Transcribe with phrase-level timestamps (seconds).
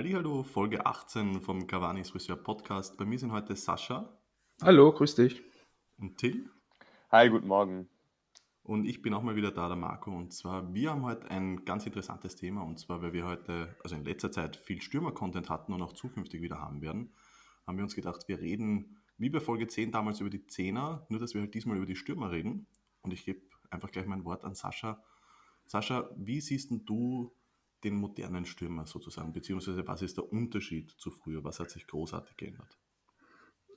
[0.00, 2.96] Hallo, Folge 18 vom Cavani Friseur Podcast.
[2.96, 4.16] Bei mir sind heute Sascha.
[4.62, 5.42] Hallo, grüß dich.
[5.98, 6.48] Und Till.
[7.10, 7.88] Hi, guten Morgen.
[8.62, 10.12] Und ich bin auch mal wieder da, der Marco.
[10.12, 12.62] Und zwar, wir haben heute ein ganz interessantes Thema.
[12.62, 16.42] Und zwar, weil wir heute, also in letzter Zeit, viel Stürmer-Content hatten und auch zukünftig
[16.42, 17.12] wieder haben werden,
[17.66, 21.18] haben wir uns gedacht, wir reden wie bei Folge 10 damals über die Zehner, nur
[21.18, 22.68] dass wir halt diesmal über die Stürmer reden.
[23.02, 25.02] Und ich gebe einfach gleich mein Wort an Sascha.
[25.66, 27.32] Sascha, wie siehst du
[27.84, 29.32] den modernen Stürmer sozusagen?
[29.32, 31.44] Beziehungsweise was ist der Unterschied zu früher?
[31.44, 32.78] Was hat sich großartig geändert?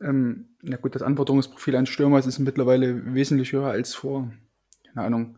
[0.01, 4.31] Ähm, na gut, das Anforderungsprofil eines Stürmers ist mittlerweile wesentlich höher als vor,
[4.83, 5.37] keine Ahnung,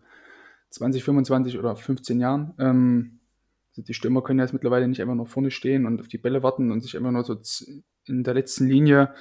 [0.70, 2.54] 20, 25 oder 15 Jahren.
[2.60, 3.20] Ähm,
[3.72, 6.44] also die Stürmer können jetzt mittlerweile nicht einfach nur vorne stehen und auf die Bälle
[6.44, 7.38] warten und sich einfach nur so
[8.06, 9.14] in der letzten Linie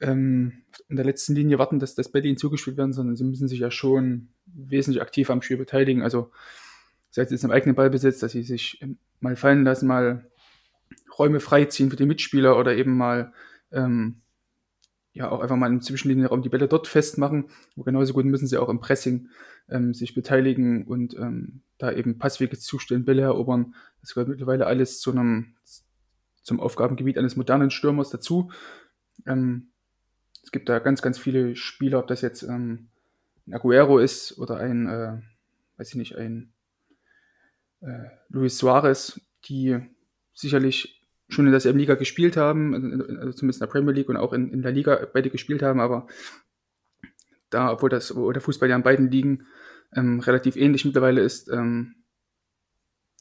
[0.00, 3.48] ähm, in der letzten Linie warten, dass das Bälle ihnen zugespielt werden, sondern sie müssen
[3.48, 6.02] sich ja schon wesentlich aktiv am Spiel beteiligen.
[6.02, 6.30] Also
[7.16, 8.78] sei es jetzt im eigenen Ballbesitz, dass sie sich
[9.20, 10.30] mal fallen lassen, mal
[11.18, 13.32] Räume freiziehen für die Mitspieler oder eben mal
[13.72, 14.20] ähm,
[15.14, 17.46] ja auch einfach mal im Zwischenlinienraum die Bälle dort festmachen.
[17.74, 19.30] Aber genauso gut müssen sie auch im Pressing
[19.70, 23.74] ähm, sich beteiligen und ähm, da eben Passwege zustellen, Bälle erobern.
[24.02, 25.54] Das gehört mittlerweile alles zu einem
[26.42, 28.50] zum Aufgabengebiet eines modernen Stürmers dazu.
[29.24, 29.68] Ähm,
[30.42, 32.88] es gibt da ganz, ganz viele Spieler, ob das jetzt ähm,
[33.46, 35.22] ein Aguero ist oder ein, äh,
[35.78, 36.52] weiß ich nicht, ein
[37.86, 39.78] äh, Luis Suarez, die
[40.34, 42.74] sicherlich schon in der selben Liga gespielt haben,
[43.18, 45.80] also zumindest in der Premier League und auch in, in der Liga beide gespielt haben,
[45.80, 46.06] aber
[47.50, 49.46] da, obwohl, das, obwohl der Fußball ja in beiden Ligen
[49.94, 51.94] ähm, relativ ähnlich mittlerweile ist, ähm,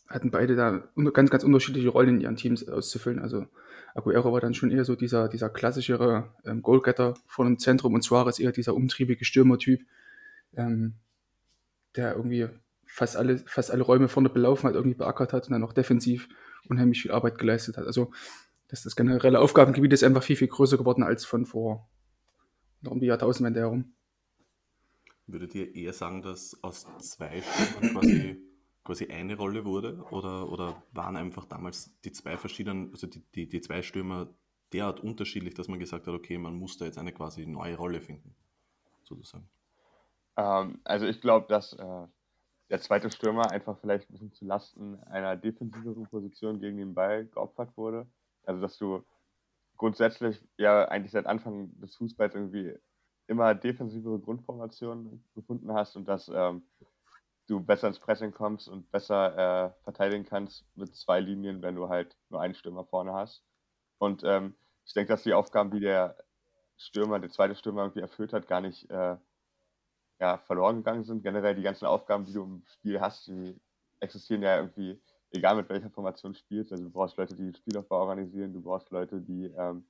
[0.08, 3.20] hatten beide da ganz, ganz unterschiedliche Rollen in ihren Teams auszufüllen.
[3.20, 3.48] Also
[3.96, 8.04] Aguero war dann schon eher so dieser, dieser klassischere ähm, Goalgetter vor dem Zentrum und
[8.04, 9.82] Suarez eher dieser umtriebige Stürmertyp,
[10.56, 10.94] ähm,
[11.96, 12.50] der irgendwie
[12.96, 16.30] fast alle, fast alle Räume vorne belaufen hat, irgendwie beackert hat und dann auch defensiv
[16.70, 17.86] unheimlich viel Arbeit geleistet hat.
[17.86, 18.12] Also
[18.70, 21.90] dass das generelle Aufgabengebiet ist einfach viel, viel größer geworden als von vor
[22.86, 23.94] um die Jahrtausendwende herum.
[25.28, 28.38] Würdet ihr eher sagen, dass aus zwei Stürmern quasi,
[28.84, 30.04] quasi eine Rolle wurde?
[30.12, 34.34] Oder, oder waren einfach damals die zwei verschiedenen, also die, die, die zwei Stürmer
[34.72, 38.02] derart unterschiedlich, dass man gesagt hat, okay, man muss da jetzt eine quasi neue Rolle
[38.02, 38.36] finden,
[39.04, 39.50] sozusagen?
[40.38, 42.08] Ähm, also ich glaube, dass äh,
[42.70, 47.26] der zweite Stürmer einfach vielleicht ein bisschen zu Lasten einer defensiveren Position gegen den Ball
[47.26, 48.08] geopfert wurde.
[48.44, 49.04] Also dass du
[49.78, 52.74] grundsätzlich ja eigentlich seit Anfang des Fußballs irgendwie
[53.28, 56.64] immer defensivere Grundformationen gefunden hast und dass ähm,
[57.48, 61.90] du besser ins Pressing kommst und besser äh, verteidigen kannst mit zwei Linien, wenn du
[61.90, 63.44] halt nur einen Stürmer vorne hast.
[63.98, 64.56] Und ähm,
[64.86, 66.18] ich denke, dass die Aufgaben, die der
[66.78, 69.18] Stürmer, der zweite Stürmer irgendwie erfüllt hat, gar nicht äh,
[70.20, 71.24] ja, verloren gegangen sind.
[71.24, 73.60] Generell die ganzen Aufgaben, die du im Spiel hast, die
[74.00, 76.72] existieren ja irgendwie, egal mit welcher Formation du spielst.
[76.72, 79.86] Also du brauchst Leute, die den Spielaufbau organisieren, du brauchst Leute, die ähm,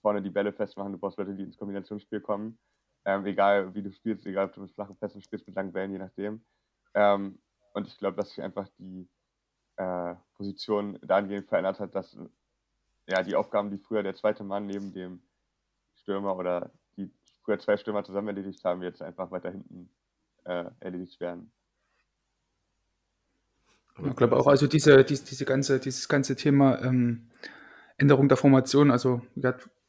[0.00, 2.58] vorne die Bälle festmachen, du brauchst Leute, die ins Kombinationsspiel kommen.
[3.04, 5.92] Ähm, egal wie du spielst, egal ob du mit flachen Pässen spielst, mit langen Bällen,
[5.92, 6.44] je nachdem.
[6.94, 7.40] Ähm,
[7.74, 9.08] und ich glaube, dass sich einfach die
[9.76, 12.16] äh, Position dahingehend verändert hat, dass
[13.08, 15.22] ja, die Aufgaben, die früher der zweite Mann neben dem
[15.96, 16.70] Stürmer oder
[17.44, 19.90] früher zwei Stürmer zusammen erledigt haben, jetzt einfach weiter hinten
[20.44, 21.50] äh, erledigt werden.
[24.04, 27.28] Ich glaube auch, also diese, diese, diese ganze, dieses ganze Thema ähm,
[27.98, 29.20] Änderung der Formation, also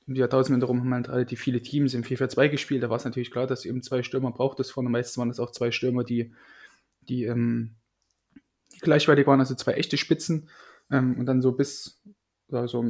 [0.05, 3.05] um die Jahrtausendwende rum haben halt relativ viele Teams im 4-4-2 gespielt, da war es
[3.05, 4.89] natürlich klar, dass eben zwei Stürmer braucht es vorne.
[4.89, 6.33] Meistens waren das auch zwei Stürmer, die,
[7.07, 7.75] die, ähm,
[8.73, 10.49] die gleichwertig waren, also zwei echte Spitzen.
[10.91, 12.01] Ähm, und dann so bis
[12.51, 12.85] also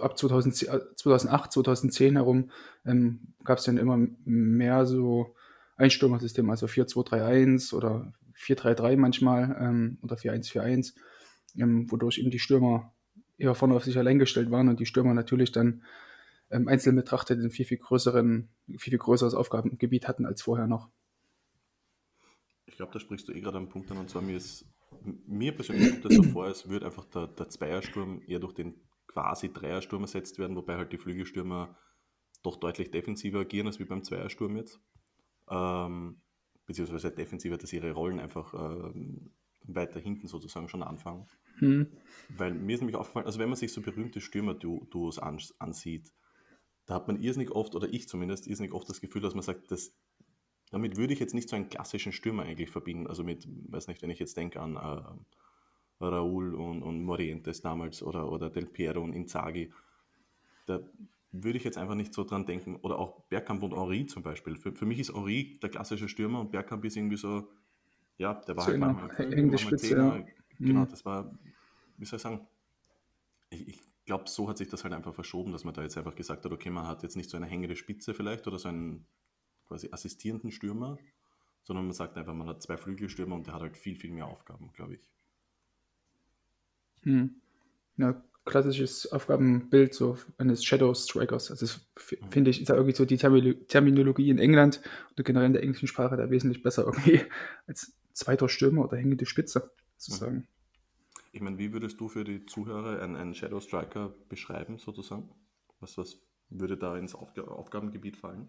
[0.00, 2.50] ab 2008, 2010 herum
[2.84, 5.34] ähm, gab es dann immer mehr so
[5.76, 10.94] Einstürmersysteme, also 4-2-3-1 oder 4-3-3 manchmal ähm, oder 4-1-4-1,
[11.56, 12.92] ähm, wodurch eben die Stürmer
[13.38, 15.82] eher vorne auf sich allein gestellt waren und die Stürmer natürlich dann
[16.50, 20.88] ähm, einzeln betrachtet ein viel, viel größeren, viel, viel größeres Aufgabengebiet hatten als vorher noch.
[22.66, 24.66] Ich glaube, da sprichst du eh gerade einen Punkt an, und zwar mir ist
[25.26, 28.74] mir persönlich kommt das so vor, als würde einfach der, der Zweiersturm eher durch den
[29.12, 31.76] quasi Dreiersturm ersetzt werden, wobei halt die Flügelstürmer
[32.42, 34.80] doch deutlich defensiver agieren als wie beim Zweiersturm jetzt.
[35.48, 36.20] Ähm,
[36.66, 39.32] beziehungsweise defensiver, dass ihre Rollen einfach ähm,
[39.64, 41.26] weiter hinten sozusagen schon anfangen.
[41.60, 41.88] Mhm.
[42.30, 46.12] Weil mir ist nämlich aufgefallen, also wenn man sich so berühmte Stürmer-Duos ansieht,
[46.86, 49.70] da hat man irrsinnig oft, oder ich zumindest, irrsinnig oft das Gefühl, dass man sagt,
[49.70, 49.94] dass,
[50.70, 53.06] damit würde ich jetzt nicht so einen klassischen Stürmer eigentlich verbinden.
[53.06, 55.41] Also mit, weiß nicht, wenn ich jetzt denke an äh,
[56.08, 59.72] Raúl und, und Morientes damals oder, oder Del Piero und Inzaghi.
[60.66, 60.80] Da
[61.32, 62.76] würde ich jetzt einfach nicht so dran denken.
[62.76, 64.56] Oder auch Bergkamp und Henri zum Beispiel.
[64.56, 67.48] Für, für mich ist Henri der klassische Stürmer und Bergkamp ist irgendwie so,
[68.18, 69.96] ja, der war Zehner, halt mal, hängende Spitze.
[69.96, 70.24] Ja.
[70.58, 70.88] Genau, mhm.
[70.88, 71.32] das war
[72.02, 72.46] wie soll ich sagen,
[73.50, 76.16] ich, ich glaube, so hat sich das halt einfach verschoben, dass man da jetzt einfach
[76.16, 79.06] gesagt hat, okay, man hat jetzt nicht so eine hängende Spitze vielleicht oder so einen
[79.68, 80.98] quasi assistierenden Stürmer,
[81.62, 84.26] sondern man sagt einfach, man hat zwei Flügelstürmer und der hat halt viel, viel mehr
[84.26, 85.00] Aufgaben, glaube ich.
[87.02, 87.34] Hm.
[87.96, 91.50] Ja, klassisches Aufgabenbild so eines Shadow Strikers.
[91.50, 94.80] Also finde ich, ist ja irgendwie so die Terminologie in England
[95.12, 97.20] oder generell in der englischen Sprache da wesentlich besser irgendwie
[97.66, 100.36] als zweiter Stürmer oder hängende Spitze sozusagen.
[100.36, 100.46] Mhm.
[101.34, 105.30] Ich meine, wie würdest du für die Zuhörer einen, einen Shadow Striker beschreiben, sozusagen?
[105.80, 106.20] Was, was
[106.50, 108.48] würde da ins Aufg Aufgabengebiet fallen?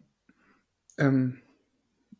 [0.97, 1.37] Ähm,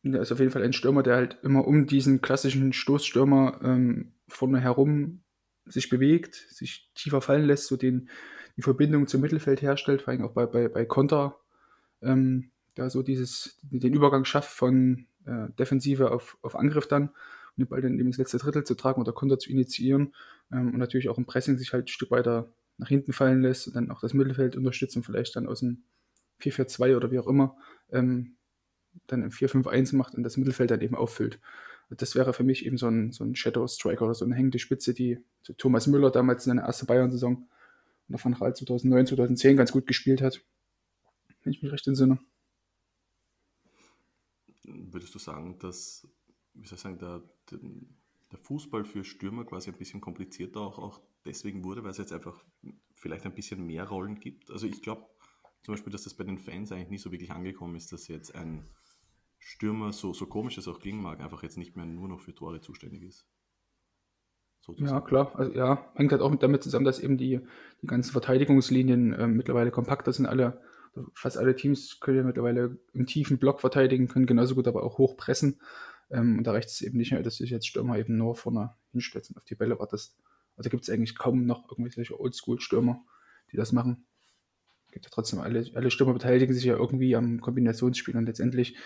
[0.03, 4.59] ist auf jeden Fall ein Stürmer, der halt immer um diesen klassischen Stoßstürmer ähm, vorne
[4.59, 5.22] herum
[5.65, 8.09] sich bewegt, sich tiefer fallen lässt, so den,
[8.57, 11.39] die Verbindung zum Mittelfeld herstellt, vor allem auch bei, bei, bei Konter,
[12.01, 17.59] ähm, da so dieses, den Übergang schafft von äh, Defensive auf, auf Angriff dann und
[17.59, 20.13] den Ball dann eben ins letzte Drittel zu tragen oder Konter zu initiieren
[20.51, 23.67] ähm, und natürlich auch im Pressing sich halt ein Stück weiter nach hinten fallen lässt
[23.67, 25.83] und dann auch das Mittelfeld unterstützen, vielleicht dann aus dem
[26.41, 27.55] 4-4-2 oder wie auch immer,
[27.91, 28.35] ähm,
[29.07, 31.39] dann im 4-5-1 macht und das Mittelfeld dann eben auffüllt.
[31.97, 34.59] Das wäre für mich eben so ein, so ein Shadow Striker oder so eine hängende
[34.59, 35.19] Spitze, die
[35.57, 37.47] Thomas Müller damals in seiner ersten Bayern-Saison
[38.09, 40.41] und von Rahl 2009, 2010 ganz gut gespielt hat.
[41.43, 42.19] Wenn ich mich recht entsinne.
[44.63, 46.07] Würdest du sagen, dass,
[46.53, 51.01] wie soll ich sagen, der, der Fußball für Stürmer quasi ein bisschen komplizierter auch, auch
[51.25, 52.43] deswegen wurde, weil es jetzt einfach
[52.93, 54.51] vielleicht ein bisschen mehr Rollen gibt?
[54.51, 55.05] Also ich glaube
[55.63, 58.35] zum Beispiel, dass das bei den Fans eigentlich nie so wirklich angekommen ist, dass jetzt
[58.35, 58.65] ein
[59.45, 62.33] Stürmer, so, so komisch es auch klingen mag, einfach jetzt nicht mehr nur noch für
[62.33, 63.27] Tore zuständig ist.
[64.61, 64.95] Sozusagen.
[64.95, 65.37] Ja, klar.
[65.37, 67.41] Also, ja, hängt halt auch damit zusammen, dass eben die,
[67.81, 70.25] die ganzen Verteidigungslinien äh, mittlerweile kompakter sind.
[70.25, 70.61] Alle,
[71.13, 74.97] fast alle Teams können ja mittlerweile im tiefen Block verteidigen, können genauso gut aber auch
[74.97, 75.59] hochpressen.
[76.09, 78.75] Ähm, und da reicht es eben nicht mehr, dass du jetzt Stürmer eben nur vorne
[78.91, 80.17] hinstellst und auf die Bälle wartest.
[80.55, 83.03] Also gibt es eigentlich kaum noch irgendwelche Oldschool-Stürmer,
[83.51, 84.05] die das machen.
[84.91, 88.77] Gibt ja trotzdem alle, alle Stürmer beteiligen sich ja irgendwie am Kombinationsspiel und letztendlich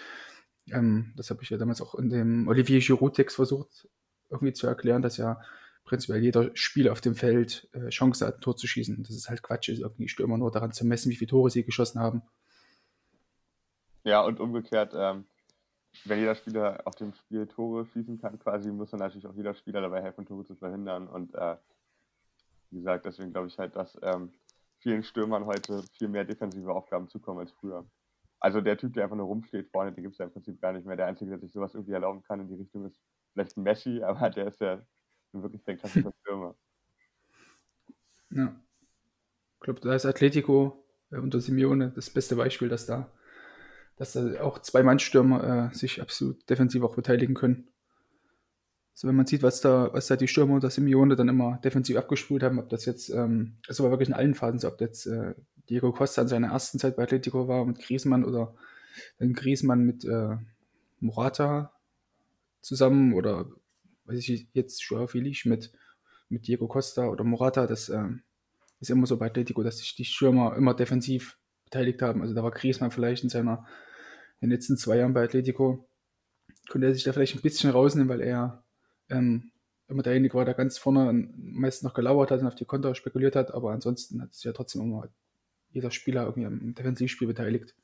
[0.72, 3.88] ähm, das habe ich ja damals auch in dem Olivier Giroud-Text versucht
[4.30, 5.40] irgendwie zu erklären, dass ja
[5.86, 9.04] prinzipiell jeder Spieler auf dem Feld äh, Chance hat, ein Tor zu schießen.
[9.04, 11.64] Das ist halt Quatsch, ist irgendwie Stürmer nur daran zu messen, wie viele Tore sie
[11.64, 12.22] geschossen haben.
[14.04, 15.26] Ja, und umgekehrt, ähm,
[16.06, 19.54] wenn jeder Spieler auf dem Spiel Tore schießen kann, quasi, muss dann natürlich auch jeder
[19.54, 21.08] Spieler dabei helfen, Tore zu verhindern.
[21.08, 21.56] Und äh,
[22.70, 24.32] wie gesagt, deswegen glaube ich halt, dass ähm,
[24.80, 27.86] vielen Stürmern heute viel mehr defensive Aufgaben zukommen als früher.
[28.40, 30.74] Also der Typ, der einfach nur rumsteht vorne, den gibt es ja im Prinzip gar
[30.74, 30.96] nicht mehr.
[30.96, 33.02] Der Einzige, der sich sowas irgendwie erlauben kann in die Richtung, ist
[33.34, 34.82] vielleicht Messi, aber der ist ja
[35.34, 36.56] wirklich der klassische Stürmer.
[38.30, 38.56] Ja.
[39.56, 43.12] Ich glaube, da ist Atletico äh, unter Simeone das beste Beispiel, dass da,
[43.96, 47.68] dass da auch zwei Mannstürmer äh, sich absolut defensiv auch beteiligen können.
[48.98, 51.98] Also wenn man sieht, was da, was da die Stürmer unter Simeone dann immer defensiv
[51.98, 55.06] abgespult haben, ob das jetzt, ähm, das war wirklich in allen Phasen so, ob jetzt
[55.06, 55.36] äh,
[55.70, 58.56] Diego Costa in seiner ersten Zeit bei Atletico war mit Griezmann oder
[59.20, 60.38] dann Griezmann mit äh,
[61.00, 61.76] Morata
[62.62, 63.48] zusammen oder
[64.06, 65.72] weiß ich jetzt Joao Felix mit,
[66.30, 68.08] mit Diego Costa oder Morata, das äh,
[68.80, 72.24] ist immer so bei Atletico, dass sich die Stürmer immer defensiv beteiligt haben.
[72.24, 73.68] Also da war Griezmann vielleicht in seiner
[74.42, 75.88] in den letzten zwei Jahren bei Atletico,
[76.68, 78.64] konnte er sich da vielleicht ein bisschen rausnehmen, weil er
[79.10, 79.52] ähm,
[79.88, 83.36] immer derjenige war, der ganz vorne meist noch gelauert hat und auf die Konter spekuliert
[83.36, 85.10] hat, aber ansonsten hat es ja trotzdem immer
[85.70, 87.76] jeder Spieler irgendwie im Defensivspiel beteiligt.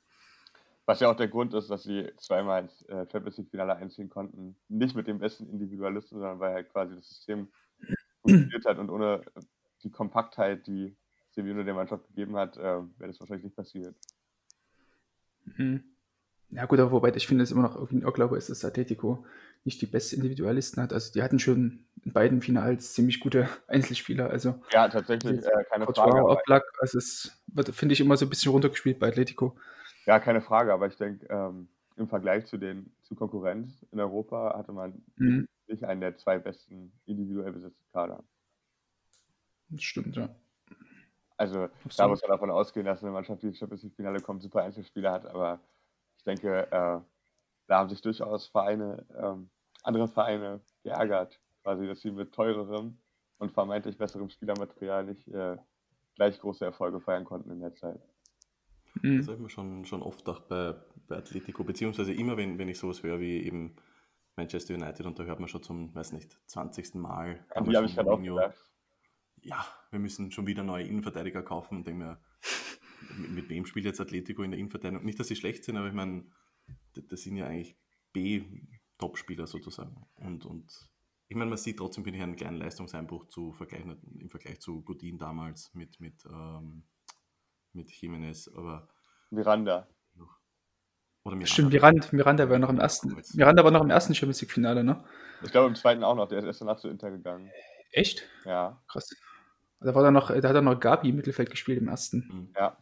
[0.86, 4.58] Was ja auch der Grund ist, dass sie zweimal ins äh, Champions League-Finale einziehen konnten.
[4.68, 7.48] Nicht mit dem besten Individualisten, sondern weil halt quasi das System
[8.22, 9.24] funktioniert hat und ohne
[9.84, 10.96] die Kompaktheit, die
[11.32, 13.96] Simeone der Mannschaft gegeben hat, äh, wäre das wahrscheinlich nicht passiert.
[15.46, 15.84] Mhm.
[16.50, 19.26] Ja gut, aber wobei ich finde es immer noch irgendwie ein Irrglaube ist, dass Atletico
[19.66, 20.94] nicht die besten Individualisten hat.
[20.94, 24.30] Also die hatten schon in beiden Finals ziemlich gute Einzelspieler.
[24.30, 26.26] Also ja, tatsächlich, äh, keine Frage.
[26.26, 29.56] Oblak, also es wird, finde ich, immer so ein bisschen runtergespielt bei Atletico.
[30.06, 34.58] Ja, keine Frage, aber ich denke, ähm, im Vergleich zu den zu Konkurrenz in Europa
[34.58, 35.48] hatte man mhm.
[35.68, 38.24] nicht einen der zwei besten individuell besetzten Kader.
[39.70, 40.30] Das stimmt, ja.
[41.38, 42.00] Also Absolut.
[42.00, 44.64] da muss man davon ausgehen, dass eine Mannschaft, die ins Champions League Finale kommt, super
[44.64, 45.60] Einzelspieler hat, aber
[46.18, 47.00] ich denke, äh,
[47.68, 49.50] da haben sich durchaus Vereine, ähm,
[49.84, 52.98] andere Vereine geärgert, quasi, dass sie mit teurerem
[53.38, 55.58] und vermeintlich besserem Spielermaterial nicht äh,
[56.16, 58.00] gleich große Erfolge feiern konnten in der Zeit.
[59.02, 59.18] Mhm.
[59.18, 60.76] Das habe ich mir schon, schon oft gedacht bei,
[61.08, 63.76] bei Atletico, beziehungsweise immer, wenn, wenn ich sowas höre wie eben
[64.36, 66.96] Manchester United und da hört man schon zum, weiß nicht, 20.
[66.96, 67.46] Mal.
[67.50, 68.58] An die habe ich gerade auch gedacht.
[69.42, 72.18] Ja, wir müssen schon wieder neue Innenverteidiger kaufen und denke mir,
[73.18, 75.04] mit, mit, wem spielt jetzt Atletico in der Innenverteidigung?
[75.04, 76.24] Nicht, dass sie schlecht sind, aber ich meine,
[76.94, 77.78] das sind ja eigentlich
[78.14, 80.06] B-Top-Spieler sozusagen.
[80.16, 80.72] Und, und
[81.28, 84.82] ich meine, man sieht trotzdem, finde ich, einen kleinen Leistungseinbruch zu vergleichen, im Vergleich zu
[84.84, 86.84] Godin damals mit, mit, ähm,
[87.74, 88.88] mit Jimenez, aber.
[89.32, 89.88] Miranda.
[91.24, 91.54] Oder Miranda.
[91.54, 93.16] Stimmt, Miranda, Miranda war noch im ersten.
[93.34, 95.04] Miranda war noch im ersten Champions League-Finale, ne?
[95.42, 97.50] Ich glaube im zweiten auch noch, der ist erst danach zu Inter gegangen.
[97.92, 98.24] Echt?
[98.46, 98.82] Ja.
[98.88, 99.10] Krass.
[99.80, 102.28] Da, war da, noch, da hat er noch Gabi im Mittelfeld gespielt im ersten.
[102.30, 102.54] Mhm.
[102.56, 102.78] Ja.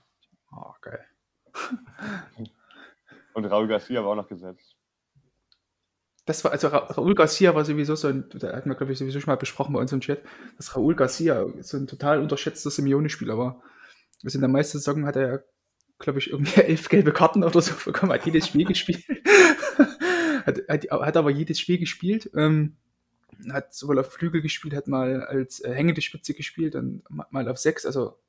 [0.52, 1.06] Oh, geil.
[3.34, 4.76] Und Raul Garcia war auch noch gesetzt.
[6.26, 9.20] Das war, also Raul Garcia war sowieso so ein, da hatten wir, glaube ich, sowieso
[9.20, 10.24] schon mal besprochen bei uns im Chat,
[10.58, 13.64] dass Raul Garcia so ein total unterschätzter Simeone-Spieler war.
[14.24, 15.40] Also in der meisten Saison hat er ja,
[15.98, 19.04] glaube ich, irgendwie elf gelbe Karten oder so bekommen, hat jedes Spiel gespielt.
[20.46, 22.30] hat, hat, hat, aber jedes Spiel gespielt.
[22.36, 22.78] Ähm,
[23.52, 27.58] hat sowohl auf Flügel gespielt, hat mal als äh, hängende Spitze gespielt und mal auf
[27.58, 27.86] sechs.
[27.88, 28.20] Also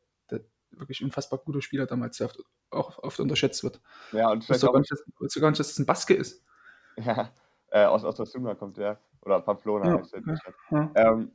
[0.78, 3.80] wirklich unfassbar guter Spieler damals, der oft, auch oft unterschätzt wird.
[4.12, 5.02] Ja, und vielleicht sogar, nicht, dass,
[5.32, 6.42] sogar nicht, dass es ein Baske ist.
[6.96, 7.30] Ja,
[7.70, 10.22] äh, aus Osasuna kommt der, oder Pamplona ja, heißt der.
[10.70, 11.32] Ja, ähm,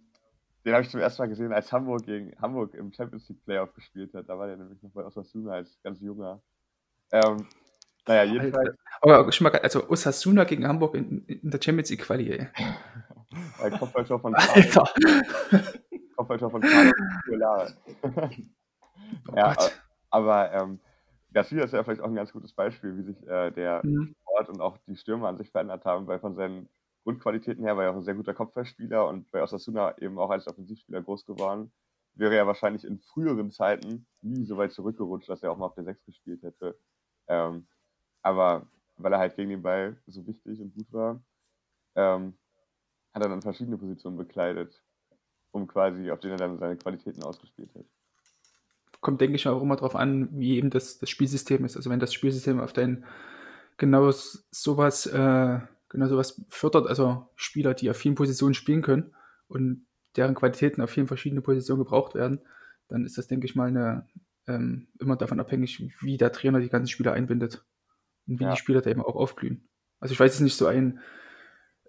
[0.64, 3.74] den habe ich zum ersten Mal gesehen, als Hamburg gegen Hamburg im Champions League Playoff
[3.74, 4.30] gespielt hat.
[4.30, 6.42] Da war der nämlich noch bei Osasuna als ganz junger.
[7.12, 7.48] Ähm,
[8.06, 8.76] naja, jedenfalls.
[9.02, 12.48] Aber schon mal, also Osasuna gegen Hamburg in, in der Champions League Quali, ey.
[13.80, 14.90] Kopfballtor von Alter.
[16.16, 17.74] Kopfballtor von Carlos
[19.32, 19.56] oh ja,
[20.10, 20.80] aber ähm,
[21.34, 24.16] Garcia ist ja vielleicht auch ein ganz gutes Beispiel, wie sich äh, der mhm.
[24.22, 26.70] Sport und auch die Stürmer an sich verändert haben, weil von seinen
[27.04, 30.48] Grundqualitäten her war er auch ein sehr guter Kopfballspieler und bei Osasuna eben auch als
[30.48, 31.72] Offensivspieler groß geworden.
[32.16, 35.76] Wäre er wahrscheinlich in früheren Zeiten nie so weit zurückgerutscht, dass er auch mal auf
[35.76, 36.80] der 6 gespielt hätte.
[37.28, 37.68] Ähm,
[38.24, 41.22] aber weil er halt gegen den Ball so wichtig und gut war,
[41.96, 42.38] ähm,
[43.14, 44.84] hat er dann verschiedene Positionen bekleidet,
[45.52, 47.86] um quasi, auf denen er dann seine Qualitäten ausgespielt hat
[49.02, 51.76] kommt, denke ich, auch immer darauf an, wie eben das, das Spielsystem ist.
[51.76, 53.06] Also wenn das Spielsystem auf dein
[53.78, 59.14] genau sowas, äh, genau sowas fördert, also Spieler, die auf vielen Positionen spielen können
[59.48, 59.86] und
[60.16, 62.42] deren Qualitäten auf vielen verschiedenen Positionen gebraucht werden,
[62.88, 64.08] dann ist das, denke ich mal, eine,
[64.48, 67.64] ähm, immer davon abhängig, wie der Trainer die ganzen Spieler einbindet
[68.28, 68.52] und wie ja.
[68.52, 69.68] die Spieler da eben auch aufblühen.
[70.00, 71.00] Also ich weiß es nicht so ein,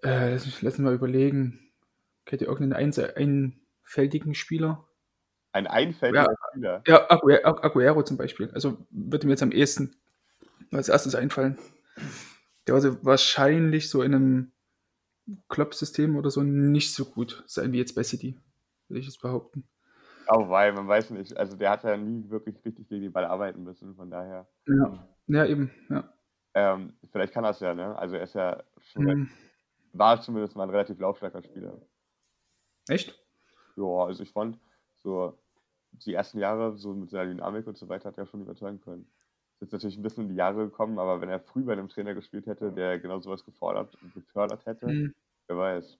[0.03, 1.71] äh, lass mich mal überlegen,
[2.25, 4.87] kennt ihr irgendeinen einfältigen Spieler,
[5.51, 6.83] ein einfältiger ja, Spieler.
[6.87, 8.51] Ja, Aguero, zum Beispiel.
[8.51, 9.95] Also würde mir jetzt am ehesten
[10.71, 11.57] als erstes einfallen.
[12.67, 14.51] Der war wahrscheinlich so in einem
[15.47, 18.37] Klopp-System oder so nicht so gut sein wie jetzt bei City,
[18.87, 19.67] würde ich es behaupten.
[20.27, 23.25] Auch weil, man weiß nicht, also der hat ja nie wirklich richtig gegen den Ball
[23.25, 24.47] arbeiten müssen, von daher.
[24.67, 26.13] Ja, ja eben, ja.
[26.53, 27.97] Ähm, vielleicht kann er es ja, ne?
[27.97, 29.29] Also er ist ja schon, mhm.
[29.93, 31.81] war zumindest mal ein relativ laufstarker Spieler.
[32.87, 33.19] Echt?
[33.75, 34.59] Ja, also ich fand,
[35.03, 35.37] so
[35.91, 39.07] die ersten Jahre, so mit seiner Dynamik und so weiter, hat er schon überzeugen können.
[39.55, 41.89] Ist jetzt natürlich ein bisschen in die Jahre gekommen, aber wenn er früh bei einem
[41.89, 45.13] Trainer gespielt hätte, der genau sowas gefordert und gefördert hätte, mhm.
[45.47, 45.97] wer weiß.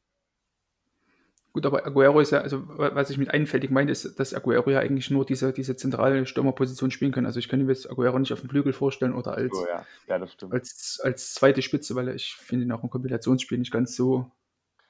[1.51, 4.79] Gut, aber Aguero ist ja, also was ich mit einfältig meine, ist, dass Aguero ja
[4.79, 7.25] eigentlich nur diese, diese zentrale Stürmerposition spielen kann.
[7.25, 9.86] Also ich kann mir jetzt Aguero nicht auf dem Flügel vorstellen oder als, oh, ja.
[10.08, 14.32] Ja, als, als zweite Spitze, weil ich finde ihn auch im Kombinationsspiel nicht ganz so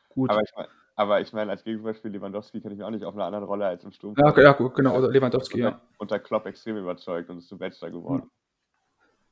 [0.10, 0.30] gut.
[0.30, 3.24] Aber ich meine, aber ich meine, als Gegenbeispiel Lewandowski kenne ich auch nicht auf einer
[3.24, 4.16] anderen Rolle als im Sturm.
[4.18, 5.82] Ja, ja gut, genau, oder Lewandowski, unter, ja.
[5.98, 8.30] Unter Klopp extrem überzeugt und ist zum Weltstar geworden.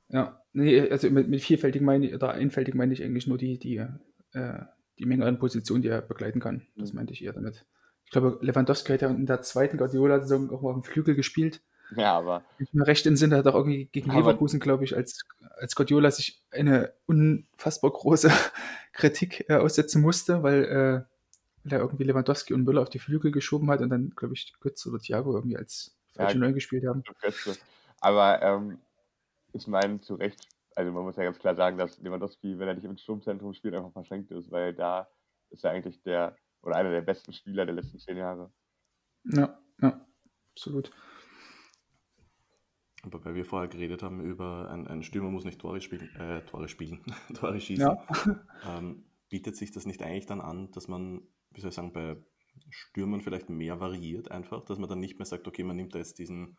[0.08, 3.60] Ja, nee, also mit, mit vielfältig meine ich, oder einfältig meine ich eigentlich nur die,
[3.60, 3.86] die,
[4.32, 4.60] äh,
[4.98, 6.66] die Menge an Positionen, die er begleiten kann.
[6.78, 7.00] Das mhm.
[7.00, 7.66] meinte ich eher damit.
[8.06, 11.62] Ich glaube, Lewandowski hat ja in der zweiten Guardiola-Saison auch mal auf dem Flügel gespielt.
[11.98, 12.46] Ja, aber.
[12.60, 15.26] Ich mir recht entsinne, hat er auch irgendwie gegen Leverkusen, glaube ich, als,
[15.58, 18.32] als Guardiola sich eine unfassbar große
[18.94, 21.17] Kritik äh, aussetzen musste, weil äh,
[21.68, 24.54] weil er irgendwie Lewandowski und Müller auf die Flügel geschoben hat und dann, glaube ich,
[24.60, 27.04] Götze oder Thiago irgendwie als falsche ja, Neun gespielt haben.
[27.22, 27.58] Götze.
[28.00, 28.80] Aber ähm,
[29.54, 32.76] ich meine, zu Recht, also man muss ja ganz klar sagen, dass Lewandowski, wenn er
[32.76, 35.08] nicht im Sturmzentrum spielt, einfach verschenkt ist, weil da
[35.50, 38.52] ist er eigentlich der oder einer der besten Spieler der letzten zehn Jahre.
[39.26, 40.06] Ja, ja,
[40.52, 40.92] absolut.
[43.04, 46.44] Aber weil wir vorher geredet haben über ein, ein Stürmer muss nicht Tore spielen, äh,
[46.46, 48.06] Tore spielen, Tore schießen, ja.
[48.66, 51.22] ähm, bietet sich das nicht eigentlich dann an, dass man
[51.58, 52.18] wie soll ich sagen, bei
[52.70, 56.00] Stürmern vielleicht mehr variiert einfach, dass man dann nicht mehr sagt, okay, man nimmt da
[56.00, 56.58] jetzt diesen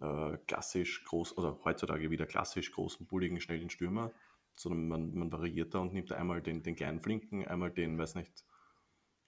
[0.00, 4.12] äh, klassisch groß, oder heutzutage wieder klassisch großen, bulligen, schnellen Stürmer,
[4.54, 7.98] sondern man, man variiert da und nimmt da einmal den, den kleinen Flinken, einmal den,
[7.98, 8.44] weiß nicht,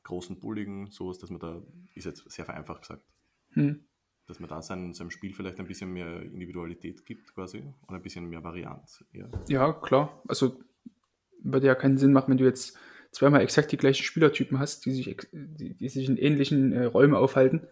[0.02, 1.62] großen, bulligen, sowas, dass man da,
[1.94, 3.02] ist jetzt sehr vereinfacht gesagt,
[3.52, 3.84] hm.
[4.26, 8.02] dass man da sein, seinem Spiel vielleicht ein bisschen mehr Individualität gibt quasi und ein
[8.02, 9.04] bisschen mehr Varianz.
[9.12, 10.22] Ja, ja klar.
[10.28, 10.60] Also
[11.42, 12.78] würde ja keinen Sinn machen, wenn du jetzt
[13.10, 17.14] zweimal exakt die gleichen Spielertypen hast, die sich, die, die sich in ähnlichen äh, Räumen
[17.14, 17.66] aufhalten,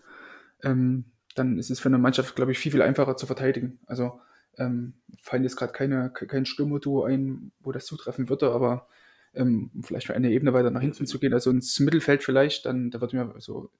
[0.62, 3.78] ähm, dann ist es für eine Mannschaft, glaube ich, viel, viel einfacher zu verteidigen.
[3.86, 4.20] Also
[4.58, 8.88] ähm, fallen jetzt gerade keine, kein Stürmerduo ein, wo das zutreffen würde, aber
[9.34, 12.90] ähm, um vielleicht eine Ebene weiter nach hinten zu gehen, also ins Mittelfeld vielleicht, dann
[12.90, 13.70] da wird mir so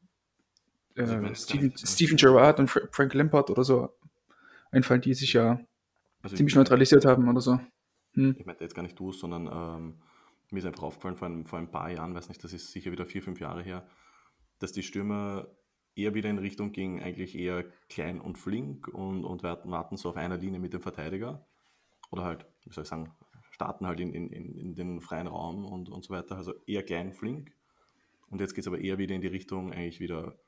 [0.96, 1.72] äh, Also meine, Steven.
[1.76, 3.88] Steven Gerrard und Fra- Frank Lampard oder so
[4.70, 5.58] einfallen, die sich ja
[6.20, 7.58] Also ziemlich ich, neutralisiert haben oder so.
[8.12, 8.36] Hm.
[8.38, 9.94] ich meinte jetzt gar nicht du, sondern ähm,
[10.50, 12.92] mir ist einfach aufgefallen vor ein, vor ein paar Jahren, weiß nicht, das ist sicher
[12.92, 13.86] wieder vier, fünf Jahre her,
[14.58, 15.48] dass die Stürmer
[15.94, 20.16] eher wieder in Richtung gingen, eigentlich eher klein und flink und, und warten, so auf
[20.16, 21.46] einer Linie mit dem Verteidiger.
[22.10, 23.12] Oder halt, wie soll ich sagen,
[23.50, 26.36] starten halt in, in, in in den freien Raum und, und so weiter.
[26.36, 27.52] Also eher klein, flink.
[28.28, 30.38] Und jetzt geht es aber eher wieder in die Richtung eigentlich wieder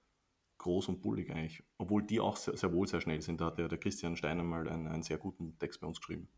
[0.58, 1.62] groß und bullig eigentlich.
[1.78, 3.40] Obwohl die auch sehr, sehr wohl sehr schnell sind.
[3.40, 6.28] Da hat der, der Christian Steiner mal einen, einen sehr guten Text bei uns geschrieben.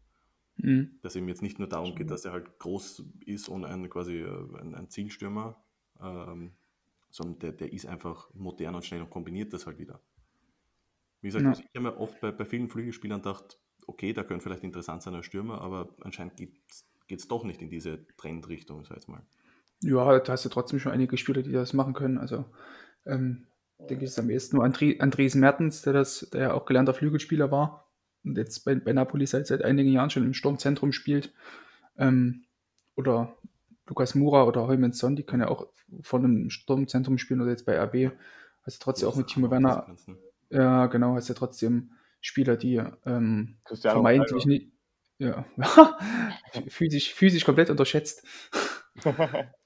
[0.62, 0.98] Hm.
[1.02, 4.18] Dass ihm jetzt nicht nur darum geht, dass er halt groß ist und ein quasi
[4.20, 5.62] äh, ein, ein Zielstürmer,
[6.00, 6.52] ähm,
[7.10, 10.00] sondern der, der ist einfach modern und schnell und kombiniert das halt wieder.
[11.20, 11.50] Wie gesagt, Ja.
[11.50, 15.02] also ich habe mir oft bei, bei vielen Flügelspielern gedacht, okay, da können vielleicht interessant
[15.02, 19.22] sein als Stürmer, aber anscheinend geht es doch nicht in diese Trendrichtung, sag ich mal.
[19.82, 22.18] Ja, da hast du trotzdem schon einige Spieler, die das machen können.
[22.18, 22.44] Also,
[23.06, 23.46] ähm,
[23.78, 26.94] denke ich, ist am ehesten nur Andri Andres Mertens, der, das, der ja auch gelernter
[26.94, 27.79] Flügelspieler war
[28.24, 31.32] und jetzt bei, bei Napoli seit, seit einigen Jahren schon im Sturmzentrum spielt.
[31.96, 32.44] Ähm,
[32.96, 33.36] oder
[33.86, 35.66] Lukas Mura oder Heumann Son, die können ja auch
[36.02, 38.12] von einem Sturmzentrum spielen oder jetzt bei RB.
[38.64, 39.96] Du trotzdem auch mit Timo Werner,
[40.50, 44.72] ja, genau, hast du trotzdem Spieler, die ähm, vermeintlich nicht,
[45.18, 45.44] ja,
[46.68, 48.24] physisch, physisch komplett unterschätzt.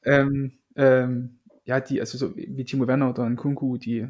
[0.04, 4.08] ähm, ähm, ja, die, also so wie Timo Werner oder Nkunku, die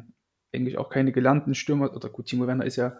[0.53, 2.97] eigentlich auch keine gelernten Stürmer, oder gut, Timo Werner ist ja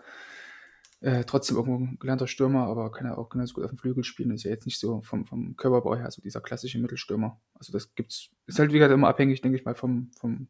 [1.02, 4.04] äh, trotzdem irgendwo ein gelernter Stürmer, aber kann ja auch genauso gut auf dem Flügel
[4.04, 7.40] spielen, ist ja jetzt nicht so vom, vom Körperbau her, so dieser klassische Mittelstürmer.
[7.54, 10.48] Also das gibt's, ist halt wie gesagt immer abhängig, denke ich mal, vom, vom,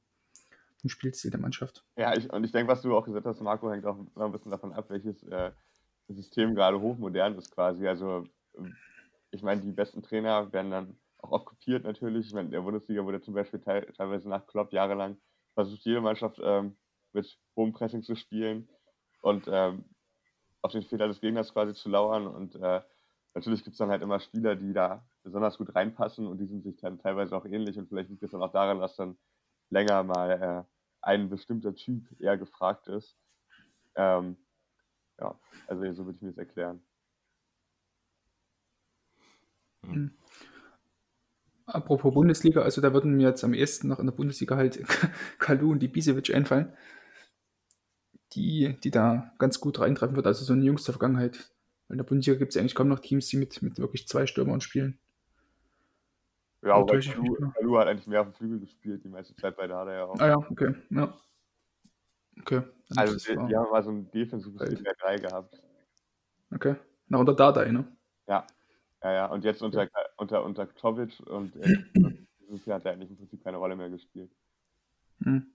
[0.77, 1.83] vom Spielstil der Mannschaft.
[1.97, 4.51] Ja, ich, und ich denke, was du auch gesagt hast, Marco, hängt auch ein bisschen
[4.51, 5.51] davon ab, welches äh,
[6.07, 7.87] System gerade hochmodern ist quasi.
[7.87, 8.25] Also
[9.31, 12.27] ich meine, die besten Trainer werden dann auch oft kopiert natürlich.
[12.27, 15.17] Ich meine, in der Bundesliga wurde zum Beispiel teil, teilweise nach Klopp jahrelang
[15.53, 16.77] versucht, jede Mannschaft ähm,
[17.13, 18.69] mit hohem Pressing zu spielen
[19.21, 19.85] und ähm,
[20.65, 22.27] auf den Fehler des Gegners quasi zu lauern.
[22.27, 22.81] Und äh,
[23.33, 26.63] natürlich gibt es dann halt immer Spieler, die da besonders gut reinpassen und die sind
[26.63, 27.77] sich dann teilweise auch ähnlich.
[27.77, 29.17] Und vielleicht liegt es dann auch daran, dass dann
[29.69, 30.63] länger mal äh,
[31.01, 33.15] ein bestimmter Typ eher gefragt ist.
[33.95, 34.37] Ähm,
[35.19, 36.81] ja, also so würde ich mir das erklären.
[41.67, 44.83] Apropos Bundesliga, also da würden mir jetzt am ehesten noch in der Bundesliga halt
[45.39, 46.73] Kalu und die Ibisevic einfallen,
[48.35, 51.51] die, die da ganz gut reintreffen wird, also so in die jüngste Vergangenheit.
[51.87, 54.25] Weil in der Bundesliga gibt es eigentlich kaum noch Teams, die mit, mit wirklich zwei
[54.25, 54.99] Stürmern spielen.
[56.61, 59.67] Ja, aber mich Kalu, hat eigentlich mehr auf dem Flügel gespielt, die meiste Zeit bei
[59.67, 60.19] Dada ja auch.
[60.19, 61.13] Ah ja, okay, ja.
[62.41, 62.63] Okay.
[62.89, 64.79] dann Also die, die haben mal so ein defensives Halt.
[64.79, 65.61] 4-3 gehabt.
[66.53, 66.75] okay.
[67.07, 67.85] Na, unter Dardai, ne?
[68.27, 68.47] Ja,
[69.03, 69.25] ja, ja.
[69.27, 71.77] Und jetzt unter, unter, unter Tovic und äh,
[72.39, 74.31] dieses Jahr hat er eigentlich im Prinzip keine Rolle mehr gespielt.
[75.23, 75.54] Hm.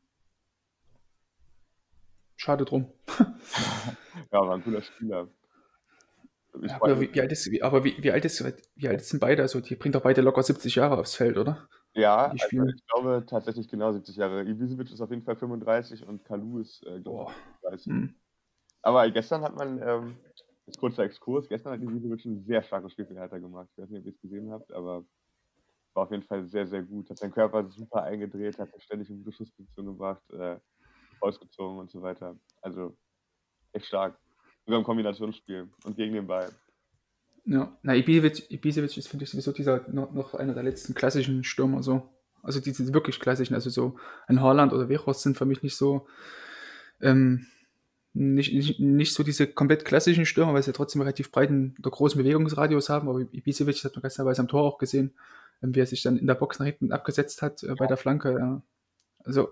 [2.41, 2.91] Schade drum.
[4.33, 5.29] Ja, war ein cooler Spieler.
[6.63, 8.43] Ja, aber wie, wie alt ist, wie, aber wie, wie alt ist,
[8.77, 9.43] wie alt sind beide?
[9.43, 11.69] Also die bringt doch beide locker 70 Jahre aufs Feld, oder?
[11.93, 14.43] Ja, also ich glaube tatsächlich genau 70 Jahre.
[14.45, 17.93] Ibisevic ist auf jeden Fall 35 und Kalu ist, äh, glaube ich, 30.
[17.93, 18.15] Hm.
[18.81, 20.17] Aber gestern hat man, ähm,
[20.65, 23.69] jetzt kurzer Exkurs, gestern hat Ibisevic ein sehr starkes Spiel für Hertha gemacht.
[23.73, 25.05] Ich weiß nicht, ob ihr es gesehen habt, aber
[25.93, 27.11] war auf jeden Fall sehr, sehr gut.
[27.11, 30.57] Hat seinen Körper super eingedreht, hat ständig in gute Schussposition gebracht, äh,
[31.21, 32.37] ausgezogen und so weiter.
[32.63, 32.97] Also
[33.73, 34.19] echt stark.
[34.65, 36.51] Sogar im Kombinationsspiel und gegen den Ball.
[37.45, 41.45] Ja, na, Ibisevic, Ibisevic ist, finde ich, sowieso dieser noch, noch einer der letzten klassischen
[41.45, 42.09] Stürmer so.
[42.43, 45.77] Also die sind wirklich klassischen, also so ein Haaland oder Weghorst sind für mich nicht
[45.77, 46.07] so
[47.01, 47.47] ähm,
[48.13, 52.21] nicht, nicht, nicht so diese komplett klassischen Stürmer, weil sie trotzdem relativ breiten oder großen
[52.21, 55.15] Bewegungsradius haben, aber Ibisevic das hat man gestern am Tor auch gesehen,
[55.63, 57.97] ähm, wie er sich dann in der Box nach hinten abgesetzt hat äh, bei der
[57.97, 58.37] Flanke.
[58.39, 58.63] Ja.
[59.25, 59.51] Also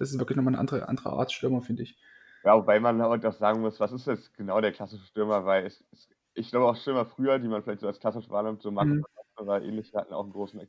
[0.00, 1.96] das ist wirklich nochmal eine andere, andere Art Stürmer, finde ich.
[2.42, 5.84] Ja, wobei man auch sagen muss, was ist jetzt genau der klassische Stürmer, weil es,
[5.92, 8.94] es, ich glaube auch Stürmer früher, die man vielleicht so als klassisch wahrnimmt, so Marco
[8.94, 9.04] Mhm.
[9.36, 10.66] oder ähnliche, hatten auch einen großen,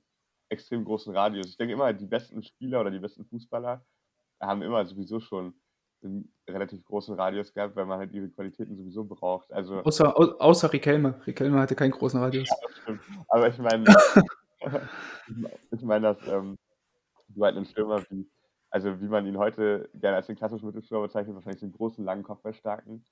[0.50, 1.48] extrem großen Radius.
[1.48, 3.86] Ich denke immer, die besten Spieler oder die besten Fußballer
[4.42, 5.54] haben immer sowieso schon
[6.04, 9.54] einen relativ großen Radius gehabt, weil man halt ihre Qualitäten sowieso braucht.
[9.54, 11.22] Also, Außer, au, außer Riquelme.
[11.26, 12.50] Riquelme hatte keinen großen Radius.
[12.50, 13.02] das stimmt.
[13.30, 13.86] Aber ich meine,
[15.72, 16.58] ich meine, dass ähm,
[17.30, 18.30] du halt einen Stürmer wie,
[18.72, 22.24] also wie man ihn heute gerne als den klassischen Mittelstürmer bezeichnet, wahrscheinlich den großen, langen
[22.24, 23.06] Kopfballstarken,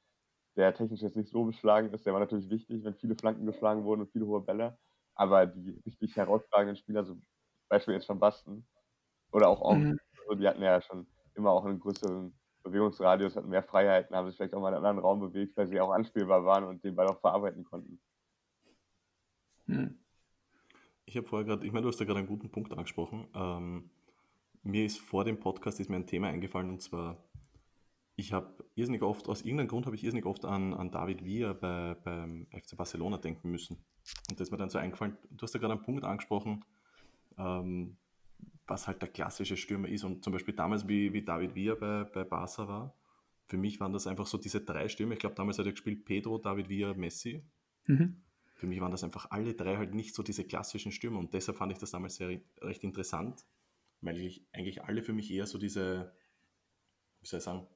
[0.56, 3.84] der technisch jetzt nicht so beschlagen ist, der war natürlich wichtig, wenn viele Flanken geschlagen
[3.84, 4.78] wurden und viele hohe Bälle,
[5.16, 7.18] aber die richtig herausragenden Spieler, so
[7.70, 8.66] Beispiel jetzt von Basten
[9.32, 10.00] oder auch Henri, Mhm.
[10.28, 14.38] so, die hatten ja schon immer auch einen größeren Bewegungsradius, hatten mehr Freiheiten, haben sich
[14.38, 16.96] vielleicht auch mal in einen anderen Raum bewegt, weil sie auch anspielbar waren und den
[16.96, 18.02] Ball auch verarbeiten konnten.
[19.68, 20.00] Hm.
[21.06, 23.28] Ich habe vorher gerade, ich meine, du hast ja gerade einen guten Punkt angesprochen.
[23.34, 23.90] Ähm,
[24.64, 27.24] mir ist vor dem Podcast ist mir ein Thema eingefallen und zwar,
[28.16, 31.54] ich habe irrsinnig oft, aus irgendeinem Grund habe ich irrsinnig oft an, an David Villa
[31.54, 33.78] bei, beim FC Barcelona denken müssen.
[34.30, 36.66] Und das ist mir dann so eingefallen, du hast ja gerade einen Punkt angesprochen,
[37.38, 37.98] ähm,
[38.68, 40.04] was halt der klassische Stürmer ist.
[40.04, 42.96] Und zum Beispiel damals, wie, wie David Villa bei, bei Barca war,
[43.48, 45.14] für mich waren das einfach so diese drei Stürmer.
[45.14, 47.44] Ich glaube, damals hat er gespielt Pedro, David Villa, Messi.
[47.88, 48.22] Mhm.
[48.54, 51.18] Für mich waren das einfach alle drei halt nicht so diese klassischen Stürmer.
[51.20, 53.44] Und deshalb fand ich das damals sehr, recht interessant,
[54.02, 56.14] weil ich eigentlich alle für mich eher so diese,
[57.22, 57.68] wie soll ich sagen,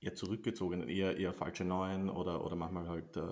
[0.00, 3.22] eher zurückgezogen, eher, eher falsche Neuen oder, oder manchmal halt äh,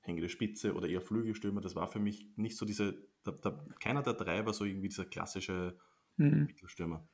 [0.00, 1.60] hängende Spitze oder eher Flügelstürmer.
[1.60, 4.88] Das war für mich nicht so diese, da, da, keiner der drei war so irgendwie
[4.88, 5.78] dieser klassische
[6.16, 6.46] mhm.
[6.46, 7.06] Mittelstürmer.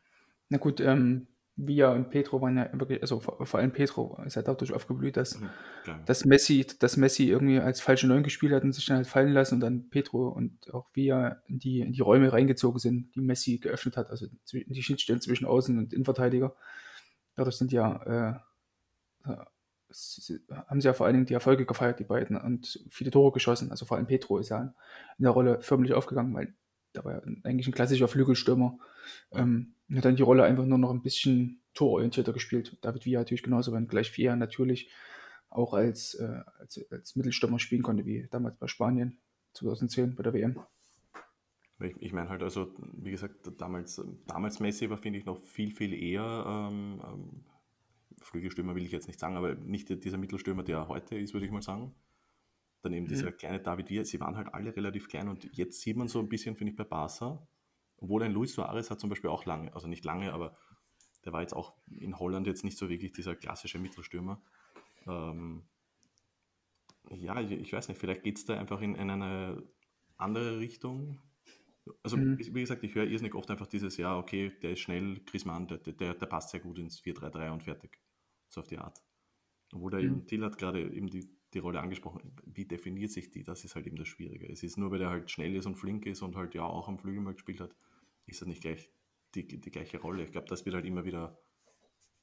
[0.49, 4.35] Na gut, ähm, Via und Petro waren ja wirklich, also vor, vor allem Petro ist
[4.35, 5.51] ja dadurch aufgeblüht, dass, mhm,
[6.05, 9.33] dass, Messi, dass Messi irgendwie als falsche Neun gespielt hat und sich dann halt fallen
[9.33, 13.21] lassen und dann Petro und auch Via in die, in die Räume reingezogen sind, die
[13.21, 16.57] Messi geöffnet hat, also die Schnittstellen zwischen Außen- und Innenverteidiger.
[17.37, 18.41] Dadurch sind ja
[19.25, 19.37] äh,
[20.69, 23.71] haben sie ja vor allen Dingen die Erfolge gefeiert, die beiden, und viele Tore geschossen.
[23.71, 24.75] Also vor allem Petro ist ja
[25.19, 26.55] in der Rolle förmlich aufgegangen, weil
[26.95, 28.79] da war ja eigentlich ein klassischer Flügelstürmer.
[29.33, 32.79] Ähm, hat dann die Rolle einfach nur noch ein bisschen tororientierter gespielt.
[32.81, 34.91] David Villa natürlich genauso, wenn gleich vier natürlich
[35.51, 39.19] auch als, äh, als, als Mittelstürmer spielen konnte, wie damals bei Spanien
[39.53, 40.61] 2010 bei der WM.
[41.81, 45.73] Ich, ich meine halt, also, wie gesagt, damals, damals Messi war, finde ich, noch viel,
[45.73, 47.45] viel eher ähm, ähm
[48.21, 51.53] Flügelstürmer will ich jetzt nicht sagen, aber nicht dieser Mittelstürmer, der heute ist, würde ich
[51.53, 51.95] mal sagen.
[52.85, 53.09] Dann eben mhm.
[53.09, 56.19] dieser kleine David Villa, sie waren halt alle relativ klein und jetzt sieht man so
[56.19, 57.49] ein bisschen, finde ich, bei Barca,
[57.97, 60.55] obwohl ein Luis Suarez hat zum Beispiel auch lange, also nicht lange, aber
[61.25, 64.43] der war jetzt auch in Holland jetzt nicht so wirklich dieser klassische Mittelstürmer.
[65.07, 65.63] Ähm,
[67.09, 69.67] ja, ich, ich, weiß nicht, vielleicht geht es da einfach in, in, eine
[70.19, 71.19] andere Richtung.
[72.03, 72.39] Also, mhm.
[72.39, 75.69] wie gesagt, ich höre irrsinnig oft einfach dieses, ja, okay, der ist schnell, Chris Mann,
[75.69, 77.99] der, der, der passt sehr gut ins 4-3-3 und fertig
[78.49, 79.03] so auf die Art.
[79.73, 80.05] Obwohl da mhm.
[80.05, 83.45] eben, Till hat gerade eben die, die Rolle angesprochen, wie definiert sich die?
[83.45, 84.51] Das ist halt eben das Schwierige.
[84.51, 86.89] Es ist nur, weil er halt schnell ist und flink ist und halt ja auch
[86.89, 87.75] am Flügel mal gespielt hat,
[88.27, 88.91] ist er nicht gleich
[89.35, 90.25] die, die gleiche Rolle.
[90.25, 91.39] Ich glaube, das wird halt immer wieder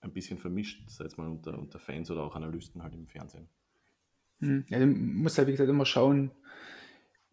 [0.01, 3.47] ein bisschen vermischt, sei es mal unter, unter Fans oder auch Analysten halt im Fernsehen.
[4.39, 4.65] Mhm.
[4.69, 6.31] Ja, du musst halt, wie gesagt, immer schauen,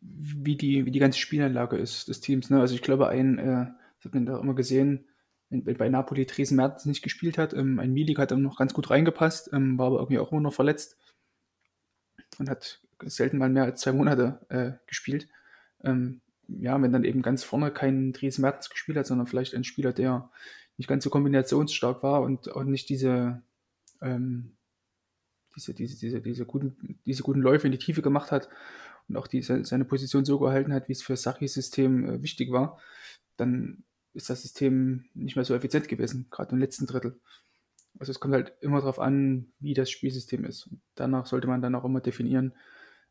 [0.01, 2.51] wie die, wie die ganze Spielanlage ist des Teams.
[2.51, 2.61] Ne?
[2.61, 5.07] Also ich glaube, ein, äh, das hat man da immer gesehen,
[5.51, 7.55] wenn bei Napoli Dresden Mertens nicht gespielt hat.
[7.55, 10.43] Ähm, ein Milik hat dann noch ganz gut reingepasst, ähm, war aber irgendwie auch immer
[10.43, 10.97] noch verletzt
[12.39, 15.29] und hat selten mal mehr als zwei Monate äh, gespielt.
[15.85, 19.65] Ähm, ja, wenn dann eben ganz vorne kein Dresden Mertens gespielt hat, sondern vielleicht ein
[19.65, 20.31] Spieler, der
[20.77, 23.43] nicht ganz so kombinationsstark war und auch nicht diese,
[24.01, 24.57] ähm,
[25.55, 28.49] diese, diese, diese, diese, guten, diese guten Läufe in die Tiefe gemacht hat
[29.09, 32.51] und auch diese, seine Position so gehalten hat, wie es für Sachis System äh, wichtig
[32.51, 32.79] war,
[33.37, 37.21] dann ist das System nicht mehr so effizient gewesen, gerade im letzten Drittel.
[37.99, 40.67] Also es kommt halt immer darauf an, wie das Spielsystem ist.
[40.67, 42.55] Und danach sollte man dann auch immer definieren,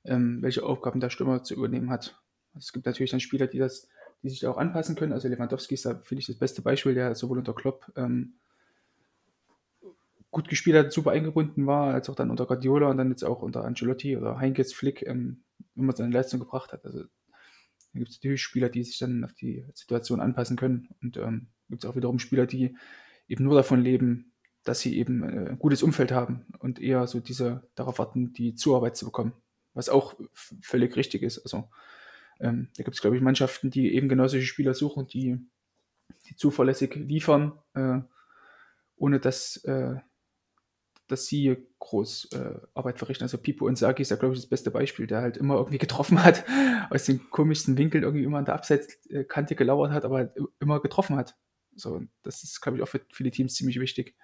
[0.06, 2.21] ähm, welche Aufgaben der Stürmer zu übernehmen hat.
[2.54, 3.88] Also es gibt natürlich dann Spieler, die das,
[4.23, 5.13] die sich da auch anpassen können.
[5.13, 8.36] Also Lewandowski ist da, finde ich, das beste Beispiel, der sowohl unter Klopp ähm,
[10.32, 13.41] gut gespielt hat, super eingebunden war, als auch dann unter Guardiola und dann jetzt auch
[13.41, 15.43] unter Ancelotti oder Heinkes Flick ähm,
[15.76, 16.86] immer seine Leistung gebracht hat.
[16.86, 17.10] Also dann
[17.93, 20.89] gibt es natürlich Spieler, die sich dann auf die Situation anpassen können.
[21.02, 22.78] Und ähm, gibt es auch wiederum Spieler, die
[23.28, 24.34] eben nur davon leben,
[24.67, 28.56] dass sie eben äh, ein gutes Umfeld haben und eher so diese darauf warten, die
[28.56, 29.34] Zuarbeit zu bekommen.
[29.73, 31.39] Was auch völlig richtig ist.
[31.39, 31.69] Also
[32.39, 35.38] ähm, da gibt es, glaube ich, Mannschaften, die eben genau solche Spieler suchen, die,
[36.27, 37.99] die zuverlässig liefern, äh,
[38.97, 39.95] ohne dass äh,
[41.08, 43.23] dass sie groß äh, Arbeit verrichten.
[43.23, 45.77] Also Pipo und Saki ist ja, glaube ich, das beste Beispiel, der halt immer irgendwie
[45.77, 46.43] getroffen hat,
[46.89, 51.15] aus den komischsten Winkeln irgendwie immer an der Abseitskante gelauert hat, aber halt immer getroffen
[51.15, 51.36] hat.
[51.75, 54.15] So, das ist, glaube ich, auch für viele Teams ziemlich wichtig.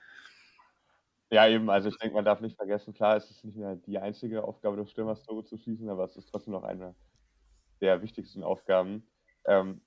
[1.33, 3.97] Ja, eben, also ich denke, man darf nicht vergessen, klar, es ist nicht mehr die
[3.97, 6.93] einzige Aufgabe des Stürmers, Tore zu schießen, aber es ist trotzdem noch eine
[7.81, 9.07] der wichtigsten Aufgaben.
[9.45, 9.81] Ähm,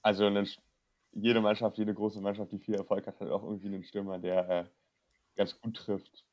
[0.00, 0.48] also eine,
[1.10, 4.48] jede Mannschaft, jede große Mannschaft, die viel Erfolg hat, hat auch irgendwie einen Stürmer, der
[4.48, 4.64] äh,
[5.36, 6.24] ganz gut trifft.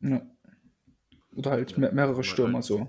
[0.00, 0.22] Ja.
[1.36, 2.88] Oder halt ja, mehrere Stürmer halt, so.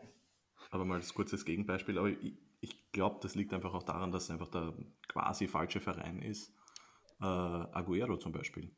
[0.70, 4.24] Aber mal als kurzes Gegenbeispiel, aber ich, ich glaube, das liegt einfach auch daran, dass
[4.24, 4.74] es einfach der
[5.10, 6.54] quasi falsche Verein ist.
[7.20, 8.74] Äh, Aguero zum Beispiel.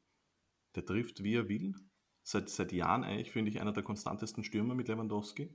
[0.76, 1.76] Der trifft, wie er will.
[2.24, 5.50] Seit, seit Jahren eigentlich, finde ich, einer der konstantesten Stürmer mit Lewandowski.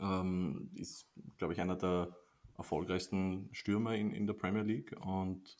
[0.00, 2.16] Ähm, ist, glaube ich, einer der
[2.56, 5.56] erfolgreichsten Stürmer in, in der Premier League und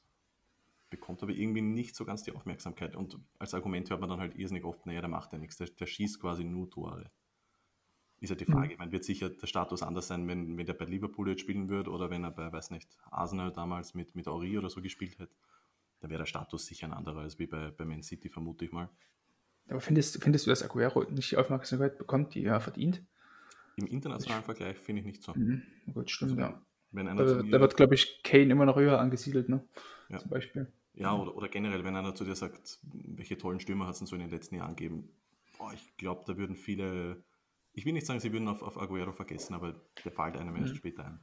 [0.90, 2.96] bekommt aber irgendwie nicht so ganz die Aufmerksamkeit.
[2.96, 5.68] Und als Argument hört man dann halt irrsinnig oft, naja, der macht ja nichts, der,
[5.68, 7.10] der schießt quasi nur Tore.
[8.20, 8.66] ist ja die Frage.
[8.66, 8.72] Mhm.
[8.72, 11.68] Ich meine, wird sicher der Status anders sein, wenn, wenn der bei Liverpool jetzt spielen
[11.68, 15.18] würde oder wenn er bei, weiß nicht, Arsenal damals mit, mit Ori oder so gespielt
[15.18, 15.34] hätte.
[16.00, 18.72] Da wäre der Status sicher ein anderer als wie bei, bei Man City, vermute ich
[18.72, 18.88] mal.
[19.68, 23.02] Aber findest, findest du, dass Aguero nicht die Aufmerksamkeit bekommt, die er verdient?
[23.76, 25.34] Im internationalen ich, Vergleich finde ich nicht so.
[25.34, 26.62] Mhm, gut, stimmt, also, ja.
[26.90, 29.62] Wenn einer da, da wird, glaube ich, Kane immer noch höher angesiedelt, ne?
[30.08, 30.18] Ja.
[30.18, 30.72] Zum Beispiel.
[30.94, 34.16] Ja, oder, oder generell, wenn einer zu dir sagt, welche tollen Stürmer hat es so
[34.16, 35.10] in den letzten Jahren gegeben,
[35.58, 37.22] boah, ich glaube, da würden viele,
[37.72, 40.72] ich will nicht sagen, sie würden auf, auf Aguero vergessen, aber der fällt einem erst
[40.72, 40.76] mhm.
[40.76, 41.20] später ein.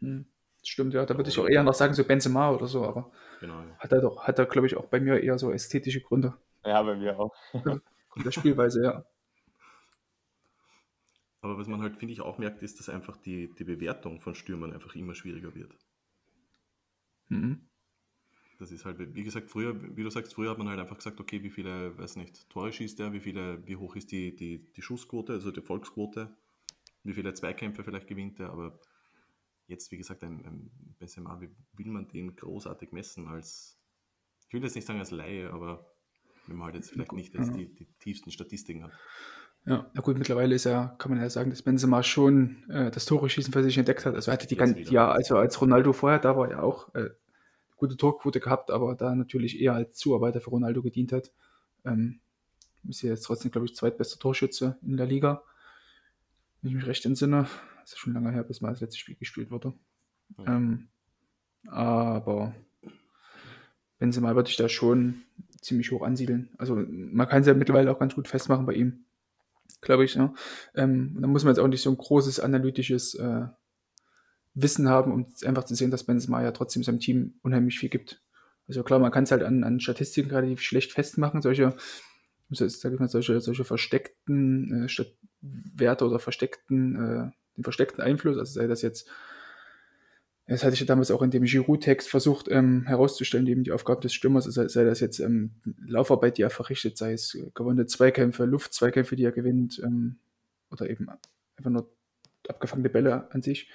[0.00, 0.26] Mhm.
[0.68, 3.60] Stimmt, ja, da würde ich auch eher noch sagen, so Benzema oder so, aber genau,
[3.60, 3.78] ja.
[3.78, 6.34] hat er doch, hat er, glaube ich, auch bei mir eher so ästhetische Gründe.
[6.64, 7.32] Ja, bei mir auch.
[8.24, 9.04] der Spielweise, ja.
[11.40, 14.34] Aber was man halt, finde ich, auch merkt, ist, dass einfach die, die Bewertung von
[14.34, 15.72] Stürmern einfach immer schwieriger wird.
[17.28, 17.68] Mhm.
[18.58, 21.20] Das ist halt, wie gesagt, früher, wie du sagst, früher hat man halt einfach gesagt,
[21.20, 24.66] okay, wie viele, weiß nicht, Tore schießt er, wie viele, wie hoch ist die, die,
[24.72, 26.36] die Schussquote, also die Volksquote,
[27.04, 28.80] wie viele Zweikämpfe vielleicht gewinnt er, aber
[29.66, 33.78] jetzt, wie gesagt, ein, ein Benzema, wie will man den großartig messen als,
[34.46, 35.86] ich will jetzt nicht sagen als Laie, aber
[36.46, 38.92] wenn man halt jetzt vielleicht nicht jetzt die, die tiefsten Statistiken hat.
[39.64, 43.04] Ja, na gut, mittlerweile ist ja, kann man ja sagen, dass Benzema schon äh, das
[43.04, 44.14] Tore-Schießen für sich entdeckt hat.
[44.14, 47.10] Also hatte die ganze, ja, also als Ronaldo vorher da war, ja auch äh,
[47.76, 51.32] gute Torquote gehabt, aber da natürlich eher als Zuarbeiter für Ronaldo gedient hat.
[51.84, 52.20] Ähm,
[52.88, 55.42] ist ja jetzt trotzdem, glaube ich, zweitbester Torschütze in der Liga.
[56.62, 57.48] Wenn ich mich recht entsinne.
[57.86, 59.72] Das ist schon lange her, bis mal das letzte Spiel gespielt wurde.
[60.38, 60.56] Ja.
[60.56, 60.88] Ähm,
[61.68, 62.52] aber
[64.00, 65.22] Benzema würde ich da schon
[65.60, 66.50] ziemlich hoch ansiedeln.
[66.58, 69.04] Also man kann es ja mittlerweile auch ganz gut festmachen bei ihm,
[69.82, 70.16] glaube ich.
[70.16, 70.34] Ja.
[70.74, 73.46] Ähm, da muss man jetzt auch nicht so ein großes analytisches äh,
[74.54, 78.20] Wissen haben, um einfach zu sehen, dass Benzema ja trotzdem seinem Team unheimlich viel gibt.
[78.66, 81.76] Also klar, man kann es halt an, an Statistiken relativ schlecht festmachen, solche,
[82.50, 85.04] sag ich mal, solche, solche versteckten äh,
[85.40, 89.08] Werte oder versteckten, äh, den versteckten Einfluss, also sei das jetzt
[90.48, 94.00] das hatte ich ja damals auch in dem Giroud-Text versucht ähm, herauszustellen, eben die Aufgabe
[94.00, 98.44] des Stürmers, sei, sei das jetzt ähm, Laufarbeit, die er verrichtet, sei es gewonnene Zweikämpfe,
[98.44, 100.20] Luftzweikämpfe, die er gewinnt, ähm,
[100.70, 101.08] oder eben
[101.56, 101.90] einfach nur
[102.48, 103.68] abgefangene Bälle an sich.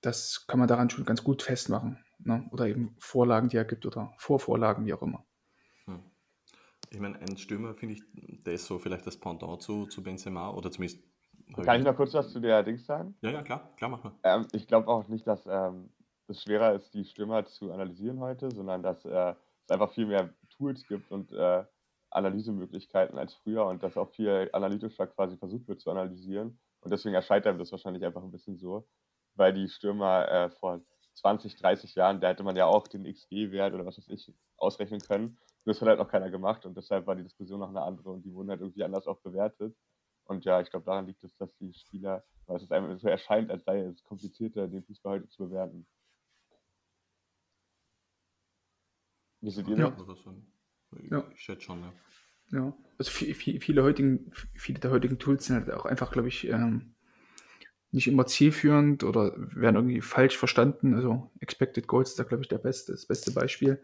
[0.00, 1.98] Das kann man daran schon ganz gut festmachen.
[2.20, 2.48] Ne?
[2.50, 5.26] Oder eben Vorlagen, die er gibt, oder Vorvorlagen, wie auch immer.
[5.84, 6.00] Hm.
[6.88, 8.02] Ich meine, ein Stürmer, finde ich,
[8.44, 11.02] der ist so vielleicht das Pendant zu, zu Benzema, oder zumindest
[11.52, 13.16] kann ich noch kurz was zu der Dings sagen?
[13.20, 14.12] Ja, ja, klar, klar, mach mal.
[14.22, 15.90] Ähm, ich glaube auch nicht, dass ähm,
[16.28, 20.30] es schwerer ist, die Stürmer zu analysieren heute, sondern dass äh, es einfach viel mehr
[20.50, 21.64] Tools gibt und äh,
[22.10, 26.58] Analysemöglichkeiten als früher und dass auch viel analytischer quasi versucht wird zu analysieren.
[26.80, 28.86] Und deswegen erscheint einem das wahrscheinlich einfach ein bisschen so,
[29.34, 30.80] weil die Stürmer äh, vor
[31.14, 35.00] 20, 30 Jahren, da hätte man ja auch den XG-Wert oder was weiß ich ausrechnen
[35.00, 35.38] können.
[35.64, 38.22] das hat halt noch keiner gemacht und deshalb war die Diskussion noch eine andere und
[38.22, 39.74] die wurden halt irgendwie anders auch bewertet.
[40.24, 43.50] Und ja, ich glaube, daran liegt es, dass die Spieler, weil es einfach so erscheint,
[43.50, 45.86] als sei es komplizierter, den Fußball heute zu bewerten.
[49.40, 49.90] Wie seht ihr ja.
[49.90, 50.18] das?
[51.10, 51.24] Ja.
[51.34, 51.92] Ich schätze schon, ja.
[52.50, 56.46] Ja, also viele, viele, heutigen, viele der heutigen Tools sind halt auch einfach, glaube ich,
[56.46, 56.94] ähm,
[57.90, 60.94] nicht immer zielführend oder werden irgendwie falsch verstanden.
[60.94, 63.82] Also Expected Goals ist da, glaube ich, der beste, das beste Beispiel,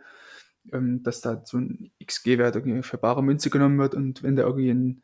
[0.73, 4.43] ähm, dass da so ein XG-Wert irgendwie für bare Münze genommen wird und wenn da
[4.43, 5.03] irgendwie ein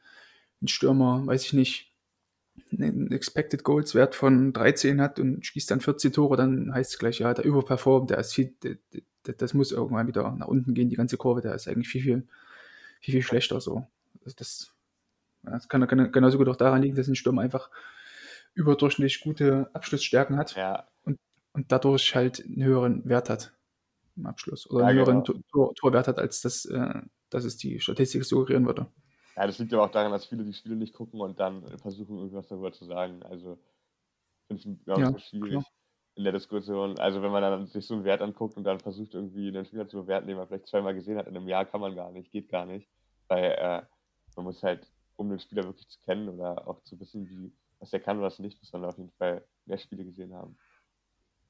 [0.67, 1.93] ein Stürmer, weiß ich nicht,
[2.73, 6.99] einen Expected Goals Wert von 13 hat und schießt dann 14 Tore, dann heißt es
[6.99, 8.77] gleich, ja, der überperformt, der ist viel, der,
[9.27, 12.03] der, das muss irgendwann wieder nach unten gehen, die ganze Kurve, der ist eigentlich viel,
[12.03, 12.29] viel,
[13.01, 13.87] viel, viel schlechter so.
[14.25, 14.73] Also das,
[15.43, 17.71] das kann, kann genauso gut auch daran liegen, dass ein Stürmer einfach
[18.55, 20.89] überdurchschnittlich gute Abschlussstärken hat ja.
[21.05, 21.19] und,
[21.53, 23.53] und dadurch halt einen höheren Wert hat
[24.17, 25.41] im Abschluss oder ja, einen höheren genau.
[25.53, 28.87] Tor, Torwert hat, als das, äh, dass es die Statistik suggerieren würde.
[29.37, 32.17] Ja, das liegt aber auch daran, dass viele die Spiele nicht gucken und dann versuchen,
[32.17, 33.23] irgendwas darüber zu sagen.
[33.23, 33.59] Also,
[34.47, 35.65] finde ich ja, ja, schwierig klar.
[36.15, 36.99] in der Diskussion.
[36.99, 39.89] Also, wenn man dann sich so einen Wert anguckt und dann versucht, irgendwie einen Spieler
[39.89, 42.33] zu bewerten, den man vielleicht zweimal gesehen hat in einem Jahr, kann man gar nicht,
[42.33, 42.89] geht gar nicht.
[43.29, 43.83] Weil äh,
[44.37, 47.93] man muss halt, um den Spieler wirklich zu kennen oder auch zu wissen, wie, was
[47.93, 50.57] er kann oder was nicht, muss man auf jeden Fall mehr Spiele gesehen haben.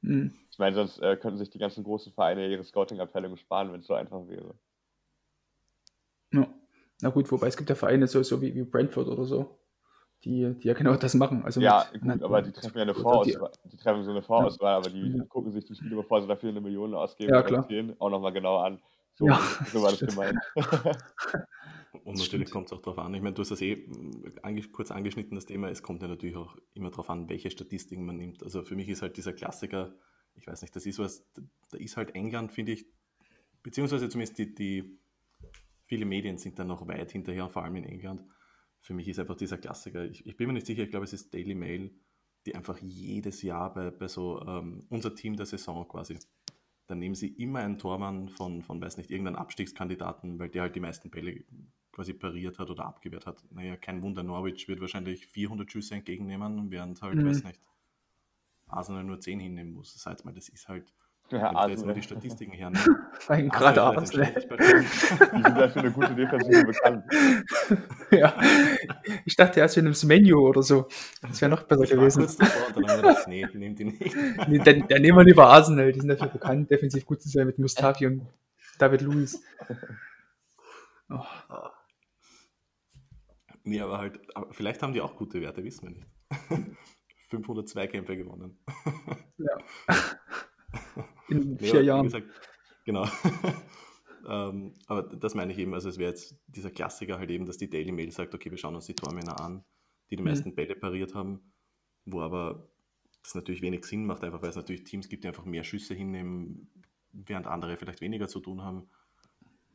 [0.01, 0.35] Mhm.
[0.51, 3.87] Ich meine, sonst äh, könnten sich die ganzen großen Vereine ihre Scouting-Abteilung sparen, wenn es
[3.87, 4.59] so einfach wäre.
[7.03, 9.59] Na gut, wobei es gibt ja Vereine so, so wie, wie Brentford oder so,
[10.25, 11.45] die, die ja genau das machen.
[11.45, 14.23] Also ja, mit, gut, aber die treffen ja eine Vorauswahl, die, die, treffen so eine
[14.23, 14.77] Vorauswahl, ja.
[14.79, 15.25] aber die ja.
[15.25, 17.67] gucken sich die Spiele, bevor sie dafür eine Million ausgeben, ja, klar.
[17.99, 18.81] auch nochmal genau an.
[19.15, 19.41] So, ja,
[19.73, 20.39] so war das gemeint.
[22.05, 23.15] Und natürlich kommt es auch darauf an.
[23.15, 23.89] Ich meine, du hast das eh
[24.73, 25.71] kurz angeschnitten, das Thema.
[25.71, 28.43] Es kommt ja natürlich auch immer darauf an, welche Statistiken man nimmt.
[28.43, 29.95] Also für mich ist halt dieser Klassiker,
[30.35, 31.27] ich weiß nicht, das ist was,
[31.71, 32.87] da ist halt England, finde ich,
[33.63, 34.99] beziehungsweise zumindest die, die
[35.87, 38.25] viele Medien sind da noch weit hinterher, vor allem in England.
[38.81, 41.13] für mich ist einfach dieser Klassiker, ich, ich bin mir nicht sicher, ich glaube, es
[41.13, 41.93] ist Daily Mail,
[42.45, 46.19] die einfach jedes Jahr bei, bei so ähm, unser Team der Saison quasi,
[46.87, 50.77] dann nehmen sie immer einen Tormann von, von, weiß nicht, irgendeinem Abstiegskandidaten, weil der halt
[50.77, 51.45] die meisten Bälle
[51.91, 53.45] quasi pariert hat oder abgewehrt hat.
[53.51, 57.27] Naja, kein Wunder, Norwich wird wahrscheinlich 400 Schüsse entgegennehmen, während halt, mhm.
[57.27, 57.61] weiß nicht,
[58.67, 59.95] Arsenal nur 10 hinnehmen muss.
[59.95, 60.93] Das heißt mal, das ist halt,
[61.31, 62.71] ja, wenn ich jetzt mal die Statistiken her.
[62.71, 63.49] Ne?
[63.49, 64.33] Gerade Arsenal.
[64.33, 67.05] Die sind ja für eine gute Defensive bekannt.
[68.13, 68.35] ja,
[69.25, 70.87] ich dachte erst in einem Menu oder so.
[71.23, 72.21] Das wäre noch besser ich gewesen.
[72.21, 74.17] Kurz davor und dann haben wir gedacht, nee, nehmt die nicht.
[74.49, 75.93] nee, dann, dann nehmen wir lieber Arsenal.
[75.93, 78.27] Die sind dafür bekannt, defensiv gut zu sein mit Mustafi und
[78.79, 79.43] David Luiz.
[81.11, 81.23] Oh.
[83.65, 86.77] Nee, aber halt, aber vielleicht haben die auch gute Werte, wissen wir nicht.
[87.31, 88.59] 502 Kämpfe gewonnen.
[89.39, 89.57] ja.
[91.29, 92.05] In vier ja, Jahren.
[92.05, 92.29] Gesagt,
[92.85, 93.07] genau.
[94.29, 97.59] ähm, aber das meine ich eben, also es wäre jetzt dieser Klassiker halt eben, dass
[97.59, 99.65] die Daily Mail sagt, okay, wir schauen uns die Tormänner an,
[100.11, 100.29] die die mhm.
[100.29, 101.53] meisten Bälle pariert haben,
[102.05, 102.69] wo aber
[103.23, 105.95] das natürlich wenig Sinn macht, einfach weil es natürlich Teams gibt, die einfach mehr Schüsse
[105.95, 106.71] hinnehmen,
[107.13, 108.89] während andere vielleicht weniger zu tun haben.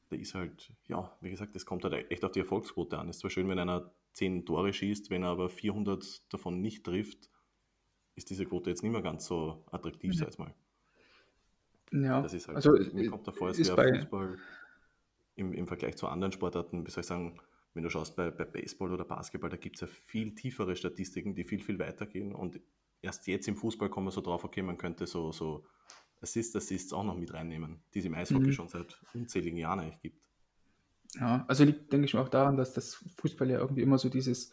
[0.09, 3.09] Da ist halt, ja, wie gesagt, das kommt halt echt auf die Erfolgsquote an.
[3.09, 6.85] Es ist zwar schön, wenn einer 10 Tore schießt, wenn er aber 400 davon nicht
[6.85, 7.29] trifft,
[8.15, 10.17] ist diese Quote jetzt nicht mehr ganz so attraktiv, mhm.
[10.17, 10.53] sei es mal.
[11.91, 14.38] Ja, das ist halt, also mir kommt davor, es wäre Fußball
[15.36, 17.39] im, im Vergleich zu anderen Sportarten, wie soll ich sagen,
[17.73, 21.36] wenn du schaust bei, bei Baseball oder Basketball, da gibt es ja viel tiefere Statistiken,
[21.36, 22.34] die viel, viel weiter gehen.
[22.34, 22.60] Und
[23.01, 25.65] erst jetzt im Fußball kommen wir so drauf, okay, man könnte so, so
[26.21, 28.54] Assist, Assists auch noch mit reinnehmen, die es im Eishockey mhm.
[28.54, 30.21] schon seit unzähligen Jahren eigentlich gibt.
[31.15, 34.51] Ja, also liegt, denke ich, auch daran, dass das Fußball ja irgendwie immer so dieses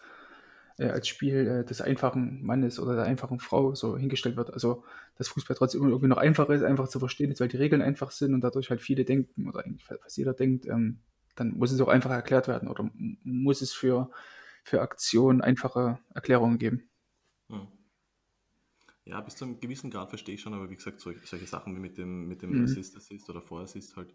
[0.78, 4.52] äh, als Spiel äh, des einfachen Mannes oder der einfachen Frau so hingestellt wird.
[4.52, 4.84] Also
[5.16, 8.10] dass Fußball trotzdem irgendwie noch einfacher ist, einfach zu verstehen ist, weil die Regeln einfach
[8.12, 11.00] sind und dadurch halt viele denken oder eigentlich fast jeder denkt, ähm,
[11.34, 14.10] dann muss es auch einfach erklärt werden oder muss es für,
[14.64, 16.88] für Aktionen einfache Erklärungen geben.
[17.48, 17.68] Hm.
[19.04, 21.74] Ja, bis zu einem gewissen Grad verstehe ich schon, aber wie gesagt, solche, solche Sachen
[21.74, 22.64] wie mit dem, mit dem mhm.
[22.64, 24.14] Assist, Assist oder Vorassist halt,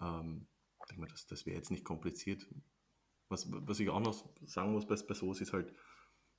[0.00, 0.46] ähm,
[0.88, 2.46] denke mal, das, das wäre jetzt nicht kompliziert.
[3.30, 5.72] Was, was ich auch noch sagen muss bei, bei SOS ist halt,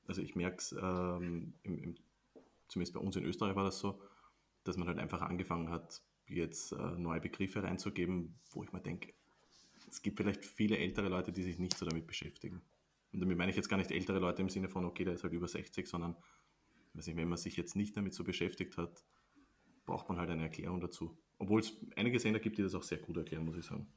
[0.06, 1.54] also ich merke es, ähm,
[2.68, 4.00] zumindest bei uns in Österreich war das so,
[4.64, 9.14] dass man halt einfach angefangen hat, jetzt äh, neue Begriffe reinzugeben, wo ich mir denke,
[9.90, 12.62] es gibt vielleicht viele ältere Leute, die sich nicht so damit beschäftigen.
[13.12, 15.24] Und damit meine ich jetzt gar nicht ältere Leute im Sinne von, okay, der ist
[15.24, 16.16] halt über 60, sondern
[16.94, 19.04] weiß nicht, wenn man sich jetzt nicht damit so beschäftigt hat,
[19.86, 21.18] braucht man halt eine Erklärung dazu.
[21.38, 23.88] Obwohl es einige Sender gibt, die das auch sehr gut erklären, muss ich sagen.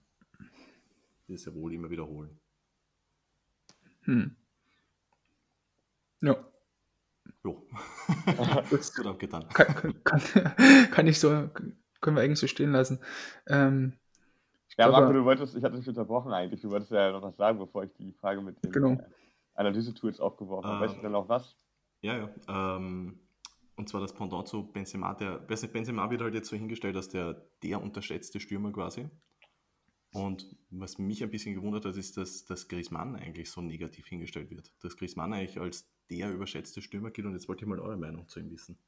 [1.29, 2.41] Die das ja wohl immer wiederholen.
[4.05, 4.37] Hm.
[6.23, 6.37] Ja.
[7.43, 7.67] Jo.
[8.71, 9.49] das gut abgetan.
[9.51, 10.21] Kann, kann,
[10.91, 11.51] kann, ich so,
[12.01, 13.01] können wir eigentlich so stehen lassen.
[13.47, 13.95] Ähm,
[14.77, 17.37] ja, glaube, Marco, du wolltest, ich hatte dich unterbrochen eigentlich, du wolltest ja noch was
[17.37, 18.93] sagen, bevor ich die Frage mit den genau.
[18.93, 18.99] äh,
[19.55, 20.85] Analyse-Tools aufgeworfen habe.
[20.85, 21.57] Äh, weißt du denn noch was?
[22.01, 22.29] Ja, ja.
[22.49, 23.21] Ähm,
[23.77, 25.15] und zwar das Pendant zu Benzema.
[25.15, 29.09] Der, Benzema wird halt jetzt so hingestellt als der, der unterschätzte Stürmer quasi.
[30.15, 34.49] Und was mich ein bisschen gewundert hat, ist, dass, dass Griezmann eigentlich so negativ hingestellt
[34.51, 34.73] wird.
[34.81, 37.27] Dass Griezmann eigentlich als der überschätzte Stürmer gilt.
[37.27, 38.79] Und jetzt wollte ich mal eure Meinung zu ihm wissen.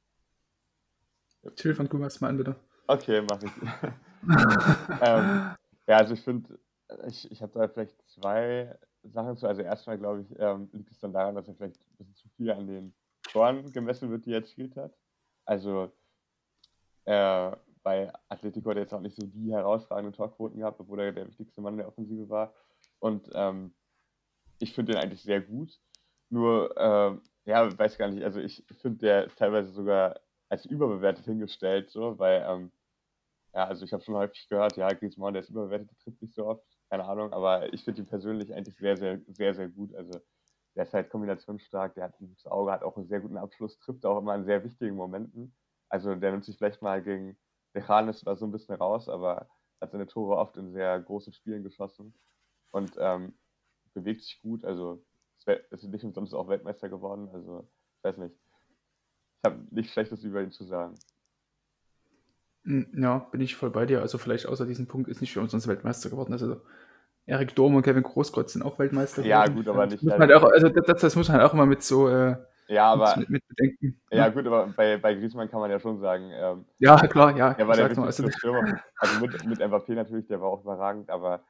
[1.56, 2.54] Till, mal an, bitte.
[2.86, 3.50] Okay, mach ich.
[5.02, 5.56] ähm,
[5.88, 6.60] ja, also ich finde,
[7.08, 9.48] ich, ich habe da vielleicht zwei Sachen zu.
[9.48, 12.28] Also erstmal, glaube ich, ähm, liegt es dann daran, dass er vielleicht ein bisschen zu
[12.36, 14.96] viel an den Toren gemessen wird, die er erzielt hat.
[15.44, 15.92] Also
[17.04, 17.50] äh,
[17.86, 21.28] bei Atletico hat er jetzt auch nicht so die herausragenden Torquoten gehabt, obwohl er der
[21.28, 22.52] wichtigste Mann der Offensive war.
[22.98, 23.76] Und ähm,
[24.58, 25.78] ich finde den eigentlich sehr gut.
[26.28, 27.16] Nur, äh,
[27.48, 30.18] ja, weiß gar nicht, also ich finde, der ist teilweise sogar
[30.48, 32.72] als überbewertet hingestellt, so, weil, ähm,
[33.54, 36.34] ja, also ich habe schon häufig gehört, ja, Griezmann, der ist überbewertet, der trifft nicht
[36.34, 39.94] so oft, keine Ahnung, aber ich finde ihn persönlich eigentlich sehr, sehr, sehr, sehr gut.
[39.94, 40.18] Also
[40.74, 43.78] der ist halt kombinationsstark, der hat ein gutes Auge, hat auch einen sehr guten Abschluss,
[43.78, 45.54] trifft auch immer in sehr wichtigen Momenten.
[45.88, 47.38] Also der nimmt sich vielleicht mal gegen
[47.76, 49.48] Bechanis war so ein bisschen raus, aber
[49.82, 52.14] hat seine Tore oft in sehr großen Spielen geschossen
[52.70, 53.34] und ähm,
[53.92, 54.64] bewegt sich gut.
[54.64, 55.04] Also
[55.70, 57.28] ist nicht umsonst auch Weltmeister geworden.
[57.32, 58.34] Also ich weiß nicht.
[58.34, 60.94] Ich habe nichts Schlechtes über ihn zu sagen.
[62.64, 64.00] Hm, ja, bin ich voll bei dir.
[64.00, 66.32] Also vielleicht außer diesem Punkt ist nicht für uns sonst Weltmeister geworden.
[66.32, 66.62] Also
[67.26, 69.30] Erik Dorm und Kevin Großgott sind auch Weltmeister geworden.
[69.30, 70.04] Ja, gut, aber nicht.
[70.04, 72.36] Das, halt auch, also das, das, muss man halt auch immer mit so äh,
[72.68, 74.00] ja, aber, mit, mit bedenken.
[74.10, 76.30] Ja, gut, aber bei, bei Griezmann kann man ja schon sagen.
[76.32, 77.52] Ähm, ja, klar, ja.
[77.52, 78.80] Er war der wichtigste also, Stürmer.
[78.98, 81.44] Also mit, mit Mbappé natürlich, der war auch überragend, aber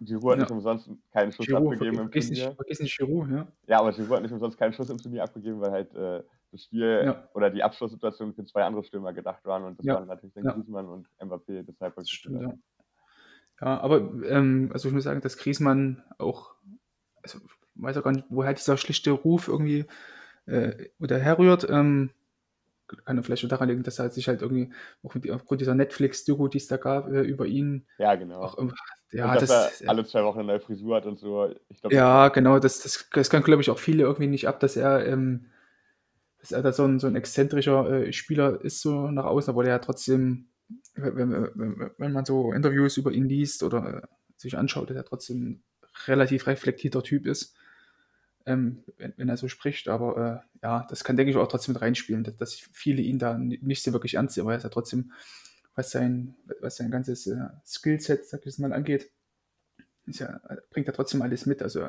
[0.00, 0.44] Giroud hat ja.
[0.44, 2.46] nicht umsonst keinen Schuss Giroud, abgegeben im vergiss Turnier.
[2.46, 3.46] Nicht, vergiss nicht Giroud, ja.
[3.66, 6.64] Ja, aber Giroud hat nicht umsonst keinen Schuss im Turnier abgegeben, weil halt äh, das
[6.64, 7.28] Spiel ja.
[7.34, 9.94] oder die Abschlusssituation für zwei andere Stürmer gedacht waren und das ja.
[9.94, 12.52] waren natürlich dann Griezmann und Mbappé, deshalb das stimmt, ja.
[13.60, 16.54] ja, aber ähm, also ich muss sagen, dass Griezmann auch,
[17.22, 17.38] also
[17.76, 19.86] weiß auch gar nicht, woher dieser schlichte Ruf irgendwie
[20.46, 21.68] äh, oder herrührt.
[21.68, 22.10] Ähm,
[23.04, 24.70] kann er vielleicht schon daran liegen, dass er sich halt irgendwie
[25.02, 27.86] auch mit, aufgrund dieser Netflix-Doku, die es da gab, äh, über ihn.
[27.98, 28.40] Ja, genau.
[28.40, 28.58] Auch,
[29.12, 31.54] ja, und dass das, er alle zwei Wochen eine neue Frisur hat und so.
[31.80, 32.58] Glaub, ja, genau.
[32.58, 35.46] Das, das, das kann, glaube ich, auch viele irgendwie nicht ab, dass er, ähm,
[36.40, 39.64] dass er da so ein, so ein exzentrischer äh, Spieler ist, so nach außen, aber
[39.64, 40.48] der ja trotzdem,
[40.94, 45.04] wenn, wenn, wenn, man so Interviews über ihn liest oder äh, sich anschaut, dass er
[45.04, 45.64] trotzdem ein
[46.06, 47.54] relativ reflektierter Typ ist
[48.46, 49.88] ähm, wenn, wenn, er so spricht.
[49.88, 53.18] Aber äh, ja, das kann, denke ich, auch trotzdem mit reinspielen, dass, dass viele ihn
[53.18, 55.12] da nicht so wirklich ernst sehen, weil er ja trotzdem,
[55.74, 59.10] was sein, was sein ganzes äh, Skillset, sag ich es mal, angeht,
[60.06, 60.40] ja,
[60.70, 61.62] bringt er trotzdem alles mit.
[61.62, 61.80] Also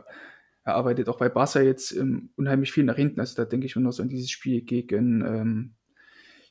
[0.64, 3.20] er arbeitet auch bei Barca jetzt ähm, unheimlich viel nach hinten.
[3.20, 5.76] Also da denke ich nur so an dieses Spiel gegen, ähm,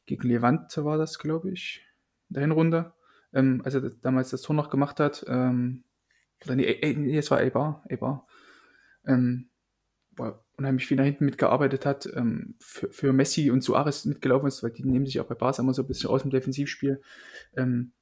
[0.07, 1.87] gegen Levante war das, glaube ich,
[2.29, 2.93] in der Hinrunde.
[3.33, 5.25] Ähm, als er damals das Tor noch gemacht hat.
[5.29, 5.85] Ähm,
[6.45, 7.85] oder nee, äh, nee, es war Eibar.
[7.89, 8.27] Eibar.
[9.07, 9.49] Ähm,
[10.57, 14.71] unheimlich viel nach hinten mitgearbeitet hat, ähm, für, für, Messi und Suarez mitgelaufen ist, weil
[14.71, 17.01] die nehmen sich auch bei Barca immer so ein bisschen aus dem Defensivspiel.
[17.57, 17.93] Ähm,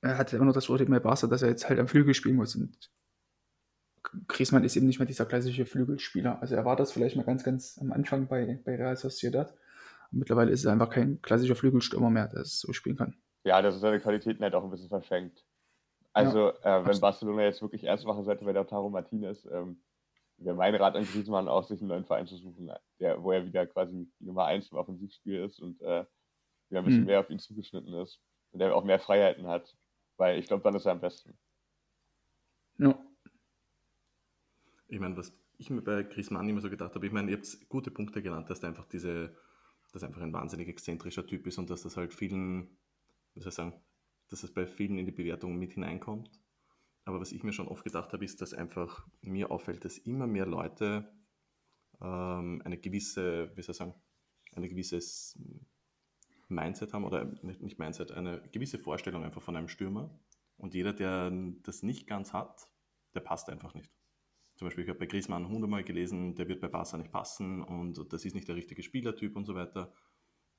[0.00, 2.36] er hatte immer noch das Urteil bei Barca, dass er jetzt halt am Flügel spielen
[2.36, 2.54] muss.
[2.54, 2.90] Und
[4.28, 6.40] Griezmann ist eben nicht mehr dieser klassische Flügelspieler.
[6.40, 9.54] Also er war das vielleicht mal ganz, ganz am Anfang bei, bei Real Sociedad.
[10.12, 13.16] Und mittlerweile ist er einfach kein klassischer Flügelstürmer mehr, der es so spielen kann.
[13.44, 15.44] Ja, das ist seine Qualitäten halt auch ein bisschen verschenkt.
[16.12, 19.78] Also, ja, äh, wenn Barcelona jetzt wirklich ernst machen sollte bei der Taro Martinez, ähm,
[20.38, 23.46] wäre mein Rat an Griezmann auch, sich einen neuen Verein zu suchen, der, wo er
[23.46, 26.04] wieder quasi die Nummer 1 im Offensivspiel ist und äh,
[26.68, 27.06] wieder ein bisschen mhm.
[27.06, 28.20] mehr auf ihn zugeschnitten ist
[28.52, 29.76] und der auch mehr Freiheiten hat.
[30.16, 31.36] Weil ich glaube, dann ist er am besten.
[32.78, 32.98] Ja.
[34.88, 37.68] Ich meine, was ich mir bei Griezmann immer so gedacht habe, ich meine, ihr habt
[37.68, 39.36] gute Punkte genannt, dass er einfach diese,
[39.92, 42.76] dass er einfach ein wahnsinnig exzentrischer Typ ist und dass das halt vielen,
[43.34, 43.80] wie soll ich sagen,
[44.28, 46.30] dass es bei vielen in die Bewertung mit hineinkommt.
[47.04, 50.26] Aber was ich mir schon oft gedacht habe, ist, dass einfach mir auffällt, dass immer
[50.26, 51.12] mehr Leute
[52.00, 53.94] ähm, eine gewisse, wie soll ich sagen,
[54.52, 55.38] ein gewisses
[56.48, 60.18] Mindset haben oder nicht Mindset, eine gewisse Vorstellung einfach von einem Stürmer.
[60.56, 61.30] Und jeder, der
[61.62, 62.68] das nicht ganz hat,
[63.14, 63.92] der passt einfach nicht.
[64.56, 68.12] Zum Beispiel, ich habe bei Griezmann hundertmal gelesen, der wird bei Barca nicht passen und
[68.12, 69.92] das ist nicht der richtige Spielertyp und so weiter.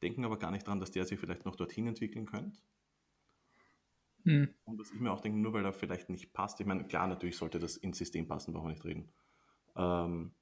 [0.02, 2.60] Denken aber gar nicht daran, dass der sich vielleicht noch dorthin entwickeln könnte
[4.26, 4.50] hm.
[4.66, 7.08] Und was ich mir auch denke, nur weil er vielleicht nicht passt, ich meine, klar,
[7.08, 9.14] natürlich sollte das ins System passen, brauchen wir nicht reden.
[9.76, 10.34] Ähm,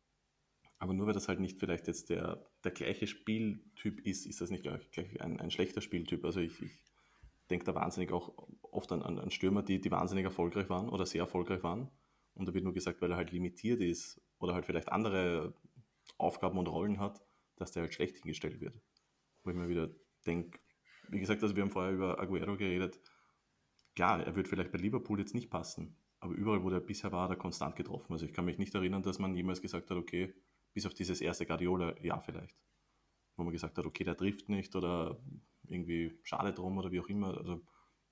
[0.80, 4.50] aber nur weil das halt nicht vielleicht jetzt der, der gleiche Spieltyp ist, ist das
[4.50, 6.24] nicht gleich, gleich ein, ein, schlechter Spieltyp.
[6.24, 6.72] Also ich, ich
[7.50, 11.06] denke da wahnsinnig auch oft an, an, an, Stürmer, die, die wahnsinnig erfolgreich waren oder
[11.06, 11.90] sehr erfolgreich waren.
[12.36, 15.54] Und da wird nur gesagt, weil er halt limitiert ist oder halt vielleicht andere
[16.18, 17.22] Aufgaben und Rollen hat,
[17.58, 18.82] dass der halt schlecht hingestellt wird.
[19.44, 19.90] Wo ich mir wieder
[20.26, 20.60] denke,
[21.10, 23.00] wie gesagt, also wir haben vorher über Aguero geredet,
[23.96, 27.24] klar, er wird vielleicht bei Liverpool jetzt nicht passen, aber überall, wo er bisher war,
[27.24, 28.14] hat er konstant getroffen.
[28.14, 30.34] Also ich kann mich nicht erinnern, dass man jemals gesagt hat, okay,
[30.74, 32.58] bis auf dieses erste Guardiola, ja vielleicht,
[33.36, 35.20] wo man gesagt hat, okay, der trifft nicht oder
[35.68, 37.38] irgendwie schade drum oder wie auch immer.
[37.38, 37.62] Also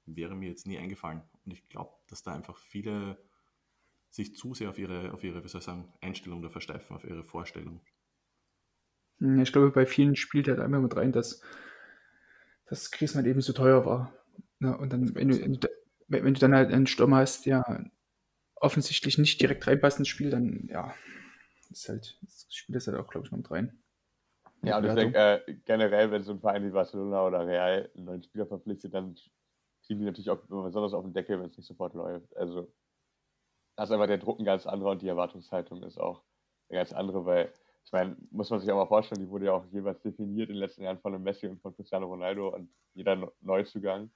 [0.05, 1.21] wäre mir jetzt nie eingefallen.
[1.45, 3.17] Und ich glaube, dass da einfach viele
[4.09, 7.03] sich zu sehr auf ihre, auf ihre, wie soll ich sagen, Einstellung da versteifen, auf
[7.03, 7.81] ihre Vorstellung.
[9.19, 11.41] Ich glaube, bei vielen spielt halt einmal mit rein, dass
[12.65, 14.13] das Griezmann eben so teuer war.
[14.61, 15.69] Ja, und dann, wenn du,
[16.07, 17.91] wenn du dann halt einen Sturm hast, der
[18.55, 20.93] offensichtlich nicht direkt reinpasst ins Spiel, dann ja,
[21.71, 23.81] ist halt, das Spiel ist halt auch, glaube ich, noch mit rein.
[24.63, 28.05] Ja, und ich denke, äh, generell, wenn so ein Verein wie Barcelona oder Real einen
[28.05, 29.15] neuen Spieler verpflichtet, dann
[29.83, 32.37] kriegen die natürlich auch besonders auf den Deckel, wenn es nicht sofort läuft.
[32.37, 32.71] Also,
[33.75, 36.21] da ist einfach der Druck ein ganz anderer und die Erwartungshaltung ist auch
[36.69, 37.51] eine ganz andere, weil
[37.83, 40.55] ich meine, muss man sich auch mal vorstellen, die wurde ja auch jeweils definiert in
[40.55, 44.11] den letzten Jahren von einem Messi und von Cristiano Ronaldo und jeder Neuzugang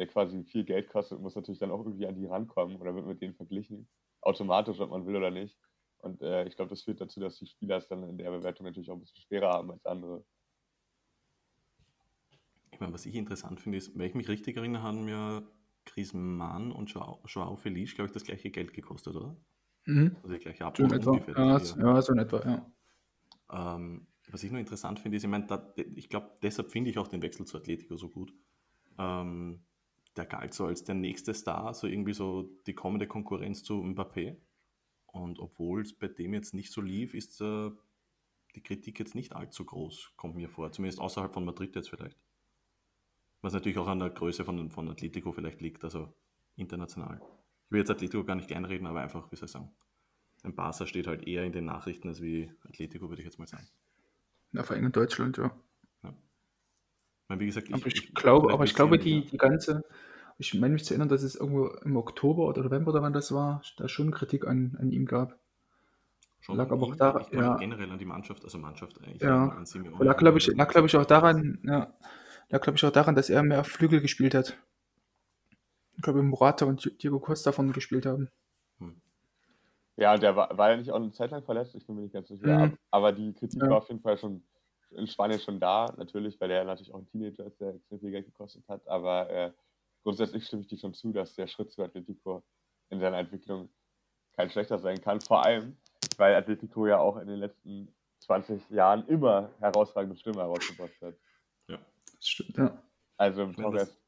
[0.00, 3.06] der quasi viel Geld kostet, muss natürlich dann auch irgendwie an die rankommen oder wird
[3.06, 3.86] mit denen verglichen.
[4.22, 5.58] Automatisch, ob man will oder nicht.
[5.98, 8.64] Und äh, ich glaube, das führt dazu, dass die Spieler es dann in der Bewertung
[8.64, 10.24] natürlich auch ein bisschen schwerer haben als andere.
[12.72, 15.46] Ich meine, was ich interessant finde, ist, wenn ich mich richtig erinnere, haben mir
[15.84, 19.36] Griezmann und Joao, Felice, glaube ich, das gleiche Geld gekostet, oder?
[19.84, 20.16] Mhm.
[20.22, 21.36] Also die gleiche Abholung so ungefähr.
[21.36, 22.72] Ja, ja, so in etwa, ja.
[23.52, 26.96] Ähm, was ich nur interessant finde, ist, ich meine, da, ich glaube, deshalb finde ich
[26.96, 28.32] auch den Wechsel zu Atletico so gut.
[28.98, 29.66] Ähm,
[30.16, 34.36] der galt so als der nächste Star, so irgendwie so die kommende Konkurrenz zu Mbappé.
[35.06, 37.70] Und obwohl es bei dem jetzt nicht so lief, ist äh,
[38.54, 40.72] die Kritik jetzt nicht allzu groß, kommt mir vor.
[40.72, 42.18] Zumindest außerhalb von Madrid jetzt vielleicht.
[43.40, 46.12] Was natürlich auch an der Größe von, von Atletico vielleicht liegt, also
[46.56, 47.20] international.
[47.66, 49.70] Ich will jetzt Atletico gar nicht einreden, aber einfach, wie soll ich sagen,
[50.42, 53.46] ein Barca steht halt eher in den Nachrichten als wie Atletico, würde ich jetzt mal
[53.46, 53.66] sagen.
[54.52, 55.54] Ja, vor allem in Deutschland, ja.
[57.30, 59.84] Meine, wie gesagt, ich, aber ich, ich glaube, aber ich glaube, die, die ganze,
[60.38, 63.32] ich meine mich zu erinnern, dass es irgendwo im Oktober oder November oder wann das
[63.32, 65.38] war, da schon Kritik an, an ihm gab.
[66.40, 69.64] Schon lag aber auch daran, ja, generell an die Mannschaft, also Mannschaft, ich ja, an
[69.66, 71.94] Simeone lag glaube ich, lag glaube ich auch daran, ja,
[72.50, 74.58] lag glaube ich auch daran, dass er mehr Flügel gespielt hat.
[75.94, 78.28] Ich glaube, Morata und Diego Costa von gespielt haben.
[78.80, 78.90] hm,
[79.96, 82.02] Ja, und der war, war ja nicht auch eine Zeit lang verletzt, ich bin mir
[82.02, 82.60] nicht ganz sicher.
[82.60, 84.42] Mhm, Aber die Kritik war ja, auf jeden Fall schon
[84.90, 88.10] in Spanien schon da, natürlich, weil er natürlich auch ein Teenager ist, der extrem viel
[88.10, 88.86] Geld gekostet hat.
[88.88, 89.52] Aber äh,
[90.02, 92.42] grundsätzlich stimme ich dir schon zu, dass der Schritt zu Atletico
[92.90, 93.68] in seiner Entwicklung
[94.32, 95.20] kein schlechter sein kann.
[95.20, 95.76] Vor allem,
[96.16, 101.14] weil Atletico ja auch in den letzten 20 Jahren immer herausragende Stürmer herausgebracht hat.
[101.68, 101.78] ja.
[102.16, 102.82] das stimmt, ja.
[103.16, 104.00] Also das, Torres,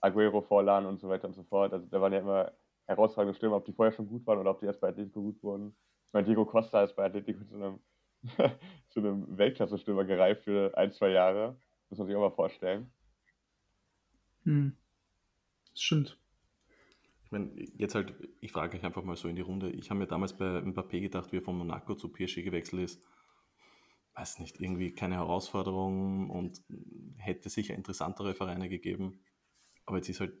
[0.00, 1.72] Aguero, Forlan und so weiter und so fort.
[1.72, 2.52] Also da waren ja immer
[2.86, 5.42] herausragende Stürmer, ob die vorher schon gut waren oder ob die erst bei Atletico gut
[5.42, 5.76] wurden.
[6.06, 7.80] Ich meine, Diego Costa ist bei Atletico zu einem,
[8.88, 11.56] zu einem Weltklasse-Stürmer gereift für ein, zwei Jahre.
[11.88, 12.90] Muss man sich auch mal vorstellen.
[14.44, 14.76] Hm,
[15.72, 16.18] das stimmt.
[17.24, 19.70] ich meine, jetzt halt, ich frage euch einfach mal so in die Runde.
[19.70, 23.02] Ich habe mir damals bei Mbappé gedacht, wie er von Monaco zu PSG gewechselt ist.
[24.14, 26.62] Weiß nicht, irgendwie keine Herausforderung und
[27.18, 29.20] hätte sicher interessantere Vereine gegeben.
[29.84, 30.32] Aber jetzt ist halt,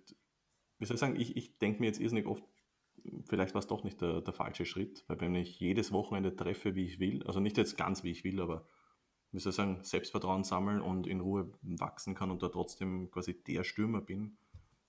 [0.78, 2.44] wie soll ich sagen, ich, ich denke mir jetzt irrsinnig oft,
[3.28, 6.74] vielleicht war es doch nicht der, der falsche Schritt, weil wenn ich jedes Wochenende treffe,
[6.74, 8.66] wie ich will, also nicht jetzt ganz wie ich will, aber
[9.32, 13.42] wie soll ich sagen, Selbstvertrauen sammeln und in Ruhe wachsen kann und da trotzdem quasi
[13.42, 14.38] der Stürmer bin,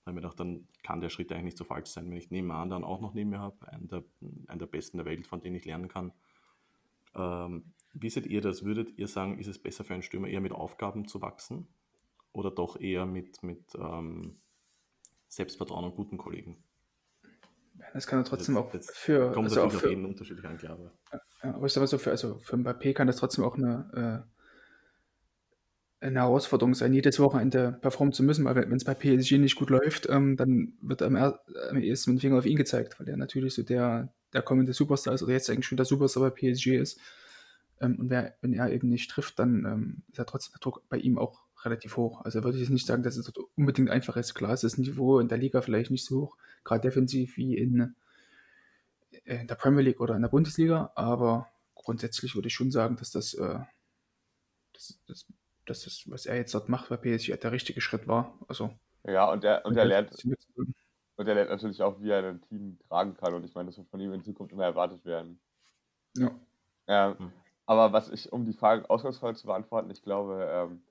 [0.08, 2.70] ich mir gedacht, dann kann der Schritt eigentlich nicht so falsch sein, wenn ich nebenan
[2.70, 4.04] dann auch noch neben mir habe, einen der,
[4.46, 6.12] einen der besten der Welt, von denen ich lernen kann.
[7.14, 8.64] Ähm, wie seht ihr das?
[8.64, 11.68] Würdet ihr sagen, ist es besser für einen Stürmer eher mit Aufgaben zu wachsen
[12.32, 14.38] oder doch eher mit, mit ähm,
[15.28, 16.62] Selbstvertrauen und guten Kollegen?
[17.92, 19.88] Das kann er Also trotzdem jetzt, auch jetzt für, kommt also auch natürlich auf für,
[19.90, 20.92] jeden unterschiedlich an, aber
[21.42, 24.24] ja, aber ich sag mal so, für, also für Mbappé kann das trotzdem auch eine,
[26.00, 29.56] äh, eine Herausforderung sein, jedes Wochenende performen zu müssen, weil wenn es bei PSG nicht
[29.56, 33.00] gut läuft, ähm, dann wird am, er, am ehesten mit dem Finger auf ihn gezeigt,
[33.00, 36.22] weil er natürlich so der, der kommende Superstar ist oder jetzt eigentlich schon der Superstar
[36.22, 37.00] bei PSG ist.
[37.80, 40.88] Ähm, und wer, wenn er eben nicht trifft, dann ähm, ist ja trotzdem der Druck
[40.88, 42.24] bei ihm auch relativ hoch.
[42.24, 44.34] Also würde ich jetzt nicht sagen, dass es dort unbedingt einfach ist.
[44.34, 47.94] Klar ist das Niveau in der Liga vielleicht nicht so hoch, gerade defensiv wie in,
[49.24, 52.96] äh, in der Premier League oder in der Bundesliga, aber grundsätzlich würde ich schon sagen,
[52.96, 53.58] dass das, äh,
[54.72, 55.26] dass, dass,
[55.66, 58.38] dass das, was er jetzt dort macht bei PSG, der richtige Schritt war.
[58.48, 58.70] Also
[59.04, 60.10] Ja, und er, und er lernt,
[61.16, 63.34] und er lernt natürlich auch, wie er ein Team tragen kann.
[63.34, 65.40] Und ich meine, das wird von ihm in Zukunft immer erwartet werden.
[66.16, 66.30] Ja.
[66.86, 67.32] Ja, hm.
[67.66, 70.82] aber was ich, um die Frage Ausgangsfrage zu beantworten, ich glaube, ähm,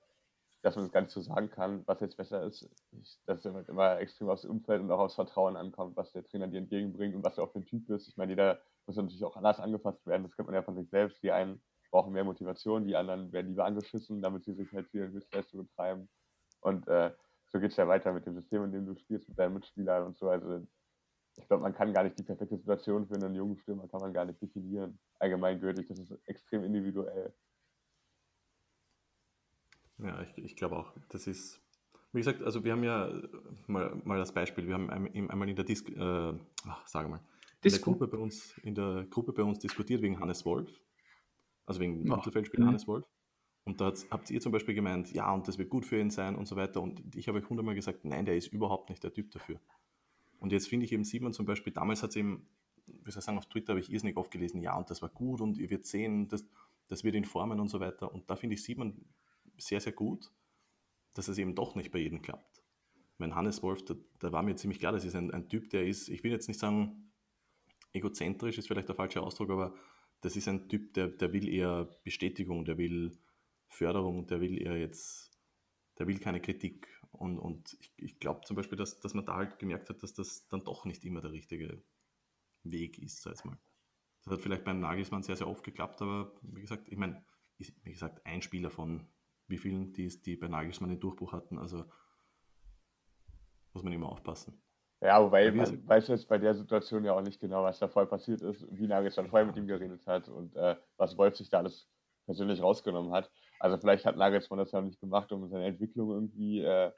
[0.62, 2.68] dass man das gar nicht so sagen kann, was jetzt besser ist.
[2.92, 6.24] Ich, dass es halt immer extrem aufs Umfeld und auch aufs Vertrauen ankommt, was der
[6.24, 8.08] Trainer dir entgegenbringt und was er auch für ein Typ ist.
[8.08, 10.24] Ich meine, jeder muss natürlich auch anders angepasst werden.
[10.24, 11.22] Das kennt man ja von sich selbst.
[11.22, 15.08] Die einen brauchen mehr Motivation, die anderen werden lieber angeschissen, damit sie sich halt wieder
[15.08, 16.08] Höchstleistung betreiben.
[16.60, 17.12] Und äh,
[17.46, 20.04] so geht es ja weiter mit dem System, in dem du spielst, mit deinen Mitspielern
[20.04, 20.28] und so.
[20.28, 20.66] Also
[21.36, 24.12] ich glaube, man kann gar nicht die perfekte Situation für einen jungen Stürmer, kann man
[24.12, 24.98] gar nicht definieren.
[25.18, 27.32] Allgemeingültig, das ist extrem individuell.
[29.98, 30.92] Ja, ich, ich glaube auch.
[31.08, 31.60] Das ist,
[32.12, 33.28] wie gesagt, also wir haben ja äh,
[33.66, 36.32] mal, mal das Beispiel, wir haben ein- einmal in der Dis äh,
[36.66, 37.20] ach, sage mal,
[37.62, 37.80] in der.
[37.80, 40.80] Gruppe bei uns, in der Gruppe bei uns diskutiert wegen Hannes Wolf,
[41.66, 42.16] also wegen Ja.
[42.16, 42.68] Mittelfeldspieler Mhm.
[42.68, 43.04] Hannes Wolf.
[43.64, 46.36] Und da habt ihr zum Beispiel gemeint, ja, und das wird gut für ihn sein
[46.36, 46.80] und so weiter.
[46.80, 49.60] Und ich habe euch hundertmal gesagt, nein, der ist überhaupt nicht der Typ dafür.
[50.38, 52.46] Und jetzt finde ich eben, sieht man zum Beispiel, damals hat es eben,
[52.86, 55.10] wie soll ich sagen, auf Twitter habe ich irrsinnig oft gelesen, ja, und das war
[55.10, 56.46] gut und ihr werdet sehen, das,
[56.86, 58.10] das wird ihn formen und so weiter.
[58.14, 58.94] Und da finde ich, sieht man
[59.58, 60.30] sehr, sehr gut,
[61.14, 62.62] dass es eben doch nicht bei jedem klappt.
[63.18, 65.86] Mein Hannes Wolf, da, da war mir ziemlich klar, das ist ein, ein Typ, der
[65.86, 67.12] ist, ich will jetzt nicht sagen,
[67.92, 69.74] egozentrisch ist vielleicht der falsche Ausdruck, aber
[70.20, 73.18] das ist ein Typ, der, der will eher Bestätigung, der will
[73.68, 75.36] Förderung, der will eher jetzt,
[75.98, 76.88] der will keine Kritik.
[77.10, 80.14] Und, und ich, ich glaube zum Beispiel, dass, dass man da halt gemerkt hat, dass
[80.14, 81.82] das dann doch nicht immer der richtige
[82.62, 83.58] Weg ist, sag ich mal.
[84.24, 87.24] Das hat vielleicht beim Nagelsmann sehr, sehr oft geklappt, aber wie gesagt, ich meine,
[87.56, 89.06] wie gesagt, ein Spieler von
[89.48, 91.84] wie vielen, die, es- die bei Nagelsmann den Durchbruch hatten, also
[93.72, 94.60] muss man immer aufpassen.
[95.00, 98.08] Ja, wobei man weiß jetzt bei der Situation ja auch nicht genau, was da vorher
[98.10, 101.58] passiert ist, wie Nagelsmann vorher mit ihm geredet hat und äh, was Wolf sich da
[101.58, 101.88] alles
[102.26, 103.30] persönlich rausgenommen hat.
[103.60, 106.90] Also vielleicht hat Nagelsmann das ja auch nicht gemacht, um seine Entwicklung irgendwie äh,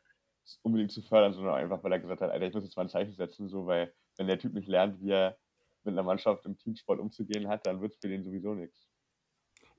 [0.62, 2.88] unbedingt zu fördern, sondern einfach, weil er gesagt hat, Alter, ich muss jetzt mal ein
[2.88, 5.36] Zeichen setzen, so, weil wenn der Typ nicht lernt, wie er
[5.84, 8.88] mit einer Mannschaft im Teamsport umzugehen hat, dann wird es für den sowieso nichts.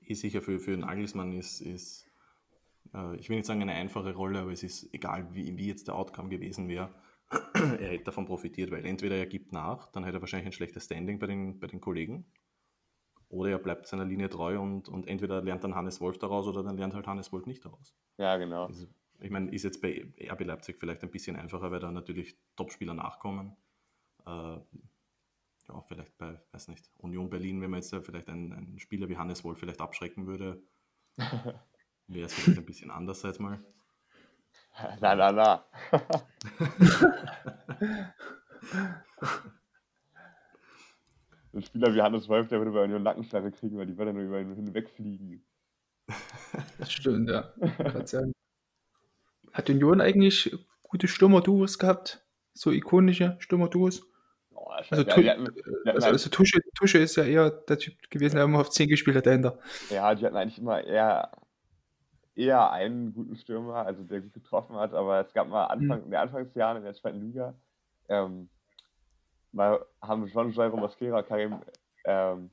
[0.00, 2.08] Eh sicher für, für Nagelsmann ist, ist
[2.94, 5.88] äh, ich will nicht sagen eine einfache Rolle, aber es ist egal, wie, wie jetzt
[5.88, 6.94] der Outcome gewesen wäre,
[7.54, 10.84] er hätte davon profitiert, weil entweder er gibt nach, dann hätte er wahrscheinlich ein schlechtes
[10.84, 12.26] Standing bei den, bei den Kollegen,
[13.28, 16.62] oder er bleibt seiner Linie treu und, und entweder lernt dann Hannes Wolf daraus oder
[16.62, 17.96] dann lernt halt Hannes Wolf nicht daraus.
[18.18, 18.66] Ja, genau.
[18.66, 18.86] Also,
[19.20, 22.92] ich meine, ist jetzt bei RB Leipzig vielleicht ein bisschen einfacher, weil da natürlich Topspieler
[22.92, 23.56] nachkommen.
[24.26, 24.58] Äh,
[25.68, 29.16] ja, vielleicht bei, weiß nicht, Union Berlin, wenn man jetzt vielleicht einen, einen Spieler wie
[29.16, 30.62] Hannes Wolf vielleicht abschrecken würde,
[32.08, 33.58] wäre es vielleicht ein bisschen anders als mal.
[35.00, 35.64] Na, na, na.
[41.54, 44.22] Ein Spieler wie Hannes Wolf, der würde bei Union Nackenschläge kriegen, weil die würde nur
[44.22, 45.44] über ihn hinwegfliegen.
[46.78, 47.52] Das stimmt, ja.
[49.52, 52.24] Hat Union eigentlich gute Stürmer-Duos gehabt?
[52.54, 54.02] So ikonische Stürmer-Duos?
[54.50, 55.48] Oh, also, ja, hatten,
[55.84, 59.16] also, also Tusche, Tusche ist ja eher der Typ gewesen, der immer auf 10 gespielt
[59.16, 59.58] hat dahinter.
[59.90, 61.32] Ja, die hatten eigentlich immer eher,
[62.34, 66.04] eher einen guten Stürmer, also der gut getroffen hat, aber es gab mal Anfang, hm.
[66.04, 67.54] in den Anfangsjahren in der zweiten Liga,
[68.08, 68.48] ähm,
[69.52, 71.60] mal haben Jean Jairo Mosquera, Karim,
[72.04, 72.50] ähm,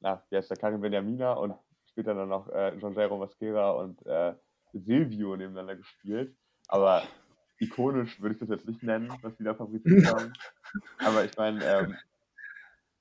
[0.00, 1.54] na, wie heißt der, Karim Benjamina und
[1.86, 4.34] später dann noch äh, Jean Jairo Mosquera und äh,
[4.72, 6.36] Silvio nebeneinander gespielt.
[6.68, 7.02] Aber
[7.58, 10.32] ikonisch würde ich das jetzt nicht nennen, was die da fabriziert haben.
[10.98, 11.96] Aber ich meine, ähm,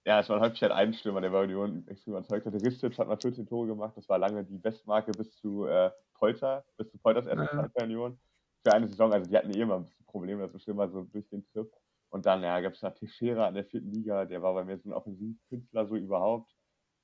[0.07, 2.53] ja, es war häufig halt ein Stürmer, der bei Union extrem überzeugt hat.
[2.53, 6.63] Ristic hat mal 14 Tore gemacht, das war lange die Bestmarke bis zu äh, Polter,
[6.77, 8.17] bis zu Polters erste Zeit bei Union.
[8.63, 11.03] Für eine Saison, also die hatten eh immer ein bisschen Probleme, dass so mal so
[11.03, 11.69] durch den Trip.
[12.09, 14.77] Und dann ja, gab es da Teixeira in der vierten Liga, der war bei mir
[14.77, 16.55] so ein Offensivkünstler so überhaupt.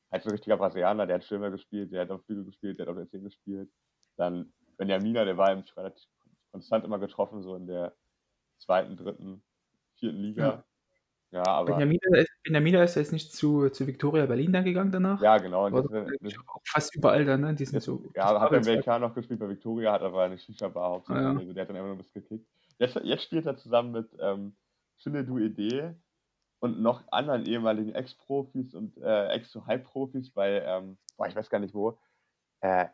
[0.10, 2.86] Halt so ein richtiger Brasilianer, der hat Stürmer gespielt, der hat auf Flügel gespielt, der
[2.86, 3.70] hat auf der 10 gespielt.
[4.16, 6.06] Dann Benjamina, der war im relativ
[6.51, 7.97] konstant immer getroffen, so in der
[8.60, 9.43] zweiten, dritten,
[9.95, 10.47] vierten Liga.
[10.47, 10.64] Ja.
[11.34, 11.72] Ja, aber.
[11.72, 15.20] Benjamina ist, Benjamina ist jetzt nicht zu, zu Victoria Berlin dann gegangen danach?
[15.20, 15.66] Ja, genau.
[15.66, 15.86] Und das,
[16.22, 17.56] das, auch fast überall dann, ne?
[17.56, 20.92] Die sind so, ja, hat beim WK noch gespielt bei Victoria, hat aber eine Shisha-Bar
[20.92, 21.26] hauptsächlich.
[21.26, 21.40] Ah, ja.
[21.40, 22.48] Also der hat dann immer nur ein bisschen gekickt.
[22.78, 24.56] Jetzt, jetzt spielt er zusammen mit ähm,
[25.04, 25.96] Du Idee
[26.60, 31.74] und noch anderen ehemaligen Ex-Profis und äh, Ex-Halbprofis bei, ähm, boah, ich weiß gar nicht
[31.74, 31.98] wo,
[32.62, 32.86] äh,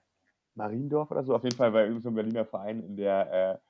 [0.56, 3.69] Mariendorf oder so, auf jeden Fall bei irgendeinem Berliner Verein in der äh,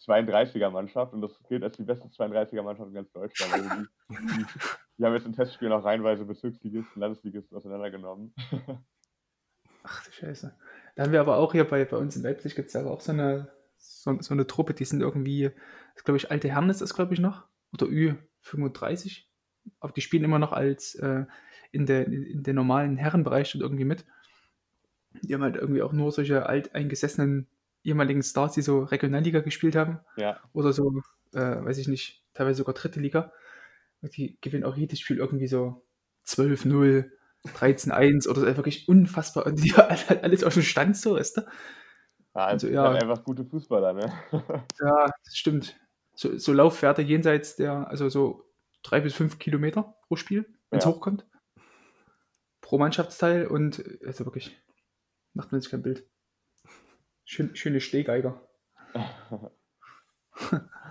[0.00, 3.52] 32er-Mannschaft und das gilt als die beste 32er-Mannschaft in ganz Deutschland.
[3.52, 4.44] Also die, die,
[4.98, 8.34] die, haben jetzt im Testspiel noch reihenweise Bezirksligisten, Landesligisten auseinandergenommen.
[9.82, 10.56] Ach du Scheiße.
[10.94, 13.00] Da haben wir aber auch hier bei, bei uns in Leipzig gibt es ja auch
[13.00, 15.50] so eine, so, so, eine Truppe, die sind irgendwie,
[15.94, 19.24] das glaube ich, alte Herren ist das, glaube ich, noch, oder Ü35.
[19.80, 21.24] Aber die spielen immer noch als äh,
[21.72, 24.04] in, der, in der normalen Herrenbereich schon irgendwie mit.
[25.22, 27.48] Die haben halt irgendwie auch nur solche alteingesessenen
[27.84, 30.00] ehemaligen Stars, die so Regionalliga gespielt haben.
[30.16, 30.40] Ja.
[30.52, 33.32] Oder so, äh, weiß ich nicht, teilweise sogar dritte Liga.
[34.02, 35.86] Die gewinnen auch jedes Spiel irgendwie so
[36.26, 37.10] 12-0,
[37.54, 39.46] 13-1 oder so, wirklich unfassbar.
[39.46, 41.40] Und die halt alles auf dem Stand so, weißt du?
[42.34, 42.90] Ja, also, ja.
[42.90, 44.12] einfach gute Fußballer, ne?
[44.80, 45.78] ja, das stimmt.
[46.14, 48.50] So, so Laufwerte jenseits der, also so
[48.82, 50.90] drei bis fünf Kilometer pro Spiel, wenn es ja.
[50.90, 51.26] hochkommt.
[52.60, 54.58] Pro Mannschaftsteil und also wirklich
[55.34, 56.06] Macht man sich kein Bild.
[57.24, 58.40] Schön, schöne Stehgeiger.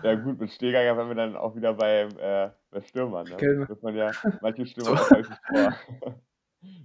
[0.04, 3.28] ja gut, mit Stehgeiger wären wir dann auch wieder bei, äh, bei Stürmern.
[3.28, 3.36] Ne?
[3.36, 3.66] Okay.
[3.68, 4.12] Das man ja
[4.42, 5.10] manche Stürmer so.
[5.12, 5.76] häufig vor.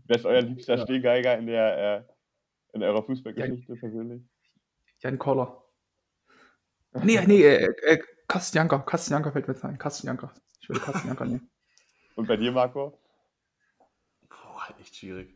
[0.07, 0.83] Wer ist euer liebster ja.
[0.85, 2.03] Stehgeiger in der äh,
[2.75, 4.23] in eurer Fußballgeschichte Jan, persönlich?
[4.99, 5.65] Jan Koller.
[7.03, 8.79] Nee, nee, äh, äh, Kastianka.
[8.81, 9.79] Kastianka fällt mir jetzt ein.
[9.79, 10.33] Kastianka.
[10.61, 11.51] Ich würde Kastianka nehmen.
[12.17, 13.01] Und bei dir, Marco?
[14.29, 15.35] Boah, echt schwierig.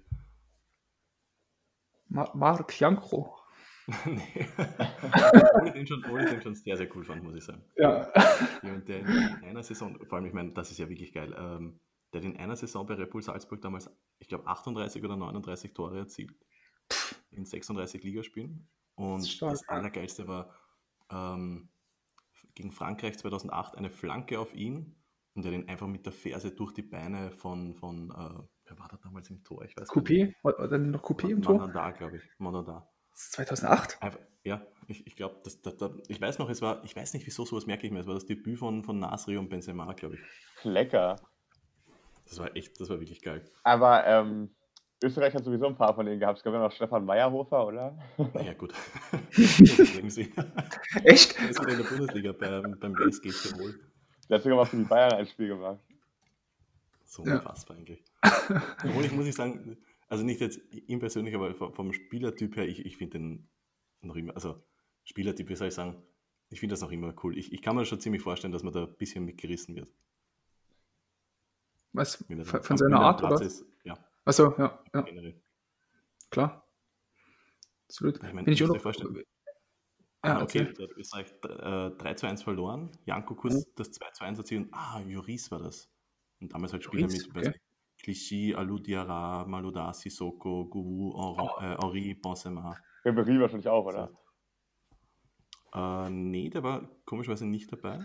[2.08, 3.41] Mark Jankro.
[4.06, 4.46] nee.
[5.66, 7.62] Ich, den schon, ich den schon sehr, sehr cool fand, muss ich sagen.
[7.76, 8.10] Ja.
[8.62, 11.80] Und der in einer Saison, vor allem, ich meine, das ist ja wirklich geil, ähm,
[12.12, 15.72] der hat in einer Saison bei Red Bull Salzburg damals, ich glaube, 38 oder 39
[15.72, 16.34] Tore erzielt.
[17.30, 18.68] In 36 Ligaspielen.
[18.94, 20.54] Und das, das Allergeilste war
[21.10, 21.70] ähm,
[22.54, 24.96] gegen Frankreich 2008 eine Flanke auf ihn
[25.34, 28.88] und er ihn einfach mit der Ferse durch die Beine von, von äh, wer war
[28.88, 29.64] da damals im Tor?
[29.64, 30.34] Ich weiß Coupé?
[30.42, 31.58] War, war dann noch Coupé im Tor?
[31.58, 32.22] Monada, glaube ich.
[32.38, 32.88] Monada.
[33.12, 34.02] 2008?
[34.02, 37.14] Einfach, ja, ich, ich glaube, das, das, das, ich weiß noch, es war, ich weiß
[37.14, 39.92] nicht wieso, sowas merke ich mir, es war das Debüt von, von Nasri und Benzema,
[39.92, 40.64] glaube ich.
[40.64, 41.16] Lecker.
[42.28, 43.44] Das war echt, das war wirklich geil.
[43.62, 44.50] Aber ähm,
[45.02, 46.38] Österreich hat sowieso ein paar von denen gehabt.
[46.38, 47.98] Es gab ja noch Stefan Meyerhofer, oder?
[48.42, 48.72] Ja, gut.
[49.32, 49.32] Echt?
[51.40, 53.74] Der ist in der Bundesliga beim, beim BSG Tirol.
[54.28, 55.80] Der hat sogar mal für die Bayern ein Spiel gemacht.
[57.04, 57.34] So ja.
[57.34, 58.04] unfassbar eigentlich.
[58.84, 59.76] Obwohl ich muss ich sagen,
[60.12, 63.48] also nicht jetzt ihm persönlich, aber vom Spielertyp her, ich, ich finde den
[64.02, 64.62] noch immer, also
[65.04, 66.02] Spielertyp, wie soll ich sagen,
[66.50, 67.38] ich finde das noch immer cool.
[67.38, 69.90] Ich, ich kann mir schon ziemlich vorstellen, dass man da ein bisschen mitgerissen wird.
[71.94, 72.16] Was?
[72.26, 73.40] Von, von seiner Art, oder?
[73.40, 73.96] Ist, ja.
[74.26, 74.84] Achso, ja.
[74.92, 75.06] ja.
[76.28, 76.68] Klar.
[77.88, 78.22] Absolut.
[78.22, 79.24] Ich meine, ich auch noch, vorstellen.
[80.20, 80.68] Ah, ah okay.
[80.72, 80.88] okay.
[80.94, 82.90] Österreich äh, 3 zu 1 verloren.
[83.06, 83.72] Janko kurz mhm.
[83.76, 84.68] das 2 zu 1 erzielt.
[84.72, 85.90] Ah, Juris war das.
[86.38, 87.54] Und damals halt Spieler mit okay.
[88.02, 92.76] Clichy, Alou Diarra, Malouda, Sissoko, Gouvou, Henri, äh, Benzema.
[93.04, 94.10] Ribéry wahrscheinlich auch, oder?
[95.74, 98.00] Äh, nee, der war komischerweise nicht dabei.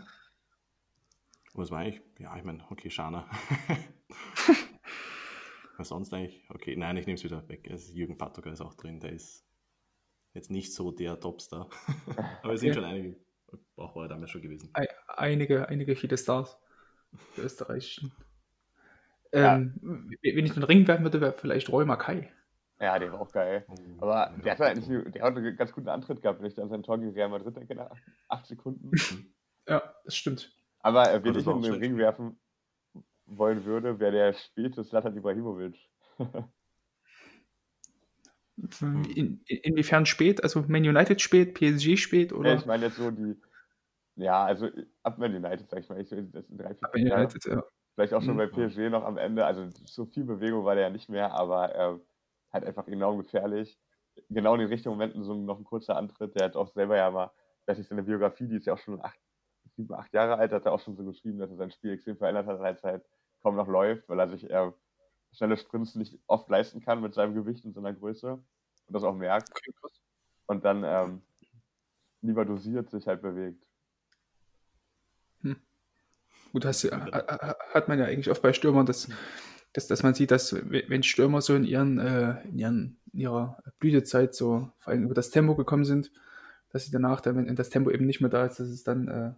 [1.54, 2.02] Was war ich?
[2.20, 3.30] Ja, ich meine, okay, Schana.
[5.78, 6.44] Was sonst eigentlich?
[6.50, 7.68] Okay, nein, ich nehme es wieder weg.
[7.70, 9.46] Also Jürgen Patoga ist auch drin, der ist
[10.34, 11.70] jetzt nicht so der Topstar.
[12.44, 13.18] Aber es sind schon einige
[13.76, 14.72] brauchbare damals schon gewesen.
[15.08, 16.58] Einige, einige viele Stars
[17.36, 18.12] der österreichischen.
[19.32, 20.36] Ähm, ja.
[20.36, 22.30] Wenn ich den Ring werfen würde, wäre vielleicht Roy Mackay.
[22.80, 23.66] Ja, der war auch geil.
[23.68, 26.70] Oh, Aber der hat eigentlich der hat einen ganz guten Antritt gehabt, wenn ich an
[26.70, 27.90] sein Tor gegen Real Madrid denke, nach
[28.28, 28.92] acht Sekunden.
[29.68, 30.56] ja, das stimmt.
[30.80, 32.38] Aber äh, wenn ich in den Ring werfen
[33.26, 35.76] wollen würde, wäre der späte Slatan Ibrahimovic.
[39.16, 40.44] in, inwiefern spät?
[40.44, 42.32] Also Man United spät, PSG spät?
[42.32, 42.52] Oder?
[42.52, 43.36] Ja, ich meine jetzt so die,
[44.16, 44.70] ja, also
[45.04, 47.64] ab Man United, sag ich mal, ich, das sind drei, vier Man United, ja.
[47.98, 48.52] Vielleicht auch schon mhm.
[48.54, 51.74] bei PSG noch am Ende, also so viel Bewegung war der ja nicht mehr, aber
[51.74, 52.00] äh,
[52.54, 53.76] halt einfach enorm gefährlich.
[54.30, 57.10] Genau in den richtigen Momenten so noch ein kurzer Antritt, der hat auch selber ja
[57.10, 57.32] mal,
[57.66, 59.20] weiß ich, seine Biografie, die ist ja auch schon acht,
[59.76, 62.18] sieben, acht Jahre alt, hat er auch schon so geschrieben, dass er sein Spiel extrem
[62.18, 63.06] verändert hat, als er halt
[63.42, 64.76] kaum noch läuft, weil er sich eher
[65.32, 69.16] schnelle Sprints nicht oft leisten kann mit seinem Gewicht und seiner Größe und das auch
[69.16, 69.50] merkt.
[70.46, 71.24] Und dann ähm,
[72.22, 73.67] lieber dosiert sich halt bewegt.
[76.58, 79.08] Gut, hast, hat man ja eigentlich oft bei Stürmern, dass,
[79.74, 83.62] dass, dass man sieht, dass wenn Stürmer so in, ihren, äh, in, ihren, in ihrer
[83.78, 86.12] Blütezeit so vor allem über das Tempo gekommen sind,
[86.72, 89.08] dass sie danach, dann, wenn das Tempo eben nicht mehr da ist, dass es dann
[89.08, 89.34] äh,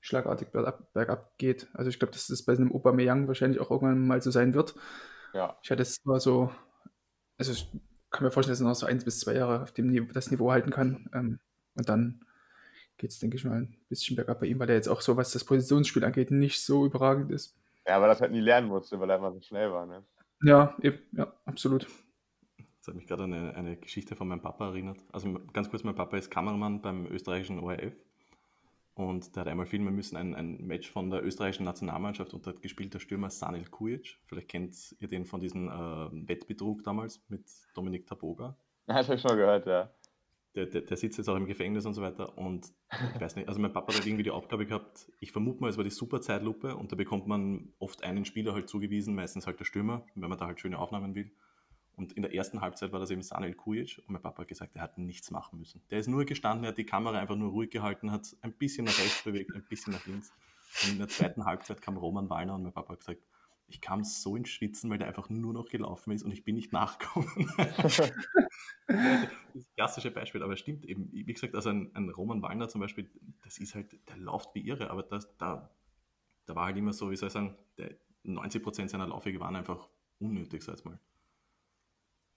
[0.00, 1.68] schlagartig bergab, bergab geht.
[1.74, 4.74] Also ich glaube, dass das bei einem Aubameyang wahrscheinlich auch irgendwann mal so sein wird.
[5.34, 5.56] Ja.
[5.62, 6.50] Ich hatte es mal so,
[7.36, 7.70] also ich
[8.10, 10.32] kann mir vorstellen, dass er noch so eins bis zwei Jahre auf dem Niveau, das
[10.32, 11.08] Niveau halten kann.
[11.14, 11.38] Ähm,
[11.76, 12.24] und dann
[12.98, 15.16] geht es, denke ich mal, ein bisschen bergab bei ihm, weil er jetzt auch so,
[15.16, 17.56] was das Positionsspiel angeht, nicht so überragend ist.
[17.86, 19.86] Ja, weil er das halt nie lernen musste, weil er immer so schnell war.
[19.86, 20.04] Ne?
[20.42, 21.86] Ja, eben, ja, absolut.
[22.78, 24.98] Das hat mich gerade an eine, eine Geschichte von meinem Papa erinnert.
[25.12, 27.94] Also ganz kurz, mein Papa ist Kameramann beim österreichischen ORF
[28.94, 32.50] und der hat einmal filmen müssen, ein, ein Match von der österreichischen Nationalmannschaft und da
[32.50, 34.18] hat gespielt der Stürmer Sanil Kujic.
[34.26, 37.44] Vielleicht kennt ihr den von diesem äh, Wettbetrug damals mit
[37.74, 38.56] Dominik Taboga.
[38.88, 39.90] Ja, das habe ich schon gehört, ja.
[40.54, 42.36] Der, der, der, sitzt jetzt auch im Gefängnis und so weiter.
[42.38, 42.72] Und
[43.14, 45.76] ich weiß nicht, also mein Papa hat irgendwie die Aufgabe gehabt, ich vermute mal, es
[45.76, 49.60] war die super Zeitlupe und da bekommt man oft einen Spieler halt zugewiesen, meistens halt
[49.60, 51.30] der Stürmer, wenn man da halt schöne Aufnahmen will.
[51.96, 54.76] Und in der ersten Halbzeit war das eben Sanel Kujic und mein Papa hat gesagt,
[54.76, 55.82] er hat nichts machen müssen.
[55.90, 58.84] Der ist nur gestanden, er hat die Kamera einfach nur ruhig gehalten, hat ein bisschen
[58.84, 60.32] nach rechts bewegt, ein bisschen nach links.
[60.84, 63.20] Und in der zweiten Halbzeit kam Roman Wallner und mein Papa hat gesagt,
[63.68, 66.54] ich kam so ins Schwitzen, weil der einfach nur noch gelaufen ist und ich bin
[66.54, 67.28] nicht nachgekommen.
[68.86, 71.12] das klassische Beispiel, aber es stimmt eben.
[71.12, 73.10] Wie gesagt, also ein, ein, Roman Wallner zum Beispiel,
[73.44, 75.70] das ist halt, der läuft wie irre, aber das, da,
[76.46, 77.56] da war halt immer so, wie soll ich sagen,
[78.24, 79.86] 90% seiner Laufwege waren einfach
[80.18, 80.98] unnötig, sag ich mal.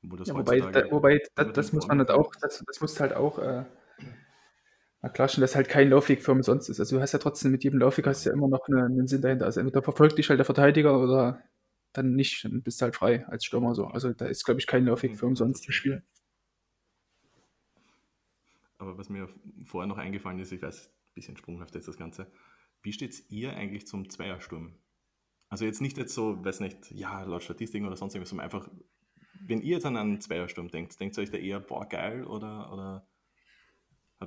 [0.01, 2.99] Wo das ja, wobei, da, wobei das, das muss man halt auch, das, das muss
[2.99, 3.63] halt auch äh,
[5.01, 6.79] mal klarstellen, dass halt kein Laufweg für umsonst ist.
[6.79, 9.21] Also du hast ja trotzdem mit jedem Laufweg hast ja immer noch eine, einen Sinn
[9.21, 9.45] dahinter.
[9.45, 11.43] Also entweder verfolgt dich halt der Verteidiger oder
[11.93, 13.87] dann nicht, dann bist du halt frei als Stürmer so.
[13.87, 16.03] Also da ist, glaube ich, kein Laufweg für umsonst im Spiel.
[18.77, 19.27] Aber was mir
[19.65, 22.31] vorher noch eingefallen ist, ich weiß, ein bisschen sprunghaft jetzt das Ganze.
[22.81, 24.75] Wie steht es ihr eigentlich zum Zweiersturm?
[25.49, 28.69] Also jetzt nicht jetzt so, weiß nicht, ja, laut Statistiken oder sonst irgendwas, sondern einfach,
[29.45, 32.71] wenn ihr jetzt an einen Zweiersturm denkt, denkt ihr euch da eher, boah, geil oder,
[32.71, 33.10] oder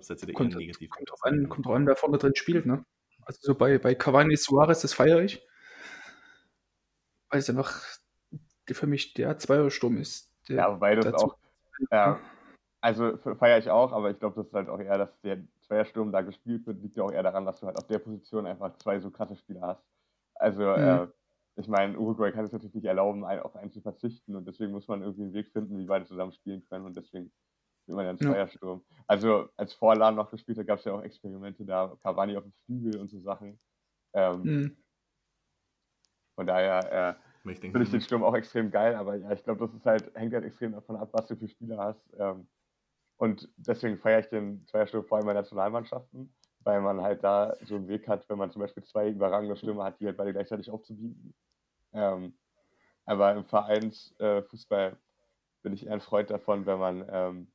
[0.00, 0.90] da eher kommt, negativ?
[0.90, 2.84] Kommt drauf, an, kommt drauf an, wer vorne drin spielt, ne?
[3.22, 5.46] Also so bei, bei Cavani Suarez, das feiere ich.
[7.30, 7.82] Weil es einfach
[8.66, 10.30] für mich der Zweiersturm ist.
[10.48, 11.36] Der ja, wobei das auch,
[11.90, 12.20] ja,
[12.80, 16.12] also feiere ich auch, aber ich glaube, das ist halt auch eher, dass der Zweiersturm
[16.12, 18.76] da gespielt wird, liegt ja auch eher daran, dass du halt auf der Position einfach
[18.76, 19.82] zwei so krasse Spieler hast.
[20.34, 20.76] Also, mhm.
[20.76, 21.06] äh,
[21.56, 24.88] ich meine, Uruguay kann es natürlich nicht erlauben, auf einen zu verzichten und deswegen muss
[24.88, 27.32] man irgendwie einen Weg finden, wie beide zusammen spielen können und deswegen
[27.86, 28.82] ja einen Zweiersturm.
[28.88, 29.04] Ja.
[29.06, 32.52] Also als Vorladen noch gespielt hat, gab es ja auch Experimente da, Cavani auf dem
[32.64, 33.58] Flügel und so Sachen.
[34.14, 34.76] Ähm, mhm.
[36.34, 39.74] Von daher äh, finde ich den Sturm auch extrem geil, aber ja, ich glaube, das
[39.74, 42.02] ist halt, hängt halt extrem davon ab, was du für Spieler hast.
[42.18, 42.48] Ähm,
[43.16, 47.76] und deswegen feiere ich den Zweiersturm vor allem bei Nationalmannschaften, weil man halt da so
[47.76, 50.70] einen Weg hat, wenn man zum Beispiel zwei überragende Stürmer hat, die halt beide gleichzeitig
[50.70, 51.34] aufzubieten.
[51.92, 52.36] Ähm,
[53.04, 54.96] aber im Vereinsfußball äh,
[55.62, 57.52] bin ich eher ein Freund davon, wenn man ähm,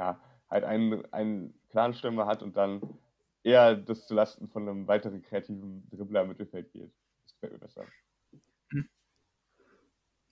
[0.00, 2.80] ja, halt einen, einen klaren Stürmer hat und dann
[3.42, 6.90] eher das zulasten von einem weiteren kreativen Dribbler im Mittelfeld geht.
[7.22, 7.84] Das gefällt mir besser.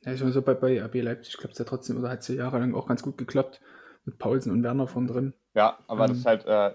[0.05, 2.37] Ja, ich so bei, bei RB Leipzig klappt es ja trotzdem, oder hat es ja
[2.37, 3.61] jahrelang auch ganz gut geklappt
[4.05, 5.35] mit Paulsen und Werner von drin.
[5.55, 6.75] Ja, aber ähm, das ist halt, äh,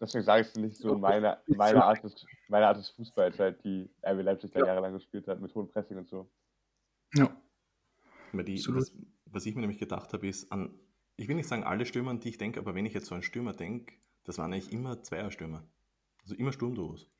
[0.00, 3.64] deswegen sage ich es nicht so, meine, meine, Art des, meine Art des Fußballs, halt,
[3.64, 4.66] die RB Leipzig da ja.
[4.66, 6.30] jahrelang gespielt hat, mit hohem Pressing und so.
[7.14, 7.34] Ja.
[8.34, 8.92] Die, was,
[9.24, 10.78] was, ich mir nämlich gedacht habe, ist, an,
[11.18, 13.14] ich will nicht sagen alle Stürmer, an die ich denke, aber wenn ich jetzt so
[13.14, 13.92] an Stürmer denke,
[14.24, 15.64] das waren eigentlich immer Zweierstürmer.
[16.22, 17.10] Also immer Sturmduos.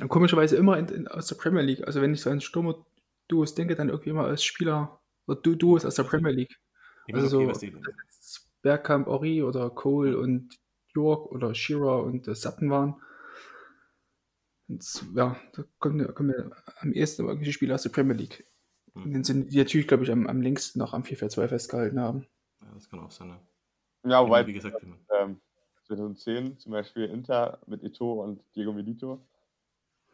[0.00, 1.86] Und komischerweise immer in, in, aus der Premier League.
[1.86, 5.84] Also wenn ich so an Stürmer-Duos denke, dann irgendwie immer als Spieler oder du Duos
[5.84, 6.58] aus der Premier League.
[7.12, 7.70] Also okay,
[8.20, 10.56] so Bergkamp, Ori oder Cole und
[10.94, 13.02] York oder Shearer und äh, Sutton waren.
[14.68, 18.46] Und, ja, da kommen, kommen wir am ehesten irgendwelche Spieler aus der Premier League.
[18.94, 19.02] Hm.
[19.02, 22.26] Und dann sind die natürlich, glaube ich, am, am längsten noch am 4-4-2 festgehalten haben.
[22.70, 23.28] Ja, das kann auch sein.
[23.28, 23.40] Ne?
[24.04, 24.76] Ja, wobei, wie gesagt,
[25.18, 25.40] ähm,
[25.84, 29.26] 2010 zum Beispiel Inter mit Ito und Diego Milito.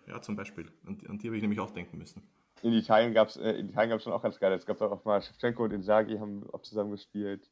[0.06, 0.72] Ja, zum Beispiel.
[0.86, 2.22] An, an die habe ich nämlich auch denken müssen.
[2.62, 4.52] In Italien gab es äh, in Italien gab's schon auch ganz geil.
[4.52, 7.50] Es gab auch mal Shevchenko und Inzaghi haben auch zusammen gespielt.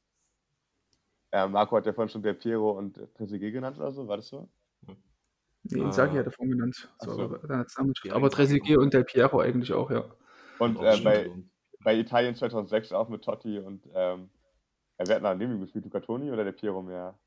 [1.31, 4.29] Äh, Marco hat ja vorhin schon Del Piero und Trezeguet genannt oder so, war das
[4.29, 4.49] so?
[4.87, 4.97] Hm.
[5.65, 6.21] Nee, Inzaghi ah.
[6.21, 6.89] hat er vorhin genannt.
[7.01, 7.23] So, so.
[7.25, 7.67] Aber,
[8.13, 10.05] aber Trezeguet und Del Piero eigentlich auch, ja.
[10.59, 11.31] Und äh, bei,
[11.83, 14.31] bei Italien 2006 auch mit Totti und ähm,
[14.99, 15.85] wer hat nach ihm gespielt?
[15.85, 17.19] Luca Toni oder der Piero mehr?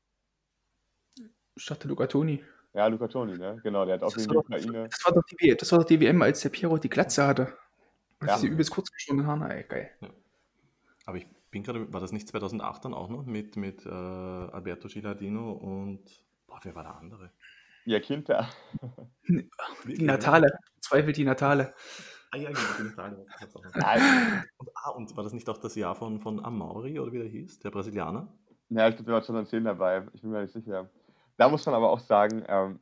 [1.54, 2.42] Ich dachte Luca Toni.
[2.74, 3.58] Ja, Luca Toni, ne?
[3.62, 4.88] Genau, der hat auch gegen die Ukraine.
[4.88, 7.56] Das war, doch die, das war doch die WM, als der Piero die Glatze hatte.
[8.20, 8.36] Und ja.
[8.36, 9.90] diese übelst kurz geschorenen Haare, ey, geil.
[10.00, 10.08] Ja.
[11.06, 14.88] Aber ich bin gerade, war das nicht 2008 dann auch noch mit, mit äh, Alberto
[14.88, 16.02] Gilardino und,
[16.46, 17.32] boah, wer war der andere?
[17.84, 18.48] Ja, Kinter.
[19.86, 21.74] Die Natale, zweifelt die Natale.
[22.30, 23.26] Ah ja, genau, Natale.
[23.74, 24.44] Nein.
[24.58, 27.28] Und, ah, und war das nicht auch das Jahr von, von Amaury oder wie der
[27.28, 28.28] hieß, der Brasilianer?
[28.70, 30.06] Ja, ich glaube, der war 2010 dabei.
[30.12, 30.90] Ich bin mir nicht sicher.
[31.38, 32.80] Da muss man aber auch sagen, ähm,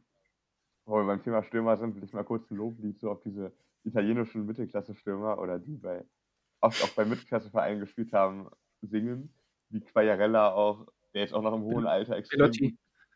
[0.84, 3.52] wo wir beim Thema Stürmer sind, will ich mal kurz ein Loblied so auf diese
[3.84, 6.04] italienischen Mittelklasse-Stürmer oder die bei
[6.60, 8.48] oft auch bei Mittelklassevereinen gespielt haben,
[8.82, 9.32] singen.
[9.68, 12.50] Wie Quagliarella auch, der jetzt auch noch im hohen Alter extrem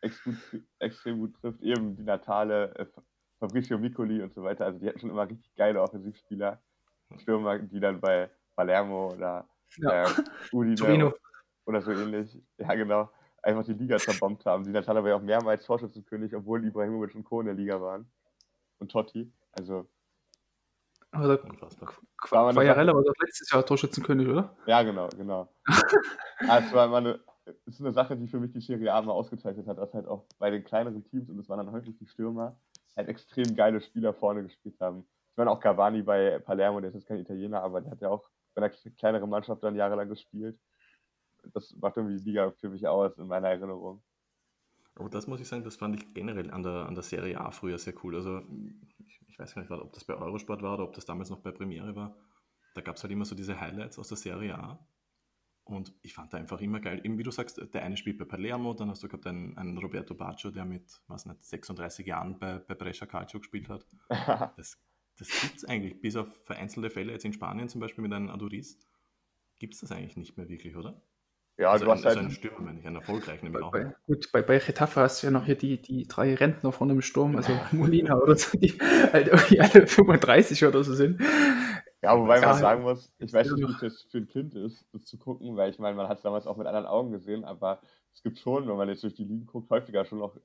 [0.01, 0.37] extrem,
[0.79, 1.61] extrem gut trifft.
[1.61, 2.73] Eben die Natale,
[3.41, 4.65] Fabrizio Micoli und so weiter.
[4.65, 6.61] Also die hatten schon immer richtig geile Offensivspieler.
[7.17, 10.03] Stürmer, die dann bei Palermo oder ja.
[10.03, 10.07] äh,
[10.53, 11.13] Udine
[11.65, 13.09] oder so ähnlich, ja genau,
[13.41, 14.63] einfach die Liga zerbombt haben.
[14.63, 17.41] Die Natale war ja auch mehrmals Torschützenkönig, obwohl Ibrahimovic und Co.
[17.41, 18.09] in der Liga waren.
[18.79, 19.31] Und Totti.
[19.51, 19.87] Also
[21.11, 21.37] aber
[22.17, 24.55] Quagliarella war doch letztes Jahr Torschützenkönig, oder?
[24.65, 25.49] Ja, genau, genau.
[26.47, 27.19] also war eine,
[27.65, 30.23] ist eine Sache, die für mich die Serie A mal ausgezeichnet hat, dass halt auch
[30.39, 32.55] bei den kleineren Teams, und es waren dann häufig die Stürmer,
[32.95, 35.05] halt extrem geile Spieler vorne gespielt haben.
[35.31, 38.09] Ich meine auch Cavani bei Palermo, der ist jetzt kein Italiener, aber der hat ja
[38.09, 40.59] auch bei einer kleineren Mannschaft dann jahrelang gespielt.
[41.53, 44.03] Das macht irgendwie die Liga für mich aus, in meiner Erinnerung.
[44.95, 47.51] Aber das muss ich sagen, das fand ich generell an der, an der Serie A
[47.51, 48.15] früher sehr cool.
[48.15, 48.41] Also
[49.27, 51.51] ich weiß gar nicht, ob das bei Eurosport war oder ob das damals noch bei
[51.51, 52.15] Premiere war.
[52.75, 54.79] Da gab es halt immer so diese Highlights aus der Serie A.
[55.63, 57.01] Und ich fand da einfach immer geil.
[57.03, 59.77] Eben wie du sagst, der eine spielt bei Palermo, dann hast du gehabt einen, einen
[59.77, 63.85] Roberto Baccio, der mit, was nicht, 36 Jahren bei, bei Brescia Calcio gespielt hat.
[64.57, 64.79] das
[65.21, 68.29] das gibt es eigentlich, bis auf vereinzelte Fälle, jetzt in Spanien zum Beispiel mit einem
[68.29, 68.79] Aduriz,
[69.59, 70.99] gibt es das eigentlich nicht mehr wirklich, oder?
[71.57, 72.17] Ja, also du hast ein, halt.
[72.17, 73.71] Also einen Stürmer, meine ich, einen erfolgreichen nämlich auch.
[73.71, 76.93] Bei, gut, bei, bei Getafe hast du ja noch hier die, die drei Rentner vorne
[76.93, 78.71] im Sturm, also Molina oder so, die
[79.13, 81.21] halt irgendwie alle 35 oder so sind.
[82.01, 85.05] Ja, wobei man sagen muss, ich weiß nicht, wie das für ein Kind ist, das
[85.05, 87.79] zu gucken, weil ich meine, man hat es damals auch mit anderen Augen gesehen, aber
[88.13, 90.35] es gibt schon, wenn man jetzt durch die Ligen guckt, häufiger schon noch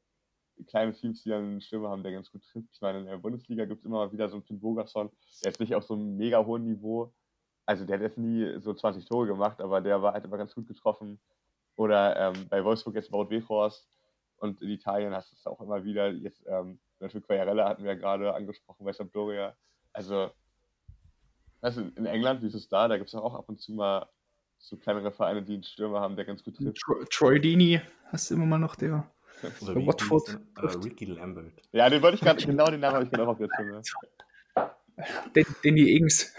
[0.67, 2.69] kleine Teams, die einen Stürmer haben, der ganz gut trifft.
[2.73, 5.11] Ich meine, in der Bundesliga gibt es immer mal wieder so einen Finn Bogerson,
[5.43, 7.13] der ist nicht auf so einem mega hohen Niveau,
[7.67, 10.55] also der hat jetzt nie so 20 Tore gemacht, aber der war halt immer ganz
[10.55, 11.19] gut getroffen.
[11.77, 13.89] Oder ähm, bei Wolfsburg jetzt Wout Weghorst
[14.37, 16.11] und in Italien hast du es auch immer wieder.
[16.11, 19.55] Jetzt ähm, natürlich Quagliarella hatten wir ja gerade angesprochen bei Sampdoria.
[19.93, 20.31] Also,
[21.67, 22.87] weißt du, in England, wie ist es da?
[22.87, 24.09] Da gibt es auch ab und zu mal
[24.59, 26.81] so kleinere Vereine, die einen Stürmer haben, der ganz gut trifft.
[27.11, 29.11] Troy Dini hast du immer mal noch der.
[29.61, 30.41] Oder Watford.
[30.57, 31.53] Äh, Ricky Lambert.
[31.73, 33.83] Ja, den wollte ich gerade, genau den Namen habe ich gerade auch auf der Zunge.
[35.63, 36.33] Danny Ings.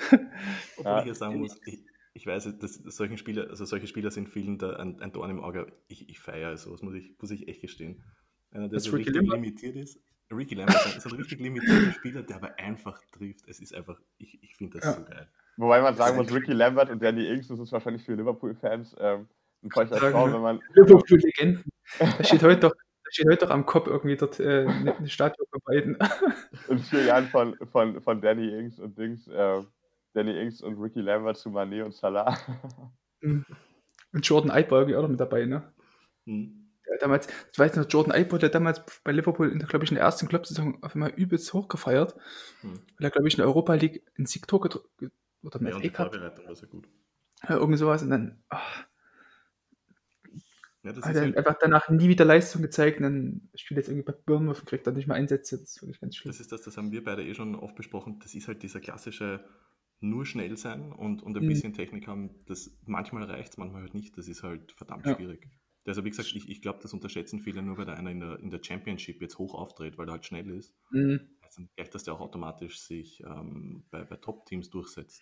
[0.77, 1.01] Obwohl ja.
[1.01, 4.57] ich ja sagen muss, ich, ich weiß, dass solche Spieler, also solche Spieler sind vielen
[4.57, 5.71] da ein, ein Dorn im Auge.
[5.87, 8.03] Ich, ich feiere sowas, muss ich, muss ich echt gestehen.
[8.49, 9.35] Einer, der so richtig Lambert?
[9.35, 9.99] limitiert ist.
[10.31, 13.47] Ricky Lambert ist ein richtig limitierter Spieler, der aber einfach trifft.
[13.47, 14.93] Es ist einfach, ich, ich finde das ja.
[14.93, 15.27] so geil.
[15.57, 19.27] Wobei man sagen muss, Ricky Lambert und Danny Ings, das ist wahrscheinlich für Liverpool-Fans ähm,
[19.63, 20.59] ein falscher Traum, wenn man.
[20.73, 21.63] Liverpool-Legenden.
[21.99, 22.73] Da steht heute doch
[23.07, 25.97] da steht heute doch am Kopf irgendwie dort äh, eine Statue von beiden.
[26.67, 29.61] In vier Jahren von, von, von Danny Ings und Dings, äh,
[30.13, 32.37] Danny Ings und Ricky Lambert zu Mané und Salah.
[33.21, 33.45] Mhm.
[34.11, 35.73] Und Jordan Eiber irgendwie auch noch mit dabei, ne?
[36.25, 36.56] Mhm.
[36.97, 39.95] Ja, damals, ich weiß noch, Jordan Eiber, der damals bei Liverpool, in, glaube ich, in
[39.95, 42.15] der ersten Clubsaison auf einmal übelst hochgefeiert.
[42.63, 42.79] Mhm.
[42.97, 44.87] Weil er, glaube ich, in der Europa League ein Siegtor gedrückt
[45.43, 46.87] oder im ja, sehr gut.
[47.47, 48.57] Ja, irgend sowas und dann, oh,
[50.83, 54.05] ja, hat er halt einfach danach nie wieder Leistung gezeigt und dann spielt jetzt irgendwie
[54.05, 55.57] bei Bournemouth und kriegt dann nicht mehr Einsätze.
[55.57, 56.31] Das ist wirklich ganz schlimm.
[56.31, 58.19] Das ist das, das haben wir beide eh schon oft besprochen.
[58.19, 59.45] Das ist halt dieser klassische
[59.99, 61.49] nur schnell sein und, und ein mhm.
[61.49, 62.29] bisschen Technik haben.
[62.45, 64.17] Das, manchmal reicht es, manchmal halt nicht.
[64.17, 65.15] Das ist halt verdammt ja.
[65.15, 65.47] schwierig.
[65.87, 68.39] Also wie gesagt, ich, ich glaube, das unterschätzen viele nur, weil der einer in der,
[68.39, 70.75] in der Championship jetzt hoch auftritt, weil er halt schnell ist.
[70.91, 71.19] Mhm.
[71.55, 75.21] dann gleich, dass der auch automatisch sich ähm, bei, bei Top-Teams durchsetzt.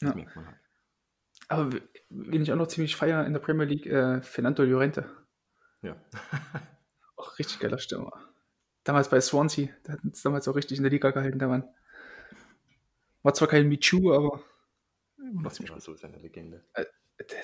[0.00, 0.14] Das Ja.
[0.14, 0.58] merkt man halt.
[1.48, 5.08] Aber w- wen ich auch noch ziemlich feier in der Premier League, äh, Fernando Llorente.
[5.82, 5.96] Ja.
[7.16, 8.12] Auch richtig geiler Stürmer.
[8.84, 11.68] Damals bei Swansea, der hat uns damals auch richtig in der Liga gehalten, der Mann.
[13.24, 14.40] War zwar kein Michu, aber
[15.16, 16.64] noch ziemlich war so seine Legende.
[16.74, 16.86] gut.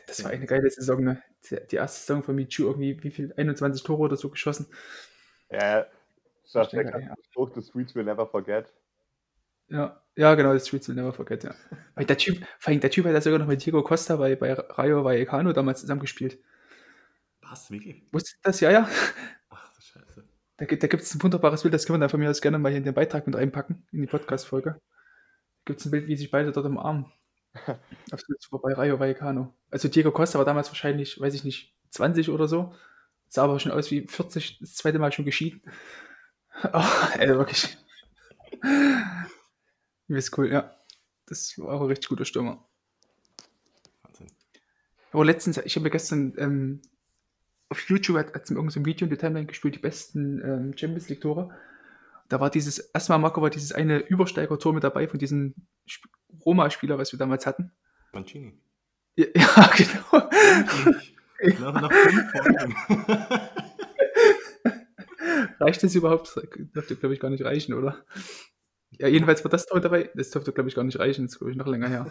[0.07, 1.23] Das war eine geile Saison, ne?
[1.51, 3.33] Die, erste Saison von Michu, irgendwie, wie viel?
[3.37, 4.67] 21 Tore oder so geschossen.
[5.51, 5.87] Ja,
[6.53, 8.73] das ist der Spruch, the streets will never forget.
[9.69, 11.55] Ja, ja, genau, das Streets will never forget, ja.
[11.95, 14.35] Weil der Typ, vor allem der Typ hat ja sogar noch mit Diego Costa bei,
[14.35, 16.39] bei Rayo Vallecano damals zusammengespielt.
[17.43, 18.03] Was, wirklich?
[18.13, 18.61] Wusstet ihr das?
[18.61, 18.89] Ja, ja.
[19.51, 20.25] Ach du Scheiße.
[20.57, 22.41] Da, gibt- da gibt es ein wunderbares Bild, das können wir dann von mir aus
[22.41, 24.71] gerne mal hier in den Beitrag mit reinpacken, in die Podcast-Folge.
[24.73, 24.81] Da
[25.65, 27.13] gibt es ein Bild, wie sich beide dort im Arm
[28.13, 29.55] auf dem bei Rayo Vallecano.
[29.71, 32.75] Also Diego Costa war damals wahrscheinlich, weiß ich nicht, 20 oder so.
[33.29, 35.63] Sah aber schon aus wie 40, das zweite Mal schon geschieden.
[36.75, 36.83] Oh,
[37.19, 37.79] ey, wirklich.
[40.09, 40.75] Ist cool, ja.
[41.25, 42.69] Das war auch ein richtig guter Stürmer.
[44.03, 44.27] Wahnsinn.
[45.13, 46.83] Aber letztens, ich habe mir gestern ähm,
[47.71, 50.77] auf YouTube hat es irgendein so ein Video in der Timeline gespielt, die besten ähm,
[50.77, 51.55] Champions League Tore.
[52.29, 55.55] Da war dieses, erstmal Marco war dieses eine Übersteiger-Tor mit dabei von diesem
[56.45, 57.73] Roma-Spieler, was wir damals hatten.
[58.13, 58.59] Mancini.
[59.17, 60.29] Ja, ja genau.
[61.73, 62.77] Nach, nach fünf Folgen.
[65.61, 66.37] Reicht das überhaupt?
[66.37, 68.05] Das dürfte, glaube ich, gar nicht reichen, oder?
[68.93, 70.11] Ja, jedenfalls war das Tor dabei.
[70.15, 71.25] Das dürfte, glaube ich, gar nicht reichen.
[71.25, 72.11] Das ist, glaube ich, noch länger her.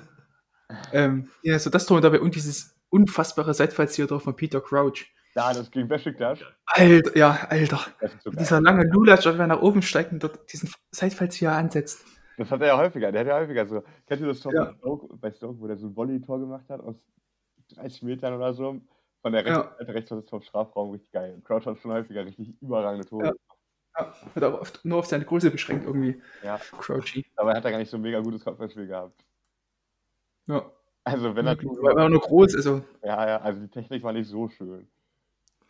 [0.93, 5.11] ähm, ja, so das Tor dabei und dieses unfassbare Seitfallzieher von Peter Crouch.
[5.35, 6.39] Ja, das ging Besiktas.
[6.65, 7.85] Alter, ja, Alter.
[8.23, 8.31] So.
[8.31, 12.03] Dieser lange Lulatsch, wenn er nach oben steigt und dort diesen Seitfallzieher ansetzt.
[12.39, 13.11] Das hat er ja häufiger.
[13.11, 13.83] Der hat ja häufiger so.
[14.07, 14.63] Kennt ihr das Tor Ja.
[14.65, 16.95] bei, Stoke, bei Stoke, wo der so ein Volley-Tor gemacht hat aus
[17.75, 18.79] 30 Metern oder so?
[19.21, 19.63] Von der rechten.
[19.77, 21.33] Seite rechts vom Strafraum richtig geil.
[21.35, 23.25] Und Crouch hat schon häufiger richtig überragende Tore.
[23.25, 23.33] Ja.
[23.97, 26.21] Ja, hat aber oft nur auf seine Größe beschränkt irgendwie.
[26.43, 26.57] Ja.
[26.79, 27.25] Crouchy.
[27.35, 29.25] Dabei hat er gar nicht so ein mega gutes Kopfballspiel gehabt.
[30.47, 30.71] Ja.
[31.03, 32.67] Also wenn er Weil er nur groß ist.
[32.67, 34.87] Also, ja, ja, also die Technik war nicht so schön.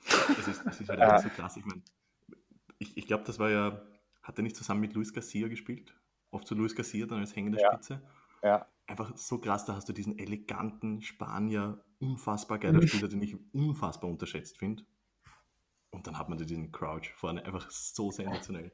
[0.05, 1.17] Das ist, das ist halt Ja.
[1.20, 1.57] so krass.
[1.57, 1.82] Ich meine,
[2.78, 3.82] ich, ich glaube, das war ja,
[4.22, 5.95] hat er nicht zusammen mit Luis Garcia gespielt?
[6.32, 7.72] Oft so Luis Garcia dann als hängende Ja.
[7.74, 8.02] Spitze.
[8.44, 12.88] Ja, Einfach so krass, da hast du diesen eleganten Spanier, unfassbar geiler Mhm.
[12.88, 14.84] Spieler, den ich unfassbar unterschätzt finde.
[15.92, 18.72] Und dann hat man diesen Crouch vorne, einfach so sensationell.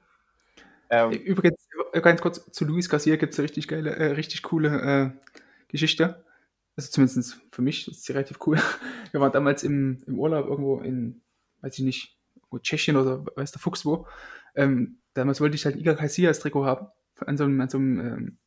[0.89, 4.41] ähm, Übrigens, äh, ganz kurz, zu Luis Garcia gibt es eine richtig geile, äh, richtig
[4.43, 5.29] coole äh,
[5.67, 6.23] Geschichte.
[6.77, 8.55] Also zumindest für mich ist sie relativ cool.
[9.11, 11.21] Wir waren damals im, im Urlaub irgendwo in,
[11.61, 12.17] weiß ich nicht,
[12.61, 14.07] Tschechien oder weiß der Fuchs wo.
[14.55, 16.87] Ähm, damals wollte ich halt Iga Casillas Trikot haben.
[17.19, 18.37] An so einem, an so einem ähm,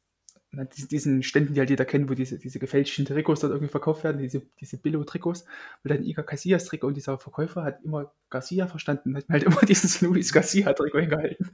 [0.90, 4.18] diesen- Ständen, die halt jeder kennt, wo diese, diese gefälschten Trikots dort irgendwie verkauft werden,
[4.20, 5.42] diese, diese Billo-Trikots.
[5.84, 9.44] Und dann Iga Casillas Trikot und dieser Verkäufer hat immer Garcia verstanden, hat mir halt
[9.44, 11.50] immer dieses Luis Garcia Trikot hingehalten.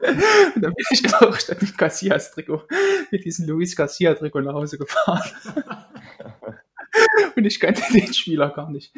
[0.55, 2.67] Und dann bin ich auch statt dem Garcias Trikot
[3.11, 5.23] mit diesem Luis Garcia Trikot nach Hause gefahren.
[7.37, 8.95] Und ich kannte den Spieler gar nicht.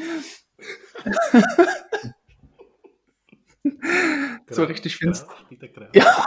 [4.51, 5.35] So richtig finster.
[5.95, 6.27] Ja.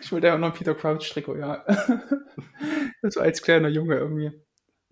[0.00, 1.64] Ich wollte ja auch noch ein Peter Crouch Trikot, ja.
[3.02, 4.32] Das war als kleiner Junge irgendwie.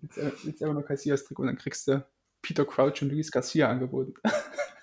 [0.01, 2.05] Jetzt, äh, jetzt einfach noch Garcias Trikot und dann kriegst du
[2.41, 4.13] Peter Crouch und Luis Garcia angeboten.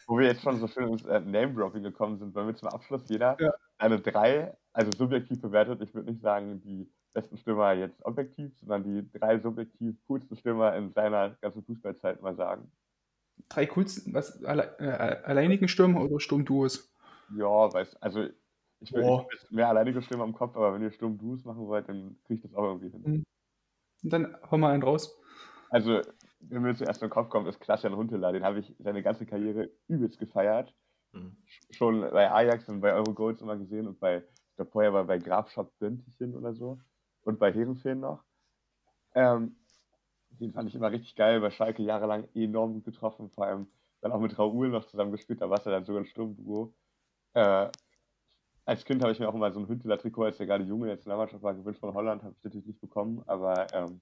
[0.07, 3.03] wo wir jetzt schon so schön ins äh, Name-Dropping gekommen sind, wollen wir zum Abschluss
[3.09, 3.53] jeder Ja.
[3.76, 8.84] eine drei, also subjektiv bewertet, ich würde nicht sagen, die besten Stürmer jetzt objektiv, sondern
[8.84, 12.70] die drei subjektiv coolsten Stürmer in seiner ganzen Fußballzeit mal sagen.
[13.49, 16.91] Drei coolsten, was, alle, äh, alleinigen Stürmer oder Sturmduos?
[17.37, 18.26] Ja, weiß, also
[18.81, 19.26] ich Boah.
[19.33, 22.37] ich will mehr alleinige Stürmer im Kopf, aber wenn ihr Sturm-Duos machen wollt, dann kriege
[22.37, 23.24] ich das auch irgendwie hin.
[24.03, 25.20] Und dann hau mal einen raus.
[25.70, 26.01] Also,
[26.41, 29.26] wenn mir zuerst in den Kopf kommt, ist Klaas-Jan Huntelaar, den habe ich seine ganze
[29.26, 30.74] Karriere übelst gefeiert.
[31.12, 31.37] Mhm.
[31.70, 35.18] schon bei Ajax und bei Eurogoals immer gesehen und bei, ich glaube vorher war bei
[35.18, 36.79] Grafschaft Döntichen oder so
[37.22, 38.24] und bei Herenfeen noch.
[39.14, 39.57] Ähm,
[40.31, 43.68] den fand ich immer richtig geil, bei Schalke jahrelang enorm gut getroffen, vor allem
[44.01, 46.74] dann auch mit Raoul noch zusammen gespielt, da war es ja dann sogar ein Sturmduo.
[47.35, 47.70] Äh,
[48.64, 51.07] als Kind habe ich mir auch immer so ein Hünteler-Trikot, als der gerade junge jetzt
[51.07, 54.01] in der Mannschaft war, gewünscht von Holland, habe ich natürlich nicht bekommen, aber ähm,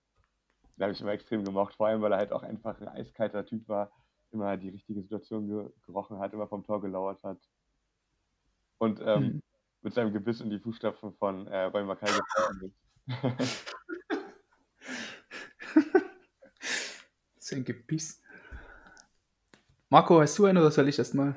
[0.76, 3.46] den habe ich immer extrem gemocht, vor allem weil er halt auch einfach ein eiskalter
[3.46, 3.90] Typ war,
[4.32, 7.38] immer die richtige Situation ge gerochen hat, immer vom Tor gelauert hat.
[8.78, 9.42] Und ähm, Mhm.
[9.82, 12.72] mit seinem Gebiss in die Fußstapfen von äh, Roy Mackay getreten
[13.06, 13.74] ist.
[17.38, 18.20] Sein Gebiss.
[19.88, 21.36] Marco, hast du einen oder soll ich erst mal?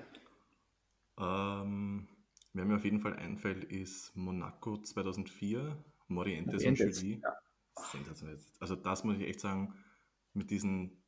[2.54, 7.22] Wer mir auf jeden Fall einfällt, ist Monaco 2004, Morientes und Morientes, Julie.
[7.22, 7.38] ja.
[7.92, 8.40] Sensationell.
[8.60, 9.74] Also das muss ich echt sagen,
[10.34, 11.04] mit diesen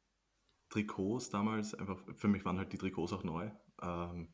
[0.69, 3.51] Trikots damals, einfach, für mich waren halt die Trikots auch neu.
[3.81, 4.33] Ähm,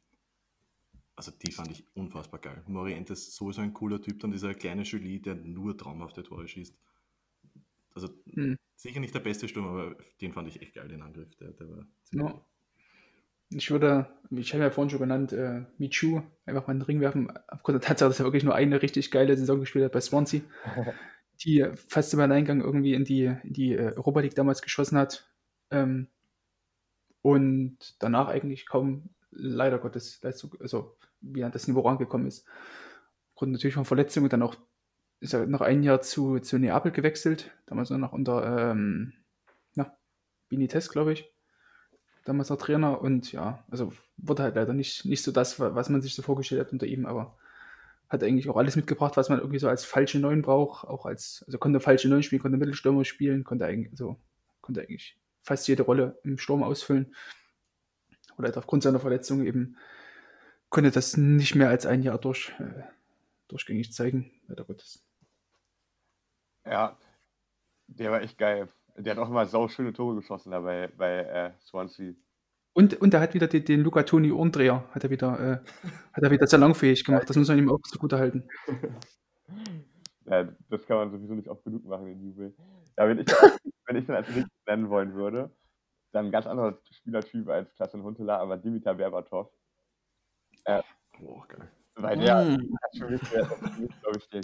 [1.15, 2.63] also die fand ich unfassbar geil.
[2.67, 6.77] Morientes ist sowieso ein cooler Typ, dann dieser kleine Julie, der nur traumhafte Tore schießt.
[7.95, 8.55] Also hm.
[8.75, 11.33] sicher nicht der beste Sturm, aber den fand ich echt geil, den Angriff.
[11.37, 12.45] Der, der war no.
[13.49, 17.31] Ich würde, ich habe ja vorhin schon genannt, äh, Michu einfach mal einen Ring werfen,
[17.47, 20.41] aufgrund der Tatsache, dass er wirklich nur eine richtig geile Saison gespielt hat bei Swansea,
[21.43, 24.97] die fast über den Eingang irgendwie in die, in die äh, Europa League damals geschossen
[24.97, 25.31] hat.
[25.71, 26.09] Ähm,
[27.21, 32.45] und danach eigentlich kaum leider Gottes Leistung, also wie er das Niveau rangekommen ist.
[33.33, 34.55] Aufgrund natürlich von Verletzungen dann auch
[35.19, 39.13] ist er noch ein Jahr zu, zu Neapel gewechselt, damals noch unter ähm,
[39.75, 39.97] na,
[40.49, 41.33] Benitez, glaube ich.
[42.27, 46.01] Damals noch Trainer und ja, also wurde halt leider nicht, nicht so das, was man
[46.01, 47.37] sich so vorgestellt hat unter ihm, aber
[48.09, 51.45] hat eigentlich auch alles mitgebracht, was man irgendwie so als falsche Neun braucht, auch als,
[51.47, 54.19] also konnte falsche Neun spielen, konnte Mittelstürmer spielen, konnte eigentlich, also
[54.59, 57.15] konnte eigentlich fast jede Rolle im Sturm ausfüllen.
[58.37, 59.77] Oder halt aufgrund seiner Verletzung eben
[60.67, 62.83] konnte das nicht mehr als ein Jahr durch, äh,
[63.47, 65.01] durchgängig zeigen, leider Gottes.
[66.65, 66.97] Ja,
[67.87, 68.67] der war echt geil.
[68.97, 72.13] Der hat auch immer sau schöne Tore geschossen da bei, bei äh, Swansea.
[72.73, 76.23] Und, und er hat wieder den, den Luca Toni Ohrendreher, hat er wieder, äh, hat
[76.23, 77.29] er wieder salonfähig gemacht.
[77.29, 78.47] Das muss man ihm auch so gut erhalten.
[80.25, 82.55] ja, das kann man sowieso nicht oft genug machen, den Jubel.
[82.97, 83.27] Ja, wenn ich,
[83.85, 85.51] wenn ich dann als nächstes nennen wollen würde,
[86.11, 89.51] dann ein ganz anderer Spielertyp als Klassen Huntela, aber Dimitar Berbatov.
[90.65, 90.81] Äh,
[91.21, 91.71] oh, geil.
[91.95, 92.77] Weil der mm.
[92.91, 94.41] glaube ich, der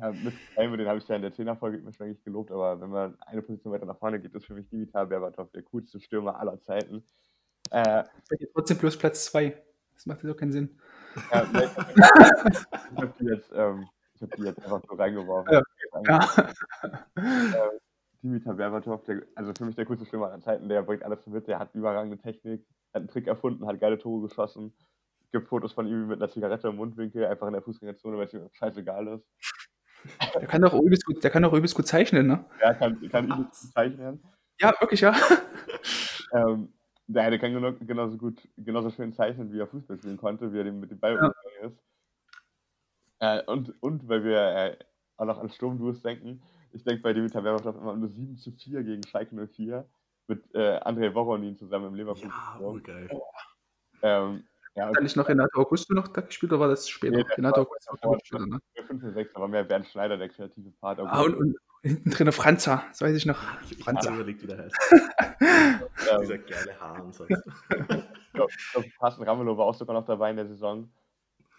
[0.00, 3.18] ja, mit Helme, den habe ich ja in der 10er-Folge wahrscheinlich gelobt, aber wenn man
[3.20, 6.60] eine Position weiter nach vorne geht, ist für mich Dimitar Berbatov der coolste Stürmer aller
[6.60, 7.04] Zeiten.
[7.70, 8.04] Äh,
[8.54, 9.62] trotzdem plus Platz 2.
[9.94, 10.80] Das macht so keinen Sinn.
[11.30, 13.86] Ja, ich habe die, jetzt, ähm,
[14.20, 15.52] hab die jetzt einfach so reingeworfen.
[15.52, 15.62] Ja.
[16.06, 16.48] ja.
[17.16, 17.78] äh,
[18.22, 21.46] Dimitar Berbatov, der, also für mich der coolste Stürmer aller Zeiten, der bringt alles mit,
[21.46, 24.74] der hat überragende Technik, hat einen Trick erfunden, hat geile Tore geschossen.
[25.24, 28.26] Es gibt Fotos von ihm mit einer Zigarette im Mundwinkel, einfach in der Fußgängerzone, weil
[28.26, 29.26] es ihm scheißegal ist.
[30.34, 32.44] Der kann doch übelst gut, der kann doch übelst gut zeichnen, ne?
[32.60, 34.22] Ja, kann, kann übelst gut zeichnen.
[34.60, 35.14] Ja, wirklich, ja.
[36.32, 36.72] ähm,
[37.06, 40.58] der, der kann genau, genauso gut, genauso schön zeichnen, wie er Fußball spielen konnte, wie
[40.58, 41.20] er mit dem Ball ja.
[41.20, 41.84] umgegangen ist.
[43.20, 44.76] Äh, und, und weil wir äh,
[45.16, 46.42] auch noch an Sturmduos denken,
[46.72, 49.86] ich denke bei Dimitar Berbatov immer nur 7 zu 4 gegen Schalke 04
[50.28, 52.28] mit äh, André Voronin zusammen im Leverkusen.
[52.28, 53.10] Ja, oh, geil.
[54.02, 54.44] Ähm,
[54.74, 54.94] ja, okay.
[54.94, 57.16] Kann ich noch Renato Augusto noch da gespielt oder war das später?
[57.16, 58.60] Nee, Renato Augusto auch später, ne?
[58.86, 61.00] 5 und 6, aber mehr Bernd Schneider, der kreative Part.
[61.00, 63.40] Ah, und, und hinten drin Franza, das weiß ich noch.
[63.70, 64.12] Ich Franza.
[64.12, 64.76] überlegt, wie der heißt.
[66.22, 67.24] Dieser geile Haar und so.
[67.26, 67.36] ich
[68.32, 70.90] glaube, Carsten Ramelow war auch sogar noch dabei in der Saison.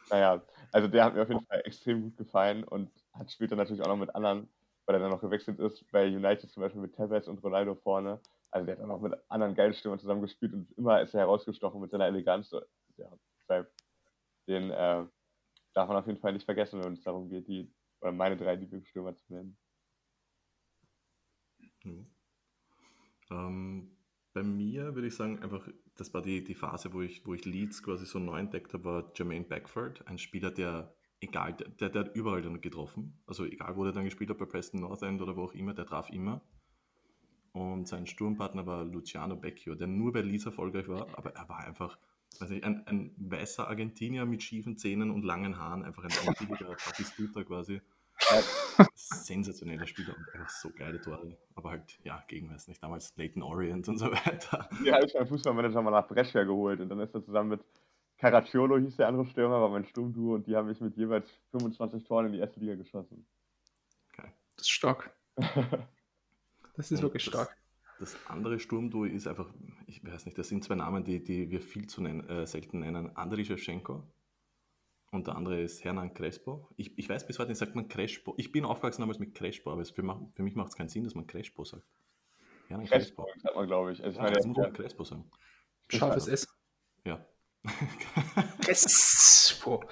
[0.10, 0.42] Naja,
[0.72, 3.88] also der hat mir auf jeden Fall extrem gut gefallen und hat später natürlich auch
[3.88, 4.48] noch mit anderen,
[4.86, 8.20] weil er dann noch gewechselt ist, bei United zum Beispiel mit Tevez und Ronaldo vorne.
[8.52, 11.22] Also der hat dann auch mit anderen geilen Stürmern zusammen gespielt und immer ist er
[11.22, 12.52] herausgestochen mit seiner Eleganz
[12.98, 13.10] ja,
[14.48, 15.06] den äh,
[15.74, 17.72] darf man auf jeden Fall nicht vergessen, wenn es darum geht, die,
[18.02, 19.58] oder meine drei Lieblingsstürmer zu nennen.
[21.84, 22.12] Mhm.
[23.30, 23.98] Ähm,
[24.34, 27.46] bei mir würde ich sagen, einfach, das war die, die Phase, wo ich, wo ich
[27.46, 32.06] Leeds quasi so neu entdeckt habe, war Jermaine Beckford, ein Spieler, der, egal, der, der
[32.06, 33.20] hat überall dann getroffen.
[33.26, 35.74] Also egal, wo der dann gespielt hat, bei Preston North End oder wo auch immer,
[35.74, 36.42] der traf immer.
[37.54, 41.60] Und sein Sturmpartner war Luciano Becchio, der nur bei Leeds erfolgreich war, aber er war
[41.60, 41.98] einfach
[42.40, 46.76] weiß ich, ein, ein weißer Argentinier mit schiefen Zähnen und langen Haaren, einfach ein einziger
[46.86, 47.82] Batistuta quasi.
[48.96, 51.38] Sensationeller Spieler und einfach so geile Tore.
[51.56, 54.70] Aber halt, ja, gegen, weiß nicht, damals Leighton Orient und so weiter.
[54.84, 57.62] Ja, habe ich meinen Fußballmanager mal nach Brescia geholt und dann ist er zusammen mit
[58.22, 62.04] Caracciolo, hieß der andere Stürmer, war mein Sturmduo und die haben mich mit jeweils 25
[62.04, 63.26] Toren in die erste Liga geschossen.
[64.14, 64.30] Okay.
[64.56, 65.12] Das ist stark.
[66.76, 67.58] das ist und wirklich stark.
[68.00, 69.52] Das andere Sturmduo ist einfach,
[69.88, 72.82] ich weiß nicht, das sind zwei Namen, die, die wir viel zu nennen, äh, selten
[72.82, 73.16] nennen.
[73.16, 74.04] Andriy Shevchenko
[75.10, 76.70] und der andere ist Hernan Crespo.
[76.78, 78.36] Ich, ich weiß bis heute nicht, sagt man Crespo.
[78.38, 81.16] Ich bin aufgewachsen damals mit Crespo, aber für, für mich macht es keinen Sinn, dass
[81.16, 81.88] man Crespo sagt.
[82.68, 83.24] Hernan Crespo.
[83.24, 84.04] Crespo sagt man, glaube ich.
[84.04, 85.32] Also ich meine, das muss man Crespo sagen.
[85.90, 86.48] Scharfes S.
[87.04, 87.26] Ja.
[88.62, 89.84] Crespo.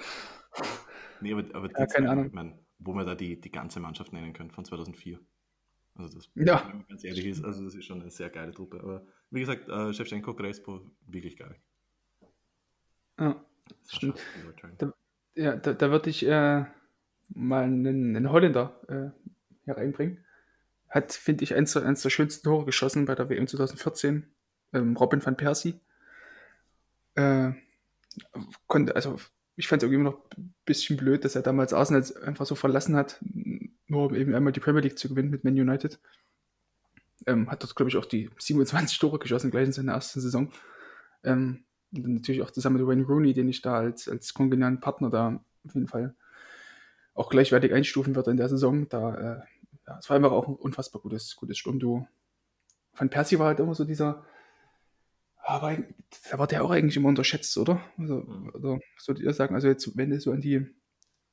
[1.20, 2.26] Nee, aber, aber ja, keine Ahnung.
[2.26, 5.20] Ich mein, wo man da die, die ganze Mannschaft nennen können von 2004.
[5.94, 6.64] Also das, ja.
[6.68, 8.80] wenn man ganz ehrlich ist, also das ist schon eine sehr geile Truppe.
[8.80, 11.56] Aber wie gesagt, äh, Shevchenko, Crespo, wirklich geil.
[13.18, 13.44] Ja,
[13.86, 14.18] stimmt.
[14.78, 14.92] Da,
[15.34, 16.64] ja, da, da würde ich äh,
[17.28, 19.10] mal einen, einen Holländer äh,
[19.64, 20.24] hier reinbringen.
[20.88, 24.26] Hat, finde ich, eins, eins der schönsten Tore geschossen bei der WM 2014.
[24.72, 25.80] Ähm, Robin van Persie.
[27.20, 27.52] Äh,
[28.66, 29.18] konnte, also
[29.56, 32.54] ich fand es irgendwie immer noch ein bisschen blöd, dass er damals Arsenal einfach so
[32.54, 33.18] verlassen hat,
[33.86, 36.00] nur um eben einmal die Premier League zu gewinnen mit Man United.
[37.26, 40.50] Ähm, hat dort, glaube ich, auch die 27 Tore geschossen, gleich in seiner ersten Saison.
[41.22, 44.80] Ähm, und dann natürlich auch zusammen mit Wayne Rooney, den ich da als, als kongenialen
[44.80, 46.14] Partner da auf jeden Fall
[47.14, 48.88] auch gleichwertig einstufen würde in der Saison.
[48.88, 49.40] Da, äh,
[49.86, 52.06] ja, es war einfach auch ein unfassbar gutes, gutes Sturmduo.
[52.94, 54.24] Van Persie war halt immer so dieser,
[55.50, 55.76] aber
[56.30, 57.80] da war der auch eigentlich immer unterschätzt, oder?
[57.98, 58.50] Also, mhm.
[58.54, 59.54] oder was würdet ihr sagen?
[59.54, 60.66] Also jetzt, wenn du so an die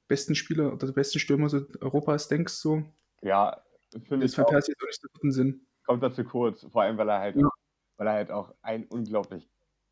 [0.08, 2.84] besten Spieler oder die besten Stürmer so Europas denkst, so.
[3.22, 3.62] Ja,
[4.08, 4.38] finde ich.
[4.38, 5.68] Van Persie ist auch nicht guten Sinn.
[5.86, 7.50] Kommt dazu kurz, vor allem, weil er halt, ja.
[7.98, 9.50] weil er halt auch ein unglaublich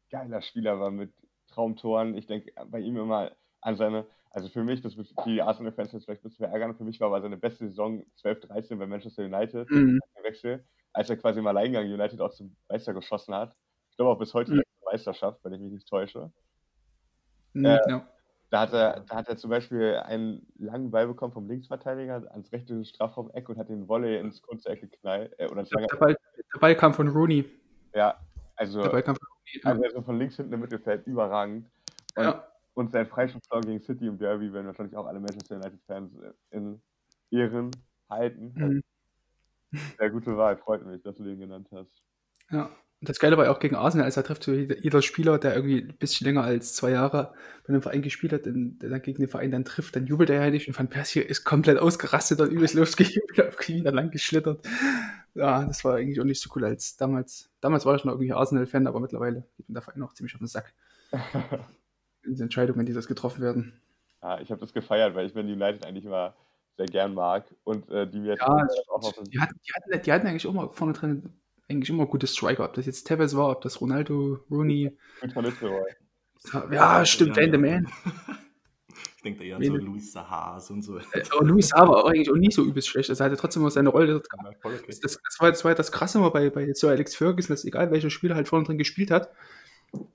[0.09, 1.13] geiler Spieler war mit
[1.47, 2.15] Traumtoren.
[2.15, 3.31] Ich denke bei ihm immer
[3.61, 6.83] an seine, also für mich, das wird die Arsenal-Fans jetzt vielleicht ein bisschen verärgern, für
[6.83, 9.99] mich war aber seine beste Saison 12-13 bei Manchester United, mhm.
[10.21, 13.55] Wechsel, als er quasi im Alleingang United auch zum Meister geschossen hat.
[13.95, 14.63] Ich glaube auch bis heute mhm.
[14.83, 16.29] Meisterschaft, wenn ich mich nicht täusche.
[17.53, 18.07] Mhm, äh, ja.
[18.49, 22.51] Da hat, er, da hat er zum Beispiel einen langen Ball bekommen vom Linksverteidiger ans
[22.51, 25.33] rechte Strafraum-Eck und hat den Volley ins kurze Eck geknallt.
[25.39, 26.17] Äh, oder der, Ball,
[26.53, 27.49] der Ball kam von Rooney.
[27.93, 28.19] Ja,
[28.57, 29.27] also, der Ball kam von
[29.63, 29.81] Rooney.
[29.81, 31.69] Also von links hinten im Mittelfeld überragend.
[32.17, 32.47] Und ja.
[32.73, 36.11] Und sein Freistoßtor gegen City im Derby werden wahrscheinlich auch alle Manchester United-Fans
[36.51, 36.81] in
[37.31, 37.71] Ehren
[38.09, 38.51] halten.
[38.53, 38.83] Mhm.
[39.97, 42.03] Sehr gute Wahl, freut mich, dass du den genannt hast.
[42.51, 42.69] Ja,
[43.09, 45.81] das Geile war ja auch gegen Arsenal, als er trifft so jeder Spieler, der irgendwie
[45.81, 47.33] ein bisschen länger als zwei Jahre
[47.63, 50.45] bei einem Verein gespielt hat, der dann gegen den Verein dann trifft, dann jubelt er
[50.45, 54.67] ja nicht und Van Persie ist komplett ausgerastet und übelst losgejubelt, auf Knie lang geschlittert.
[55.33, 57.49] Ja, das war eigentlich auch nicht so cool als damals.
[57.59, 60.39] Damals war ich noch irgendwie Arsenal-Fan, aber mittlerweile geht mir der Verein auch ziemlich auf
[60.39, 60.73] den Sack.
[62.25, 63.81] die Entscheidungen, die das getroffen werden.
[64.21, 66.35] Ja, ich habe das gefeiert, weil ich Man United eigentlich immer
[66.77, 70.27] sehr gern mag und äh, die mir ja, auch die, hatten, die, hatten, die hatten
[70.27, 71.33] eigentlich immer vorne drin
[71.69, 74.95] eigentlich immer gute Striker, ob das jetzt Tevez war, ob das Ronaldo, Rooney.
[76.71, 77.87] Ja, stimmt, Van de Man.
[79.17, 80.99] Ich denke da eher an so Luis Sahas und so.
[80.99, 83.09] Äh, aber Luis Saha war eigentlich auch nicht so übelst schlecht.
[83.09, 84.57] Also er hatte trotzdem immer seine Rolle dort gehabt.
[84.87, 87.89] Das, das, war, das war das Krasse immer bei, bei Sir Alex Ferguson, dass egal
[87.89, 89.31] welcher Spieler halt vorne drin gespielt hat,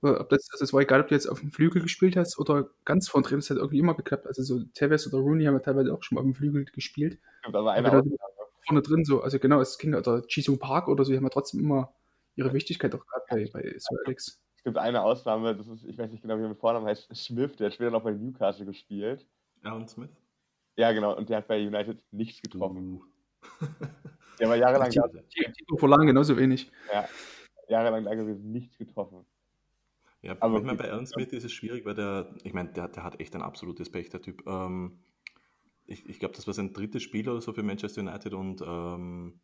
[0.02, 2.68] ob das, also es war egal, ob du jetzt auf dem Flügel gespielt hast oder
[2.84, 4.26] ganz vorne drin, das hat irgendwie immer geklappt.
[4.26, 7.18] Also so Tevez oder Rooney haben ja teilweise auch schon mal auf dem Flügel gespielt.
[7.50, 8.02] Da war einer
[8.66, 11.30] vorne drin so, also genau, es ging, oder Jisung Park oder so, die haben ja
[11.30, 11.92] trotzdem immer
[12.36, 14.40] ihre Wichtigkeit auch gerade bei, bei Sir Alex.
[14.56, 17.08] Es gibt eine Ausnahme, das ist, ich weiß nicht genau, wie er mit Vornamen heißt,
[17.14, 19.26] Smith, der hat später noch bei Newcastle gespielt.
[19.62, 20.10] Alan Smith?
[20.76, 23.00] Ja, genau, und der hat bei United nichts getroffen.
[23.00, 23.04] Uh.
[24.38, 25.08] der war jahrelang da.
[25.08, 26.70] Tito Polan genauso wenig.
[26.92, 27.08] Ja,
[27.68, 29.24] jahrelang da gewesen, nichts getroffen.
[30.22, 32.88] Ja, aber ich meine, bei Aaron Smith ist es schwierig, weil der, ich meine, der,
[32.88, 34.46] der hat echt ein absolutes Pech, der Typ.
[34.46, 34.98] Ähm,
[35.90, 39.40] ich ich glaube, das war sein drittes Spiel oder so für Manchester United und ähm,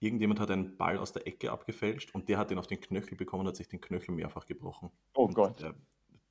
[0.00, 3.16] irgendjemand hat einen Ball aus der Ecke abgefälscht und der hat den auf den Knöchel
[3.16, 4.90] bekommen und hat sich den Knöchel mehrfach gebrochen.
[5.14, 5.60] Oh und Gott.
[5.60, 5.74] Der,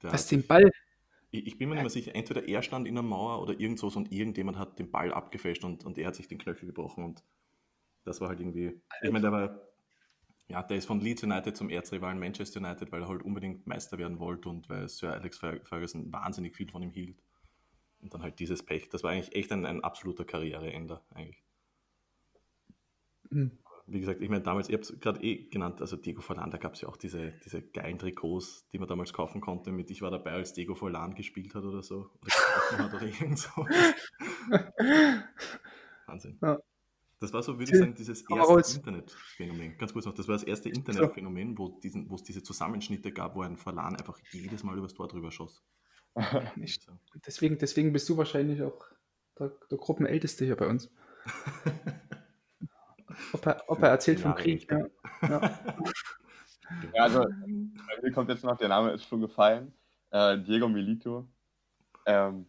[0.02, 0.72] der Was, den Ball?
[1.32, 3.80] Ich, ich, bin mir nicht mehr sicher, entweder er stand in der Mauer oder irgend
[3.80, 7.04] so und irgendjemand hat den Ball abgefälscht und, und er hat sich den Knöchel gebrochen
[7.04, 7.24] und
[8.06, 9.68] das war halt irgendwie, ich meine, der war
[10.50, 13.98] ja, der ist von Leeds United zum Erzrivalen Manchester United, weil er halt unbedingt Meister
[13.98, 17.22] werden wollte und weil Sir Alex Ferguson wahnsinnig viel von ihm hielt.
[18.08, 18.88] Und dann halt dieses Pech.
[18.88, 21.44] Das war eigentlich echt ein, ein absoluter Karriereende, eigentlich.
[23.30, 23.52] Mhm.
[23.86, 26.58] Wie gesagt, ich meine, damals, ihr habt es gerade eh genannt, also Diego Forlan, da
[26.58, 30.02] gab es ja auch diese, diese geilen Trikots, die man damals kaufen konnte, mit ich
[30.02, 32.10] war dabei, als Diego Forlan gespielt hat oder so.
[32.22, 32.32] Oder
[32.78, 33.50] hat oder irgend so.
[36.06, 36.38] Wahnsinn.
[36.42, 36.60] Ja.
[37.20, 39.78] Das war so, würde ich sagen, dieses erste Internetphänomen.
[39.78, 41.76] Ganz kurz noch, das war das erste Internetphänomen, wo
[42.16, 45.62] es diese Zusammenschnitte gab, wo ein Verlan einfach jedes Mal übers Tor drüber schoss.
[46.56, 46.88] Nicht.
[47.26, 48.86] Deswegen, deswegen bist du wahrscheinlich auch
[49.40, 50.90] der, der Gruppenälteste hier bei uns.
[53.34, 54.70] ob, er, ob er erzählt vom Krieg.
[54.72, 54.88] Ja.
[55.22, 55.42] Ja.
[56.94, 57.04] ja.
[57.04, 59.74] also bei mir kommt jetzt noch, der Name ist schon gefallen,
[60.12, 61.28] äh, Diego Milito.
[62.06, 62.48] Ähm,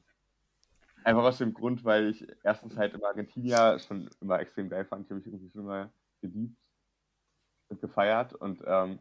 [1.04, 5.06] Einfach aus dem Grund, weil ich erstens halt im Argentinier schon immer extrem geil fand.
[5.06, 5.90] Ich habe mich irgendwie schon mal
[6.20, 6.54] geliebt
[7.68, 8.34] und gefeiert.
[8.34, 8.98] Und ähm,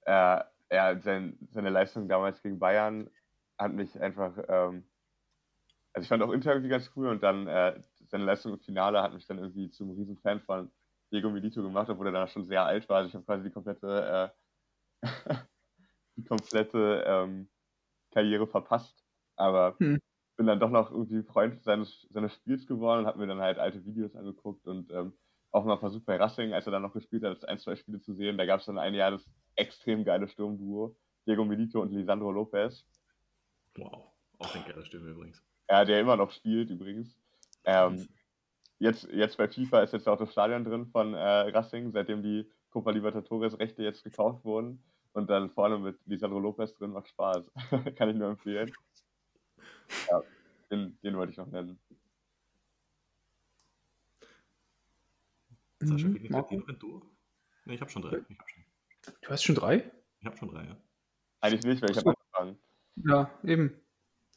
[0.00, 3.08] er, er, sein, seine Leistung damals gegen Bayern
[3.64, 4.84] hat mich einfach, ähm,
[5.92, 9.02] also ich fand auch Inter irgendwie ganz cool und dann äh, seine Leistung im Finale
[9.02, 10.70] hat mich dann irgendwie zum riesen Fan von
[11.12, 12.98] Diego Milito gemacht, obwohl er dann schon sehr alt war.
[12.98, 14.32] Also ich habe quasi die komplette,
[15.02, 15.06] äh,
[16.16, 17.48] die komplette ähm,
[18.12, 19.04] Karriere verpasst.
[19.36, 20.00] Aber hm
[20.36, 23.58] bin dann doch noch irgendwie Freund seines, seines Spiels geworden und habe mir dann halt
[23.58, 25.12] alte Videos angeguckt und ähm,
[25.52, 28.00] auch mal versucht bei Racing, als er dann noch gespielt hat, das ein, zwei Spiele
[28.00, 28.36] zu sehen.
[28.36, 29.24] Da gab es dann ein Jahr das
[29.54, 30.96] extrem geile Sturmduo,
[31.26, 32.84] Diego Milito und Lisandro Lopez.
[33.76, 35.42] Wow, auch ein geiler Sturm übrigens.
[35.68, 37.16] Ja, der immer noch spielt übrigens.
[37.64, 38.08] Ähm,
[38.78, 42.50] jetzt, jetzt bei FIFA ist jetzt auch das Stadion drin von äh, Racing, seitdem die
[42.70, 44.82] Copa Libertadores Rechte jetzt gekauft wurden.
[45.12, 47.44] Und dann vorne mit Lisandro Lopez drin macht Spaß.
[47.96, 48.72] Kann ich nur empfehlen.
[50.10, 50.22] Ja,
[50.70, 51.78] den, den wollte ich noch nennen.
[55.80, 56.26] Sascha, mhm.
[56.30, 57.02] noch ein Duo?
[57.64, 58.18] Nee, ich habe schon drei.
[58.28, 58.64] Ich hab schon,
[59.22, 59.90] Du hast schon drei?
[60.20, 60.76] ich hab schon drei, ja.
[61.40, 62.13] Eigentlich nicht, weil ich habe.
[62.96, 63.80] Ja, eben.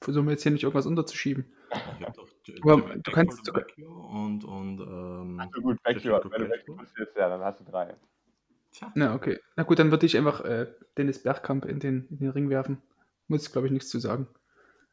[0.02, 1.52] Versuchen wir jetzt hier nicht irgendwas unterzuschieben.
[1.72, 6.20] Ich habe doch J- Aber du kannst- und, und ähm, Ach so gut, Vecchio.
[6.30, 6.76] Wenn du Vecchio.
[6.76, 7.96] Bist ja, dann hast du drei.
[8.72, 9.40] Tja, Na, okay.
[9.56, 10.68] Na gut, dann würde ich einfach äh,
[10.98, 12.82] Dennis Bergkamp in den, in den Ring werfen.
[13.28, 14.28] Muss, glaube ich, nichts zu sagen.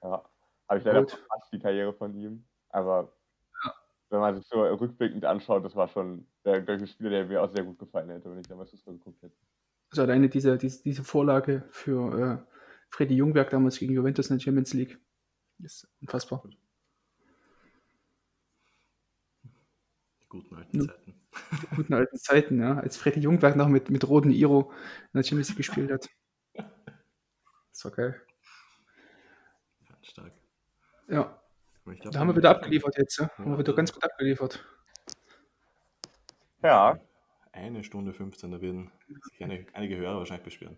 [0.03, 0.25] Ja.
[0.69, 1.11] Habe ich leider Gut.
[1.13, 2.45] verpasst, die Karriere von ihm.
[2.71, 3.13] Aber
[4.11, 7.53] wenn man sich so rückblickend anschaut, das war schon der, der Spieler, der mir auch
[7.55, 9.37] sehr gut gefallen hätte, wenn ich damals Fußball geguckt hätte.
[9.91, 12.54] Also alleine diese, diese, diese Vorlage für äh,
[12.95, 15.01] Freddy Jungberg damals gegen Juventus in der Champions League
[15.59, 16.45] ist unfassbar.
[20.23, 20.87] die guten alten Ja.
[20.87, 21.15] Zeiten.
[21.73, 24.71] Die guten alten Zeiten, ja, als Freddy Jungberg noch mit, mit roten Iro
[25.13, 26.09] in der Champions League gespielt hat.
[27.73, 28.23] Das war geil.
[29.89, 30.33] Ja, stark.
[31.09, 31.43] Ja,
[31.91, 33.19] Ich glaub, da haben wir wieder abgeliefert jetzt.
[33.19, 33.29] Ja?
[33.37, 34.65] Haben wir wieder ganz gut abgeliefert.
[36.63, 37.01] Ja,
[37.51, 38.93] Eine Stunde 15, da werden
[39.33, 40.77] sich eine, einige Hörer wahrscheinlich beschweren.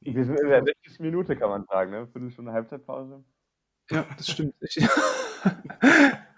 [0.00, 1.00] Wir sind in der 60.
[1.00, 2.06] Minute, kann man sagen, ne?
[2.08, 3.22] Viertelstunde Halbzeitpause.
[3.90, 4.54] Ja, das stimmt.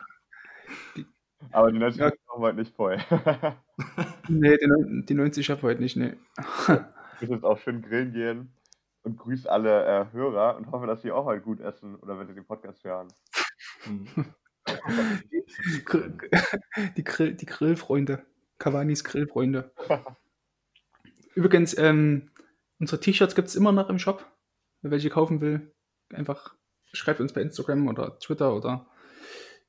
[1.53, 2.11] Aber die 90 Ja.
[2.27, 2.99] Kommen heute nicht voll.
[4.29, 6.15] nee, die, die 90 schaffe heute nicht, nee.
[7.21, 8.53] Ich muss jetzt auch schön grillen gehen
[9.03, 12.27] und grüße alle äh, Hörer und hoffe, dass sie auch heute gut essen oder wenn
[12.27, 13.07] sie den Podcast hören.
[13.85, 14.09] Hm.
[16.97, 18.27] Die, Grill, die Grillfreunde.
[18.59, 19.73] Cavanis Grillfreunde.
[21.35, 22.32] Übrigens, ähm,
[22.83, 24.27] unsere T-Shirts gibt es immer noch im Shop.
[24.83, 25.73] Wer welche kaufen will,
[26.13, 26.57] einfach
[26.93, 28.91] schreibt uns bei Instagram oder Twitter oder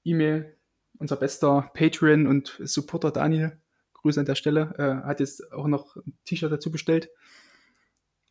[0.04, 0.58] E-Mail.
[0.98, 3.62] Unser bester Patreon und Supporter Daniel,
[3.94, 7.10] Grüße an der Stelle, äh, hat jetzt auch noch ein T-Shirt dazu bestellt,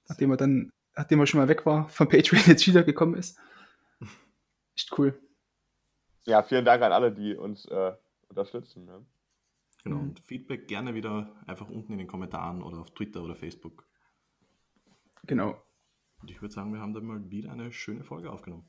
[0.08, 3.38] nachdem er dann, nachdem er schon mal weg war, vom Patreon jetzt wieder gekommen ist.
[4.76, 5.18] Echt cool.
[6.24, 7.92] Ja, vielen Dank an alle, die uns äh,
[8.28, 8.84] unterstützen.
[8.84, 9.06] Ne?
[9.84, 13.86] Genau, und Feedback gerne wieder einfach unten in den Kommentaren oder auf Twitter oder Facebook.
[15.26, 15.62] Genau.
[16.20, 18.68] Und ich würde sagen, wir haben dann mal wieder eine schöne Folge aufgenommen.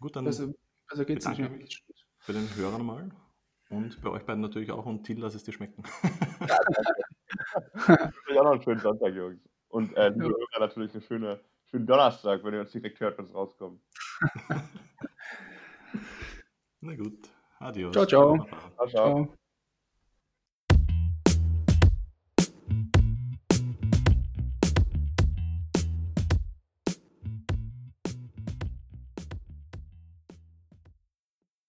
[0.00, 0.52] Gut, dann Also,
[0.88, 1.38] also geht's nicht.
[1.38, 1.62] bedanke Ja.
[1.62, 1.84] mich
[2.26, 3.10] bei den Hörern mal
[3.70, 5.82] und bei euch beiden natürlich auch und Till, lass es dir schmecken.
[7.74, 9.40] Ich wünsche euch auch noch einen schönen Sonntag, Jungs.
[9.68, 10.30] Und äh, liebe Ja.
[10.30, 11.38] Hörer natürlich einen schönen,
[11.70, 13.80] schönen Donnerstag, wenn ihr uns direkt hört, wenn es rauskommt.
[16.80, 17.92] Na gut, adios.
[17.92, 18.36] Ciao, ciao.
[18.36, 18.88] Ciao, ciao.
[18.88, 19.34] Ciao.